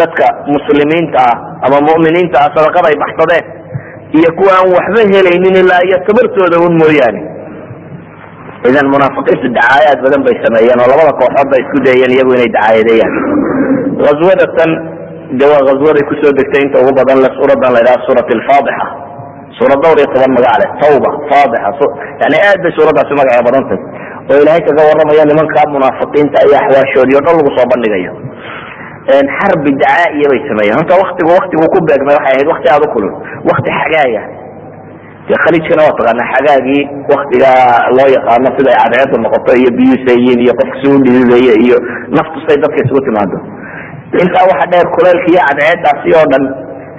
dadka 0.00 0.26
muslimiinta 0.54 1.18
ah 1.30 1.36
ama 1.66 1.76
mu'miniinta 1.88 2.36
ah 2.44 2.48
sadaqada 2.56 2.86
ay 2.92 2.96
baxsadeen 3.04 3.44
iyo 4.18 4.30
kuwa 4.38 4.52
aan 4.58 4.68
waxba 4.76 5.00
helaynin 5.14 5.56
ilaa 5.62 5.82
iyo 5.88 5.98
tabartooda 6.08 6.56
un 6.66 6.74
mooyaane. 6.82 7.20
Idan 8.68 8.86
munaafiqiintu 8.94 9.46
dacaayaad 9.56 9.98
badan 10.04 10.22
bay 10.26 10.36
sameeyeen 10.44 10.80
oo 10.82 10.88
labada 10.92 11.12
kooxood 11.20 11.48
bay 11.52 11.60
isku 11.64 11.78
dayeen 11.86 12.12
iyagu 12.16 12.32
inay 12.36 12.50
dacaayadeeyaan. 12.56 13.14
Aswadatan 14.12 14.70
de 15.38 15.44
waa 15.50 15.62
aswaday 15.72 16.04
ku 16.10 16.14
soo 16.20 16.32
degtay 16.38 16.62
inta 16.66 16.78
ugu 16.82 16.92
badan 17.00 17.18
le 17.24 17.28
suuradan 17.36 17.70
la 17.74 17.80
ydhaha 17.84 18.04
suurat 18.06 18.28
alfaadixa 18.36 18.86
suurad 19.58 19.78
dhowr 19.84 19.98
iyo 20.00 20.08
toban 20.14 20.32
magac 20.36 20.56
leh 20.62 20.70
tawba 20.82 21.10
faadixa 21.30 21.86
yani 22.22 22.36
aad 22.48 22.58
bay 22.64 22.72
suuraddaasi 22.78 23.12
magacee 23.20 23.44
badantay 23.48 23.80
oo 24.30 24.38
ilaahay 24.42 24.62
kaga 24.68 24.82
warramaya 24.88 25.24
nimanka 25.30 25.60
munaafiqiinta 25.74 26.38
iyo 26.46 26.54
axwaashoodii 26.62 27.16
o 27.20 27.22
dhan 27.26 27.34
lagu 27.38 27.50
soo 27.56 27.66
bandhigayo 27.72 28.12
xarbi 29.38 29.70
dacaa'iya 29.82 30.26
bay 30.32 30.40
sameeyeen 30.48 30.76
horta 30.80 30.94
waktigu 31.04 31.30
waktigu 31.38 31.64
ku 31.74 31.78
beegmay 31.88 32.14
waxay 32.18 32.32
ahayd 32.34 32.48
wakti 32.52 32.66
aada 32.72 32.86
u 32.88 32.92
kulul. 32.94 33.12
Wakti 33.50 33.70
xagaaya 33.80 34.22
dee 35.28 35.38
khaliijkana 35.44 35.82
waa 35.88 35.96
taqaanaa 35.98 36.28
xagaagii 36.34 36.82
waktiga 37.12 37.50
loo 37.96 38.08
yaqaano 38.16 38.48
sida 38.56 38.70
ay 38.72 38.78
cadceedu 38.82 39.16
noqoto 39.24 39.50
iyo 39.60 39.70
biyusayin 39.78 40.38
iyo 40.44 40.52
qofka 40.60 40.76
si 40.80 40.86
u 40.92 40.96
dhididaya 41.04 41.54
iyo 41.64 41.76
naftu 42.16 42.38
say 42.46 42.56
dadka 42.64 42.78
isugu 42.84 43.00
timaado 43.08 43.36
intaa 44.22 44.44
waxa 44.50 44.66
dheer 44.72 44.86
kuleylka 44.96 45.28
iyo 45.32 45.40
cadceedaasi 45.48 46.08
oo 46.18 46.26
dhan 46.32 46.44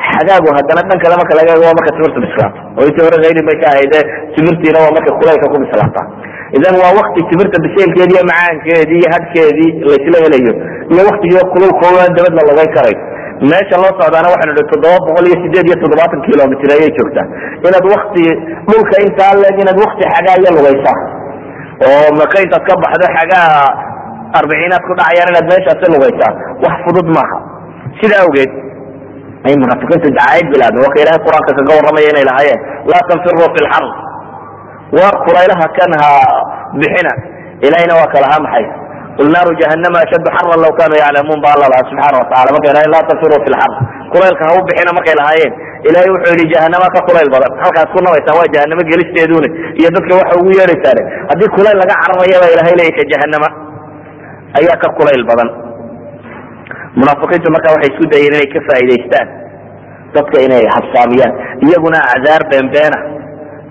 xagaagu 0.10 0.49
haddana 0.58 0.82
dhan 0.89 0.97
kale 1.03 1.16
marka 1.22 1.34
laga 1.39 1.49
eego 1.53 1.66
waa 1.70 1.78
marka 1.80 1.91
timirta 1.97 2.20
bislaato 2.26 2.60
oo 2.78 2.84
intii 2.89 3.03
hore 3.06 3.18
hayrin 3.26 3.45
bay 3.49 3.58
ka 3.62 3.66
ahayde 3.74 3.99
timirtiina 4.36 4.78
waa 4.84 4.93
marka 4.97 5.12
kuleylka 5.20 5.45
ku 5.53 5.58
bislaataa 5.66 6.06
idan 6.58 6.76
waa 6.82 6.93
wakti 6.99 7.20
timirta 7.30 7.58
biseelkeedi 7.66 8.14
iyo 8.16 8.24
macaankeedii 8.32 8.99
iyo 9.01 9.10
hadhkeedii 9.16 9.72
laysla 9.89 10.18
helayo 10.26 10.53
iyo 10.93 11.01
waktigii 11.10 11.43
kululkooda 11.53 12.03
dabad 12.18 12.34
la 12.39 12.43
logay 12.49 12.70
karayo 12.78 12.99
meesha 13.49 13.76
loo 13.84 13.91
socdaana 13.99 14.28
waxaanu 14.34 14.53
idhi 14.56 14.66
toddoba 14.72 14.97
boqol 15.08 15.26
iyo 15.30 15.38
sideed 15.43 15.66
iyo 15.70 15.78
toddobaatan 15.84 16.20
kilomitr 16.28 16.70
ayay 16.76 16.91
joogtaa 16.97 17.28
inaad 17.68 17.86
wakti 17.95 18.24
dhulka 18.70 18.95
intaa 19.08 19.34
leeg 19.43 19.58
inaad 19.64 19.78
wakti 19.86 20.03
xagaa 20.14 20.36
iyo 20.41 20.51
lugaysaa 20.58 20.97
oo 21.89 22.08
maka 22.22 22.36
intaad 22.45 22.64
ka 22.70 22.74
baxdo 22.84 23.06
xagaa 23.18 23.49
arbiciinaad 24.39 24.84
ku 24.88 24.93
dhacayaan 24.99 25.30
inaad 25.34 25.47
meeshaasi 25.53 25.86
lugaysaa 25.95 26.32
wax 26.66 26.76
fudud 26.86 27.08
maaha 27.18 27.38
sida 27.99 28.16
awgeed 28.26 28.51
ay 29.47 29.53
munaafiqiintu 29.64 30.08
dacaayad 30.18 30.47
bilaabeen 30.53 30.84
waa 30.86 30.93
ka 30.95 30.99
ilahay 31.03 31.20
qur'aanka 31.28 31.51
kaga 31.60 31.72
warramaya 31.80 32.08
inay 32.14 32.26
lahaayeen 32.32 32.62
laa 32.91 33.03
tanfiruu 33.12 33.47
fi 33.56 33.60
lxar 33.68 33.86
waar 34.98 35.16
kulaylaha 35.26 35.66
kan 35.78 35.92
ha 36.02 36.10
bixina. 36.82 37.14
Ilahayna 37.66 37.94
waa 38.00 38.10
kalahaa 38.16 38.42
maxay. 38.46 38.66
Qul 39.18 39.30
naaru 39.34 39.52
jahanama 39.62 39.98
ashaddu 40.06 40.30
xaran 40.38 40.60
law 40.64 40.72
kanuu 40.80 41.00
yaclamuun 41.04 41.40
ba 41.44 41.50
alla 41.56 41.68
lahaa 41.72 41.88
subxaana 41.90 42.18
watacala 42.22 42.50
markay 42.56 42.72
lahayen 42.76 42.92
laa 42.96 43.06
tanfiruu 43.10 43.40
fi 43.46 43.50
lxar 43.56 43.72
kulaylka 44.14 44.44
ha 44.50 44.62
bixina 44.70 44.92
markay 44.98 45.16
lahaayeen. 45.22 45.54
Ilahay 45.88 46.10
wuxuu 46.16 46.36
yihi 46.40 46.52
jahanama 46.54 46.88
ka 46.96 47.00
kulayl 47.08 47.30
badan. 47.36 47.52
Halkaad 47.64 47.88
ku 47.94 48.00
nabaysaan 48.06 48.36
waa 48.40 48.50
jahanamo 48.56 48.84
gelisteedune 48.92 49.48
iyo 49.80 49.90
dadka 49.96 50.14
waxa 50.20 50.34
ugu 50.42 50.52
yeedhaysaane 50.60 51.02
haddii 51.30 51.50
kulayl 51.58 51.78
laga 51.82 51.96
cararayaba 52.02 52.48
ilahay 52.56 52.74
leeyahy 52.80 52.96
ka 53.00 53.04
jahanama 53.14 53.48
ayaa 54.60 54.78
ka 54.84 54.88
kulayl 55.00 55.24
badan. 55.32 55.50
Munaafiqiintu 57.00 57.50
marka 57.56 57.68
waxay 57.76 57.90
isku 57.94 58.06
dayeen 58.14 58.34
inay 58.36 58.48
ka 58.54 58.60
faa'idaystaan 58.68 59.28
dadka 60.16 60.38
inay 60.48 60.64
habsaamiyaan 60.76 61.34
iyaguna 61.68 62.00
acdaar 62.14 62.42
beenbeena 62.52 62.98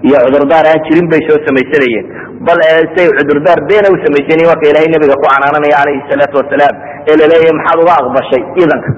iyo 0.09 0.19
cudurdaar 0.27 0.67
aan 0.73 0.81
jirin 0.87 1.07
bay 1.13 1.21
samaysanayeen. 1.47 2.07
Bal 2.47 2.59
say 2.97 3.07
cudurdaar 3.19 3.59
beena 3.71 3.89
u 3.95 3.97
samaysanayeen 4.05 4.51
waa 4.53 4.69
ilahay 4.71 4.89
nabiga 4.95 5.15
ku 5.21 5.27
canaananaya 5.33 5.77
calayhi 5.81 6.03
salaatu 6.11 6.35
wasalaam 6.41 6.75
ee 7.11 7.17
la 7.21 7.27
leeyahay 7.33 7.55
maxaad 7.59 7.79
uga 7.85 7.95
aqbashay 8.03 8.43
idanka 8.65 8.91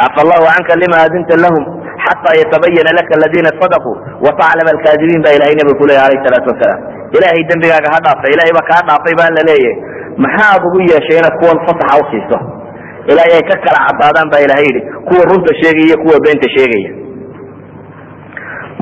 cafa 0.00 0.18
allahu 0.24 0.44
canka 0.54 0.74
lima 0.82 0.96
adinta 1.06 1.34
lahum 1.44 1.64
xataa 2.04 2.34
yatabayana 2.42 2.90
laka 2.98 3.12
aladiina 3.18 3.50
sadaquu 3.62 3.92
wataclama 4.26 4.70
alkaadibiin 4.76 5.20
baa 5.26 5.34
ilahay 5.38 5.54
nabiga 5.60 5.78
ku 5.80 5.84
leeyahy 5.90 6.06
alayhi 6.08 6.24
salaatu 6.26 6.48
wasalaam. 6.52 6.80
Ilahay 7.16 7.40
dembigaaga 7.50 7.88
ha 7.94 7.98
dhaafay 8.06 8.30
ilahay 8.36 8.52
baa 8.58 8.66
kaa 8.70 8.82
dhaafay 8.88 9.14
baan 9.20 9.32
la 9.38 9.42
leeyahay. 9.50 9.76
Maxaad 10.24 10.60
ugu 10.68 10.78
yeeshay 10.92 11.16
inaad 11.20 11.34
kuwan 11.40 11.58
fasaxa 11.66 11.94
usiiso 12.04 12.38
ilaa 13.12 13.28
ay 13.36 13.42
ka 13.50 13.54
kala 13.66 13.78
cadaadaan 13.88 14.26
baa 14.32 14.42
ilahay 14.46 14.64
yidhi. 14.68 14.80
Kuwa 15.08 15.22
runta 15.30 15.52
sheegaya 15.60 15.86
iyo 15.88 15.96
kuwa 16.04 16.16
beenta 16.24 16.48
sheegaya 16.56 16.90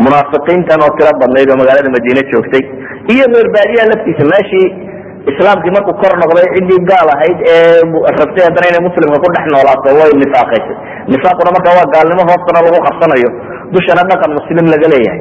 munaafiqiintan 0.05 0.81
oo 0.87 0.91
tiro 0.99 1.13
badnayd 1.23 1.49
oo 1.53 1.59
magaalada 1.63 1.91
madiine 1.97 2.23
joogtay. 2.33 2.63
Iyo 3.13 3.25
reer 3.35 3.49
baadiyaha 3.57 3.91
laftiisa 3.93 4.25
meeshii 4.33 4.67
islaamkii 5.31 5.73
markuu 5.77 5.95
kor 6.03 6.15
noqday 6.23 6.47
ciddii 6.57 6.81
gaal 6.91 7.09
ahayd 7.17 7.39
ee 7.55 7.81
rabtay 8.21 8.43
haddana 8.49 8.67
inay 8.71 8.83
muslimka 8.89 9.19
ku 9.25 9.29
dhex 9.35 9.45
noolaato 9.55 9.89
way 10.01 10.11
nifaaqaysay 10.23 10.77
nifaaquna 11.15 11.51
marka 11.57 11.71
waa 11.79 11.87
gaalnimo 11.95 12.23
hoostana 12.31 12.61
lagu 12.67 12.79
qarsanayo. 12.89 13.31
Dushana 13.75 14.03
dhaqan 14.11 14.31
muslim 14.39 14.65
laga 14.75 14.87
leeyahay. 14.95 15.21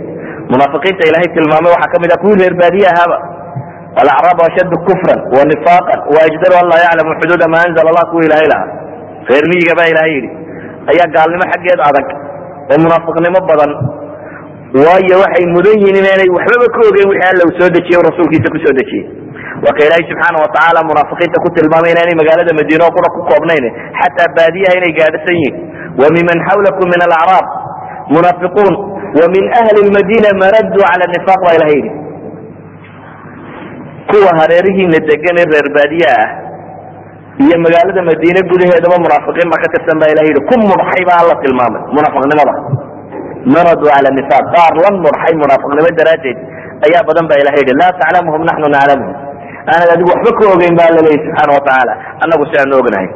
Munaafiqiinta 0.51 1.03
ilahay 1.09 1.27
tilmaamay 1.35 1.71
waxaa 1.75 1.91
ka 1.93 1.97
mid 2.03 2.11
ah 2.15 2.19
kuwii 2.23 2.39
reer 2.41 2.55
baadiye 2.61 2.87
ahaaba 2.93 3.17
alacraabu 4.01 4.41
ashaddu 4.49 4.75
kufran 4.87 5.19
wa 5.35 5.41
nifaaqan 5.51 5.99
waajdaru 6.15 6.55
an 6.61 6.65
laa 6.71 6.81
yaclamu 6.85 7.11
xuduuda 7.21 7.45
ma 7.53 7.59
anzala 7.67 7.87
allah 7.91 8.05
kuwa 8.11 8.23
ilahay 8.27 8.47
lahaa. 8.53 8.69
Reer 9.29 9.45
miyiga 9.51 9.73
baa 9.79 9.87
ilahay 9.93 10.11
yidhi 10.17 10.29
ayaa 10.91 11.07
gaalnimo 11.15 11.45
xaggeed 11.53 11.79
adag 11.89 12.07
oo 12.71 12.77
munaafiqnimo 12.85 13.39
badan 13.51 13.71
waayo 14.71 15.15
waxay 15.23 15.45
mudan 15.55 15.75
yihiin 15.81 15.97
inaanay 16.01 16.29
waxbaba 16.37 16.67
ka 16.75 16.79
ogeyn 16.89 17.07
wixii 17.11 17.29
alla 17.31 17.43
uu 17.47 17.55
soo 17.59 17.69
dejiyey 17.75 17.99
o 17.99 18.03
rasuulkiisa 18.09 18.47
ku 18.53 18.57
soo 18.65 18.73
dejiyey. 18.79 19.05
Waa 19.63 19.75
ilaahay 19.85 20.05
subxaana 20.09 20.37
watacaala 20.45 20.79
munaafiqiinta 20.91 21.37
ku 21.43 21.49
tilmaamay 21.57 21.91
inaanay 21.95 22.15
magaalada 22.21 22.51
madiine 22.59 22.83
oo 22.87 22.93
qura 22.97 23.09
ku 23.15 23.19
koobnayn 23.29 23.65
xataa 23.99 24.29
baadiyaha 24.37 24.73
inay 24.79 24.93
gaadhasan 24.99 25.35
yihiin. 25.39 25.55
Wa 26.01 26.07
miman 26.15 26.37
xawlakum 26.47 26.85
min 26.93 27.01
alacraab 27.07 27.45
munaafiquun. 28.15 28.73
Wa 29.19 29.25
min 29.35 29.43
ahli 29.61 29.79
lmadiina 29.89 30.29
maraduu 30.43 30.83
cala 30.87 31.05
nifaq 31.15 31.39
baa 31.45 31.55
ilahay 31.57 31.75
yidhi 31.79 31.91
kuwa 34.11 34.31
hareerihiina 34.39 34.97
degan 35.09 35.35
ee 35.41 35.47
reer 35.53 35.67
baadiyaha 35.77 36.23
ah 36.25 36.29
iyo 37.45 37.55
magaalada 37.65 38.01
madiine 38.09 38.39
gudaheedaba 38.51 38.97
munaafiqiin 39.05 39.47
baa 39.53 39.61
ka 39.63 39.67
tirsan 39.73 39.97
baa 40.01 40.09
ilahay 40.13 40.27
yidhi 40.31 40.41
ku 40.49 40.55
mudxay 40.69 41.03
baa 41.09 41.19
alla 41.23 41.35
tilmaamay 41.43 41.81
munaafiqnimada 41.97 42.53
maraduu 43.55 43.89
cala 43.93 44.09
nifaaq 44.19 44.45
qaar 44.55 44.73
la 44.83 44.89
mudxay 44.97 45.33
munaafiqnimo 45.43 45.91
daraaddeed 45.99 46.37
ayaa 46.87 47.03
badan 47.09 47.25
ba 47.31 47.35
ilahay 47.41 47.59
yidhi 47.63 47.73
laa 47.81 47.91
taclamuhum 48.01 48.41
naxnu 48.49 48.67
naclamuhum 48.75 49.15
aanad 49.73 49.89
adigu 49.95 50.09
waxba 50.13 50.31
ka 50.39 50.43
ogeyn 50.55 50.73
ba 50.79 50.83
alla 50.89 51.01
leeyahy 51.05 51.21
subxaana 51.27 51.51
watacaala 51.57 51.93
annagu 52.23 52.43
si 52.51 52.55
aanu 52.61 52.73
ognahay 52.81 53.07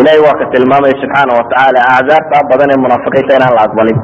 ilahay 0.00 0.20
waa 0.26 0.38
ka 0.40 0.44
tilmaamaya 0.54 0.94
subxaana 1.02 1.32
watacaala 1.38 1.78
acdaartaa 1.96 2.42
badan 2.50 2.70
ee 2.74 2.80
munaafiqiinta 2.84 3.32
inaan 3.38 3.54
la 3.58 3.62
aqbalin 3.68 3.98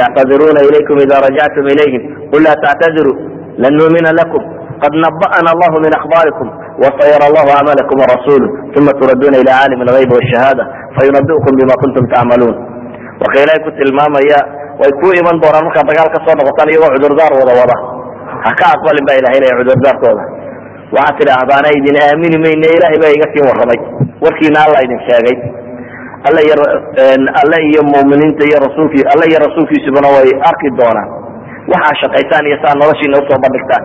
yactadiruuna 0.00 0.60
ilaykum 0.68 0.96
ida 1.04 1.16
rajactum 1.26 1.64
ilayhim 1.74 2.02
qul 2.32 2.42
laa 2.46 2.56
tactadiruu 2.64 3.14
lan 3.62 3.72
nuumina 3.80 4.10
lakum 4.20 4.42
qad 4.82 4.92
naba'ana 5.06 5.48
allahu 5.54 5.76
min 5.84 5.92
akhbaarikum 6.00 6.48
wasayara 6.82 7.24
allahu 7.30 7.48
acmalakum 7.58 7.96
warasulu 8.02 8.46
uma 8.78 8.92
turaduna 9.00 9.36
ila 9.42 9.52
caalim 9.58 9.78
algayb 9.86 10.10
wshahaada 10.18 10.64
fayunabiukum 10.96 11.52
bima 11.60 11.74
kuntum 11.82 12.04
tacmaluun 12.12 12.56
waka 13.22 13.36
ilahay 13.44 13.60
ku 13.66 13.70
tilmaamaya 13.78 14.38
way 14.80 14.92
ku 15.00 15.08
iman 15.20 15.36
doonaan 15.42 15.64
markaad 15.68 15.86
dagaal 15.90 16.08
ka 16.14 16.18
soo 16.26 16.34
noqotaan 16.40 16.68
iyagoo 16.72 16.90
cudurdaar 16.96 17.32
wada 17.40 17.52
wada 17.60 17.76
ha 18.44 18.50
ka 18.60 18.64
aqbalin 18.74 19.04
ba 19.08 19.12
ilahay 19.20 19.38
leeya 19.44 19.58
cudurdaarkooda 19.60 20.24
waxaad 20.96 21.14
tidhaahdaana 21.20 21.68
idin 21.78 21.96
aamini 22.04 22.36
mayne 22.44 22.68
ilahay 22.78 22.98
baa 23.02 23.12
iga 23.16 23.26
warramay 23.48 23.80
warkiina 24.24 24.58
alla 24.66 24.78
idin 24.86 25.00
sheegay 25.08 25.36
alle 26.28 26.40
iyo 26.46 26.54
alle 27.42 27.58
iyo 27.70 27.82
muminiinta 27.92 28.42
iyo 28.48 28.58
rasuulki 28.66 29.00
alle 29.12 29.24
iyo 29.30 29.38
rasuulkiisubana 29.46 30.08
way 30.16 30.28
arki 30.50 30.68
doonaan 30.80 31.08
waxaa 31.72 31.94
shaqaysaan 32.02 32.44
iyo 32.50 32.58
saa 32.64 32.74
noloshiina 32.80 33.16
u 33.20 33.24
soo 33.28 33.38
bandhigtaan 33.44 33.84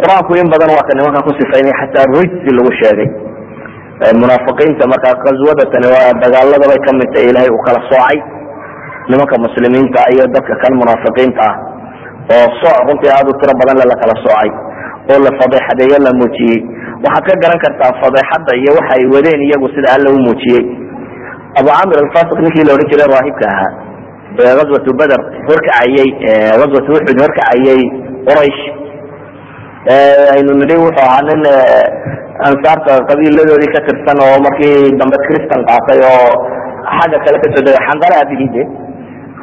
qur'aanku 0.00 0.32
in 0.40 0.48
badan 0.52 0.70
waa 0.76 0.84
ka 0.88 0.92
nimanka 0.98 1.20
ku 1.26 1.30
sifaynay 1.40 1.74
xataa 1.80 2.06
rijsi 2.16 2.50
lagu 2.58 2.72
sheegay 2.80 3.08
munaafiqiinta 4.22 4.84
markaa 4.92 5.14
qaswadatani 5.24 5.86
waa 5.94 6.12
dagaaladabay 6.24 6.80
ka 6.86 6.92
mid 7.00 7.08
tahay 7.14 7.28
ilahay 7.32 7.50
uu 7.54 7.62
kala 7.66 7.80
soocay 7.90 8.18
nimanka 9.10 9.36
muslimiinta 9.46 10.00
iyo 10.14 10.24
dadka 10.34 10.54
kan 10.62 10.72
munaafiqiinta 10.80 11.42
ah 11.50 11.56
oo 12.36 12.46
sooc 12.60 12.78
runtii 12.88 13.12
aada 13.16 13.28
u 13.32 13.36
tiro 13.40 13.52
badan 13.60 13.76
le 13.80 13.84
la 13.92 13.96
kala 14.02 14.14
soocay 14.24 14.50
oo 15.12 15.18
la 15.26 15.30
fadeexadeeyo 15.40 15.98
la 16.06 16.12
muujiyey. 16.20 16.58
Waxaad 17.04 17.24
ka 17.28 17.34
garan 17.42 17.58
kartaa 17.64 17.92
fadeexadda 18.02 18.52
iyo 18.62 18.70
waxa 18.78 18.92
ay 18.98 19.04
wadeen 19.14 19.40
iyagu 19.46 19.66
sida 19.74 19.88
alla 19.96 20.08
u 20.16 20.18
muujiyey. 20.26 20.64
Abu 21.60 21.68
camir 21.76 21.98
alfasiq 22.04 22.38
ninkii 22.44 22.64
la 22.68 22.72
odhan 22.76 22.88
jiray 22.92 23.08
raahibka 23.14 23.46
ahaa 23.54 23.70
ee 24.40 24.52
ghazwatu 24.58 24.90
beder 25.00 25.20
horkacayey 25.48 26.08
ghazwatu 26.60 26.88
uxud 26.96 27.18
horkacayey 27.24 27.80
quraysh 28.28 28.60
aynu 30.36 30.52
nidhi 30.60 30.76
wuxuu 30.84 31.04
ahaa 31.08 31.22
nin 31.28 31.42
ansaarta 32.48 32.92
qabiiladoodii 33.10 33.72
ka 33.76 33.80
tirsan 33.88 34.18
oo 34.26 34.36
markii 34.46 34.76
dambe 35.00 35.16
cristan 35.26 35.60
qaatay 35.70 36.00
oo 36.12 36.28
xagga 36.98 37.18
kale 37.24 37.36
ka 37.42 37.46
soo 37.54 37.62
degay 37.66 37.82
xandalaha 37.88 38.24
bihide 38.30 38.62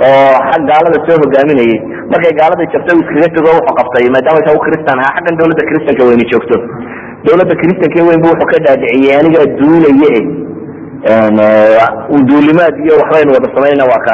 oo 0.08 0.34
xag 0.50 0.62
gaalada 0.70 0.98
soo 1.08 1.18
hogaaminayay. 1.24 1.78
Markay 2.12 2.34
gaalada 2.40 2.64
jabtay 2.74 2.94
uu 2.98 3.04
iskaga 3.06 3.30
tego 3.36 3.50
wuxuu 3.58 3.76
qabtay 3.80 4.06
maadaama 4.16 4.40
isagu 4.44 4.60
cristan 4.68 4.98
ahaa 5.04 5.16
xaggan 5.18 5.36
dawladda 5.40 5.64
cristanka 5.70 6.04
weyni 6.10 6.26
joogto. 6.32 6.58
Dawladda 7.26 7.56
cristanka 7.62 8.00
weyn 8.10 8.20
bu 8.24 8.28
wuxuu 8.34 8.50
ka 8.54 8.58
dhaadhiciyey 8.66 9.16
anigaa 9.22 9.48
duulaye 9.60 10.12
duulimaad 12.30 12.76
iyo 12.86 12.94
waxbaynu 13.02 13.32
wada 13.36 13.48
samayna 13.56 13.84
waa 13.92 14.02
ka. 14.08 14.14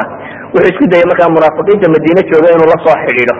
Wuxuu 0.54 0.70
isku 0.72 0.84
dayay 0.92 1.06
markaa 1.10 1.28
munaafiqiinta 1.36 1.86
madiine 1.94 2.22
jooga 2.30 2.48
inuu 2.54 2.68
la 2.72 2.78
soo 2.84 2.96
xidhiidho 3.04 3.36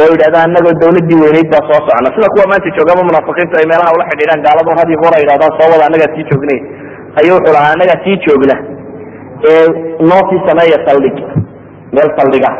oo 0.00 0.08
yidhahda 0.14 0.38
anagoo 0.46 0.74
dawladii 0.82 1.18
weyneyd 1.24 1.48
baa 1.54 1.62
soo 1.68 1.80
socna 1.88 2.08
sida 2.16 2.28
kuwa 2.34 2.44
maanta 2.50 2.68
joogaba 2.78 3.02
munaafiqiintu 3.10 3.54
ay 3.60 3.66
meelaha 3.72 3.90
ula 3.96 4.04
xidhiidhaan 4.10 4.42
gaaladu 4.46 4.70
had 4.80 4.88
iyo 4.92 4.98
goor 5.02 5.14
ay 5.18 5.22
yidhahdaan 5.24 5.52
soo 5.60 5.68
wada 5.72 5.84
annagaa 5.88 6.10
sii 6.14 6.24
joognay 6.30 6.58
ayuu 7.20 7.34
wuxuu 7.38 7.54
lahaa 7.56 7.72
anagaa 7.76 7.98
sii 8.04 8.16
joogna 8.26 8.56
ee 9.52 9.66
noo 10.10 10.22
sii 10.30 10.40
sameeya 10.48 10.78
saldhig 10.86 11.16
meel 11.96 12.10
saldhiga. 12.18 12.50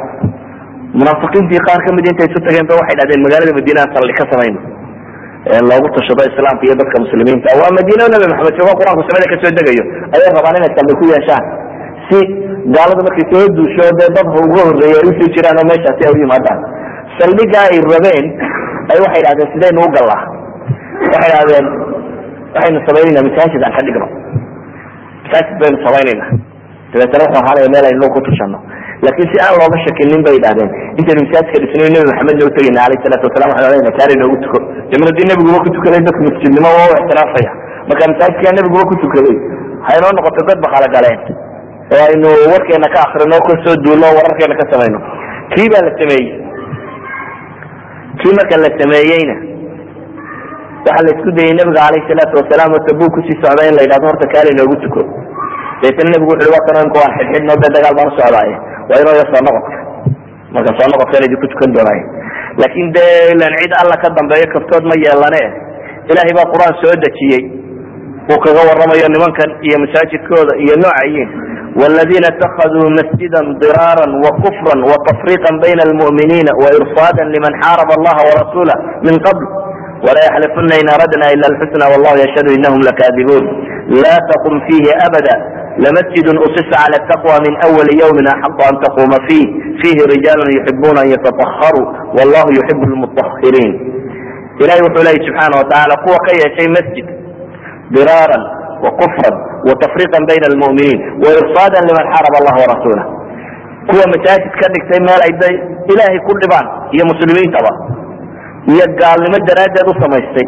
Munaafiqiintii 1.00 1.60
qaar 1.66 1.80
ka 1.86 1.90
mid 1.96 2.06
intay 2.10 2.26
isu 2.30 2.38
tageen 2.46 2.66
ba 2.70 2.74
waxay 2.80 2.96
dhahdeen 3.00 3.22
magaalada 3.26 3.52
madiina 3.58 3.80
aan 3.84 3.92
saldhig 3.96 4.16
ka 4.20 4.24
samayno. 4.32 4.60
Loogu 5.68 5.88
tashado 5.96 6.22
islaamka 6.30 6.62
iyo 6.68 6.74
dadka 6.80 6.96
muslimiinta. 7.04 7.48
Waa 7.60 7.70
madiina 7.78 8.04
nabi 8.14 8.26
maxamed 8.32 8.54
joogo 8.58 8.72
qur'aanku 8.80 9.02
samada 9.08 9.26
ka 9.32 9.36
soo 9.44 9.52
degayo? 9.58 9.84
Ayay 10.14 10.30
rabaan 10.36 10.56
inay 10.60 10.72
saldhig 10.78 10.96
ku 11.00 11.04
yeeshaan. 11.12 11.44
Si 12.08 12.18
gaalada 12.76 13.02
markay 13.08 13.24
soo 13.32 13.44
duusho 13.56 13.84
dee 14.00 14.10
dadka 14.18 14.36
ugu 14.44 14.58
horreeya 14.66 14.98
ay 15.00 15.08
u 15.10 15.12
sii 15.18 15.30
jiraan 15.36 15.56
oo 15.62 15.66
meeshaasi 15.70 16.02
ay 16.08 16.12
u 16.14 16.18
yimaadaan 16.24 16.58
saldhiga 17.22 17.60
ay 17.70 17.78
rabeen 17.92 18.26
ay 18.92 18.98
waxay 19.04 19.22
dhahdeen 19.26 19.48
sidaynu 19.54 19.80
u 19.86 19.90
gallaa? 19.96 20.20
Waxay 21.12 21.30
dhahdeen 21.34 21.66
waxaynu 22.54 22.78
samaynayna 22.88 23.20
masaajid 23.28 23.62
aan 23.66 23.74
ka 23.78 23.82
dhigno. 23.86 24.06
Masaajid 25.24 25.56
baynu 25.62 25.78
samaynayna 25.86 26.26
dabeetana 26.92 27.24
wuxuu 27.26 27.40
ahaanaya 27.42 27.68
meel 27.74 27.86
aynu 27.90 28.06
ku 28.14 28.20
tushano. 28.28 28.58
Laakiin 29.04 29.28
si 29.32 29.36
aan 29.44 29.54
looga 29.60 29.78
shakinin 29.86 30.20
bay 30.26 30.34
idhahdeen 30.40 30.70
intaynu 31.00 31.20
masaajidka 31.26 31.58
dhisnay 31.62 31.90
nabi 31.94 32.06
maxamedna 32.10 32.42
utagayna 32.50 32.80
alayh 32.86 32.98
salaatu 33.04 33.24
wasalam 33.28 33.48
waxaan 33.52 33.92
kaari 33.98 34.14
noogu 34.22 34.36
tuko. 34.44 34.58
Jamradii 34.92 35.26
nebiguba 35.30 35.58
ku 35.64 35.68
tukaday 35.76 36.00
dadka 36.06 36.20
masjidnimo 36.28 36.70
waa 36.78 36.88
u 36.92 36.94
ixtiraafaya. 37.00 37.50
Marka 37.88 38.02
masaajidkaa 38.12 38.52
nebiguba 38.58 38.84
ku 38.90 38.94
tukaday 39.04 39.36
haynoo 39.88 40.12
noqoto 40.18 40.40
dad 40.48 40.58
bakala 40.66 40.86
galeen. 40.96 41.20
Oo 41.92 42.02
aynu 42.10 42.28
warkeena 42.52 42.88
ka 42.94 42.98
akrino 43.06 43.36
ka 43.46 43.52
soo 43.64 43.74
duulno 43.84 44.06
wararkeena 44.18 44.54
ka 44.60 44.64
samayno. 44.72 44.98
Kii 45.52 45.68
baa 45.72 45.82
la 45.86 45.92
sameeyey 46.00 46.28
kii 48.20 48.34
marka 48.38 48.56
la 48.64 48.70
sameeyeyna 48.80 49.34
waxaa 50.86 51.04
la 51.06 51.10
isku 51.16 51.30
dayey 51.38 51.54
nabiga 51.58 51.80
alayh 51.88 52.02
salaatu 52.10 52.34
wasalaam 52.40 52.70
oo 52.76 52.82
tabuu 52.88 53.10
ku 53.14 53.20
sii 53.26 53.38
socda 53.42 53.62
in 53.68 53.74
la 53.78 53.82
yidhahdo 53.84 54.06
horta 54.10 54.26
kaali 54.34 54.52
noogu 54.58 54.76
tuko. 54.84 55.02
Dabeetana 55.80 56.10
nebigu 56.14 56.32
wuxu 56.34 56.50
waa 56.54 56.82
imka 56.86 56.98
waan 57.02 57.14
xidxidno 57.18 57.54
de 57.62 57.68
dagaal 57.76 57.94
baan 57.98 58.08
usocdaaye 58.12 58.54
waa 58.90 59.00
inoo 59.02 59.14
ya 59.20 59.24
soo 59.32 59.42
noqodka 59.46 59.76
marka 60.54 60.70
soo 60.78 60.88
noqodkan 60.92 61.24
idinku 61.26 61.46
tukan 61.52 61.70
doonaaye 61.76 62.02
laakin 62.60 62.86
de 62.96 63.04
ilan 63.34 63.54
cid 63.62 63.72
alla 63.82 63.94
ka 64.02 64.08
dambeeyo 64.18 64.46
kaftood 64.54 64.84
ma 64.90 64.94
yeelane. 65.04 65.42
Ilaahay 66.10 66.34
baa 66.38 66.50
qur'aan 66.52 66.74
soo 66.82 66.94
dejiyey. 67.04 67.42
Uu 68.30 68.38
kaga 68.44 68.62
waramayo 68.68 69.06
nimankan 69.14 69.50
iyo 69.66 69.76
masaajidkooda 69.84 70.52
iyo 70.64 70.74
noocayiin 70.82 71.30
wاladina 71.79 72.27
اtakaduu 72.33 72.89
masjida 72.99 73.39
dirاara 73.63 74.05
وkfra 74.25 74.73
وتfriqa 74.91 75.49
bayna 75.63 75.81
اlmuؤminiina 75.87 76.51
وإrصاada 76.61 77.23
liman 77.35 77.53
xaaraba 77.63 77.93
اllaha 77.97 78.21
وrasulah 78.29 78.77
min 79.07 79.15
qabl 79.27 79.43
وla 80.05 80.21
yxlifuna 80.29 80.75
in 80.81 80.87
aradna 80.95 81.25
ila 81.35 81.45
اlxusna 81.51 81.85
wاllahu 81.91 82.17
yashhadu 82.23 82.49
inahm 82.57 82.81
lakadibuun 82.89 83.45
la 84.03 84.15
tqum 84.31 84.53
fihi 84.67 84.91
abada 85.07 85.35
لمسجد 85.85 86.27
أسس 86.45 86.69
على 86.83 86.95
التقوى 87.01 87.37
من 87.47 87.53
أول 87.67 87.87
يوم 88.03 88.17
أحق 88.27 88.59
أن 88.69 88.75
تقوم 88.85 89.11
فيه 89.27 89.45
فيه 89.81 89.97
رجال 90.13 90.39
يحبون 90.57 90.97
أن 90.97 91.07
يتطهروا 91.07 91.87
والله 92.17 92.45
يحب 92.59 92.81
المطهرين 92.83 93.71
إلهي 94.61 94.81
وحولي 94.85 95.15
سبحانه 95.27 95.55
وتعالى 95.61 95.93
قوة 96.05 96.17
كي 96.27 96.39
شيء 96.57 96.69
مسجد 96.69 97.05
ضرارا 97.93 98.39
وكفرا 98.83 99.31
وتفريقا 99.67 100.19
بين 100.31 100.43
المؤمنين 100.51 100.97
وإرصادا 101.23 101.79
لمن 101.87 102.05
حارب 102.13 102.33
الله 102.39 102.55
ورسوله 102.63 103.03
قوة 103.89 104.05
مساجد 104.13 104.49
كذلك 104.59 104.83
سي 104.91 104.97
مال 105.07 105.19
عيدي 105.27 105.53
إلهي 105.91 106.17
كل 106.27 106.41
بان 106.51 106.65
هي 106.93 107.01
مسلمين 107.11 107.47
طبعا 107.57 107.75
هي 108.71 108.79
قال 109.01 109.17
لما 109.23 109.37
الدراجة 109.41 109.79
دو 109.87 109.93
سميستي 110.03 110.45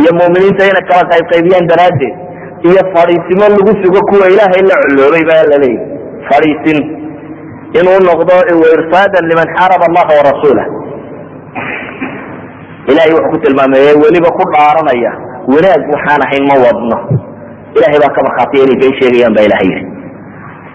هي 0.00 0.08
مؤمنين 0.20 0.52
تينا 0.58 0.80
كلا 0.88 1.02
قيب 1.12 1.24
قيبيان 1.32 1.66
دراجة 1.72 2.10
iyo 2.68 2.82
fadhiisimo 2.94 3.44
lagu 3.54 3.72
sugo 3.84 4.00
kuwa 4.10 4.26
ilaahay 4.32 4.62
la 4.70 4.76
culoobay 4.82 5.24
baa 5.30 5.42
laleeyahy 5.50 5.78
fadhiisin 6.28 6.78
inuu 7.78 7.98
noqdo 8.08 8.34
irsaadan 8.76 9.24
liman 9.30 9.48
xaaraba 9.56 9.84
allaha 9.90 10.12
warasuulah 10.18 10.66
ilahay 12.90 13.10
wuxuu 13.16 13.30
ku 13.32 13.38
tilmaamay 13.44 13.92
weliba 14.02 14.30
ku 14.38 14.44
dhaaranaya 14.54 15.12
wanaag 15.54 15.82
waxaan 15.94 16.20
ahayn 16.26 16.44
ma 16.50 16.56
wadno 16.64 16.96
ilahay 17.77 17.97
baa 18.03 18.11
ka 18.17 18.21
markhaatiya 18.27 18.61
inay 18.67 18.77
been 18.83 18.93
sheegayaan 18.99 19.33
ba 19.37 19.41
ilahay 19.47 19.67
yidhi. 19.71 19.83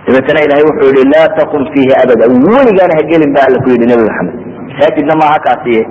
Dabeetana 0.06 0.40
ilahay 0.46 0.64
wuxuu 0.68 0.90
yihi 0.96 1.06
laa 1.14 1.28
taqum 1.38 1.62
fiihi 1.72 1.92
abada 2.02 2.24
weligaana 2.54 2.94
ha 2.98 3.02
gelin 3.10 3.30
ba 3.36 3.40
alla 3.46 3.58
ku 3.64 3.68
yidhi 3.74 3.86
nabi 3.90 4.02
maxamed. 4.08 4.34
Masaajidna 4.70 5.14
maaha 5.22 5.38
kaasiye. 5.46 5.82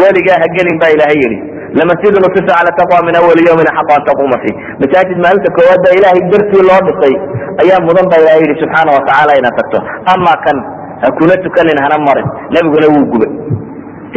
Weligaa 0.00 0.38
ha 0.42 0.46
gelin 0.56 0.76
ba 0.82 0.86
ilahay 0.96 1.18
yidhi. 1.24 1.38
Lamasjid 1.78 2.14
nusisa 2.22 2.52
cala 2.54 2.70
taqwa 2.78 2.98
min 3.06 3.14
awali 3.20 3.42
yawmin 3.48 3.66
axaqu 3.72 3.92
an 3.98 4.02
taquuma 4.08 4.36
fii 4.42 4.54
masaajid 4.82 5.16
maalinta 5.24 5.50
koowaad 5.56 5.80
ba 5.86 5.90
ilaahay 5.98 6.20
dartii 6.32 6.62
loo 6.68 6.80
dhisay 6.86 7.14
ayaa 7.62 7.80
mudan 7.86 8.06
ba 8.12 8.16
ilahay 8.22 8.40
yihi 8.46 8.54
subxaana 8.62 8.90
watacaala 8.96 9.32
inaad 9.40 9.54
tagto. 9.58 9.78
Ama 10.14 10.32
kan 10.44 10.56
ha 11.02 11.08
kuna 11.18 11.34
tukanin 11.44 11.78
hana 11.84 11.96
marin. 12.06 12.26
Nebiguna 12.54 12.86
wuu 12.94 13.04
gubay. 13.12 13.30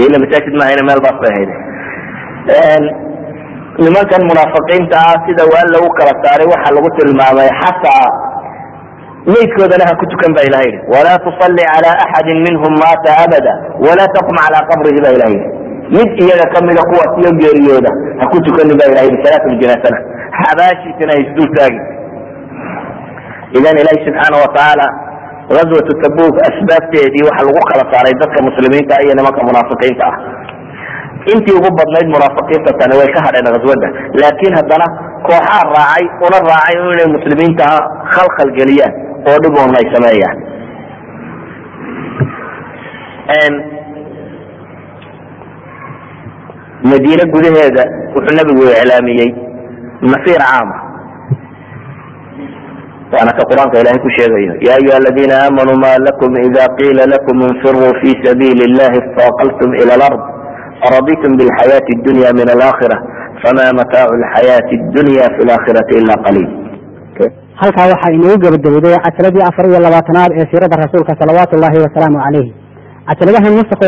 Ila 0.05 0.15
masaajid 0.23 0.53
maahayna 0.59 0.83
meel 0.89 1.01
baas 1.05 1.17
bay 1.23 1.31
ahayd 1.33 1.51
nimankan 3.83 4.21
munaafiqiinta 4.29 4.95
ah 5.09 5.15
sida 5.25 5.43
waa 5.53 5.65
lagu 5.75 5.89
kala 5.99 6.13
saaray 6.23 6.47
waxaa 6.53 6.75
lagu 6.77 6.89
tilmaamay 6.97 7.49
xataa 7.61 8.07
meydkoodana 9.33 9.85
ha 9.89 9.93
ku 10.01 10.05
tukan 10.13 10.31
ba 10.37 10.41
ilahay 10.49 10.69
yihi 10.71 10.79
walaa 10.93 11.17
tusalli 11.25 11.63
cala 11.73 11.89
axadi 12.05 12.33
minhum 12.47 12.73
maata 12.83 13.11
abada 13.25 13.53
walaa 13.85 14.09
taqum 14.17 14.35
cala 14.43 14.59
qabrihi 14.71 14.99
ba 15.05 15.09
ilahay 15.17 15.35
yihi 15.37 15.49
mid 15.97 16.09
iyaga 16.25 16.45
kamida 16.55 16.81
kuwaas 16.89 17.11
iyo 17.21 17.31
geeriyooda 17.41 17.91
ha 18.19 18.25
ku 18.33 18.37
tukanin 18.47 18.75
ba 18.81 18.85
ilahay 18.91 19.07
yihi 19.11 19.23
salaatljinaasana 19.25 19.97
xabaashiisana 20.41 21.11
ha 21.15 21.19
isdul 21.25 21.49
taagin 21.57 21.83
idan 23.59 23.75
ilahi 23.83 23.99
subxaana 24.07 24.35
watacaala 24.43 24.87
gazwatu 25.55 25.91
tabuk 26.03 26.35
asbaabteedii 26.49 27.23
waxa 27.29 27.41
lagu 27.47 27.61
kala 27.71 27.83
saaray 27.93 28.13
dadka 28.23 28.39
muslimiinta 28.49 28.95
iyo 29.05 29.13
nimanka 29.19 29.41
munaafiqiinta 29.49 30.03
ah 30.11 30.15
intii 31.33 31.55
ugu 31.59 31.69
badnayd 31.79 32.07
munaafiqiinta 32.15 32.71
tani 32.79 32.93
way 32.99 33.09
ka 33.15 33.19
hadheen 33.27 33.47
ghazwada. 33.55 33.87
Laakiin 34.21 34.53
haddana 34.59 34.85
kooxaa 35.27 35.63
raacay 35.75 36.05
una 36.27 36.37
raacay 36.49 36.77
inay 36.93 37.09
muslimiinta 37.15 37.65
khalkhal 38.15 38.51
geliyaan 38.59 38.93
oo 39.31 39.37
dhiboona 39.43 39.77
ay 39.81 39.87
sameeyaan. 39.95 40.37
Madiine 46.89 47.23
gudaheeda 47.33 47.83
wuxuu 48.15 48.35
nabigu 48.37 48.63
iclaamiyey 48.71 49.29
nasiir 50.11 50.41
caama 50.49 50.75
waana 53.13 53.31
ka 53.37 53.43
qur'aanka 53.49 53.79
ilahay 53.81 53.99
ku 54.05 54.09
sheegayo 54.17 54.53
ya 54.67 54.71
ayuha 54.79 54.97
aladina 55.01 55.33
aamanuu 55.43 55.77
ma 55.83 55.91
lakum 56.07 56.31
ida 56.47 56.65
qiila 56.79 57.03
lakum 57.13 57.37
infiruu 57.49 57.91
fi 58.01 58.09
sabiili 58.25 58.63
اllahi 58.69 58.97
istaqaltum 59.03 59.69
ila 59.81 59.93
lard 60.03 60.21
araditum 60.87 61.31
bilxayaati 61.39 61.91
اdunya 61.97 62.29
min 62.39 62.47
alaakhira 62.55 62.97
fama 63.43 63.65
mataacu 63.79 64.13
lxayaati 64.23 64.73
اdunya 64.83 65.25
fi 65.35 65.41
laakhirati 65.49 65.93
ila 66.01 66.13
qaliil 66.25 66.49
halkaa 67.61 67.87
waxaa 67.93 68.11
inoogu 68.17 68.37
gebagabowday 68.45 68.95
cajaladii 69.05 69.43
afar 69.49 69.65
iyo 69.69 69.79
labaatanaad 69.85 70.31
ee 70.39 70.45
siirada 70.51 70.75
rasuulka 70.83 71.13
salawaatu 71.21 71.53
llahi 71.63 71.77
wasalaamu 71.85 72.17
calayh 72.25 72.47
cajaladahan 73.09 73.53
nusakh 73.59 73.83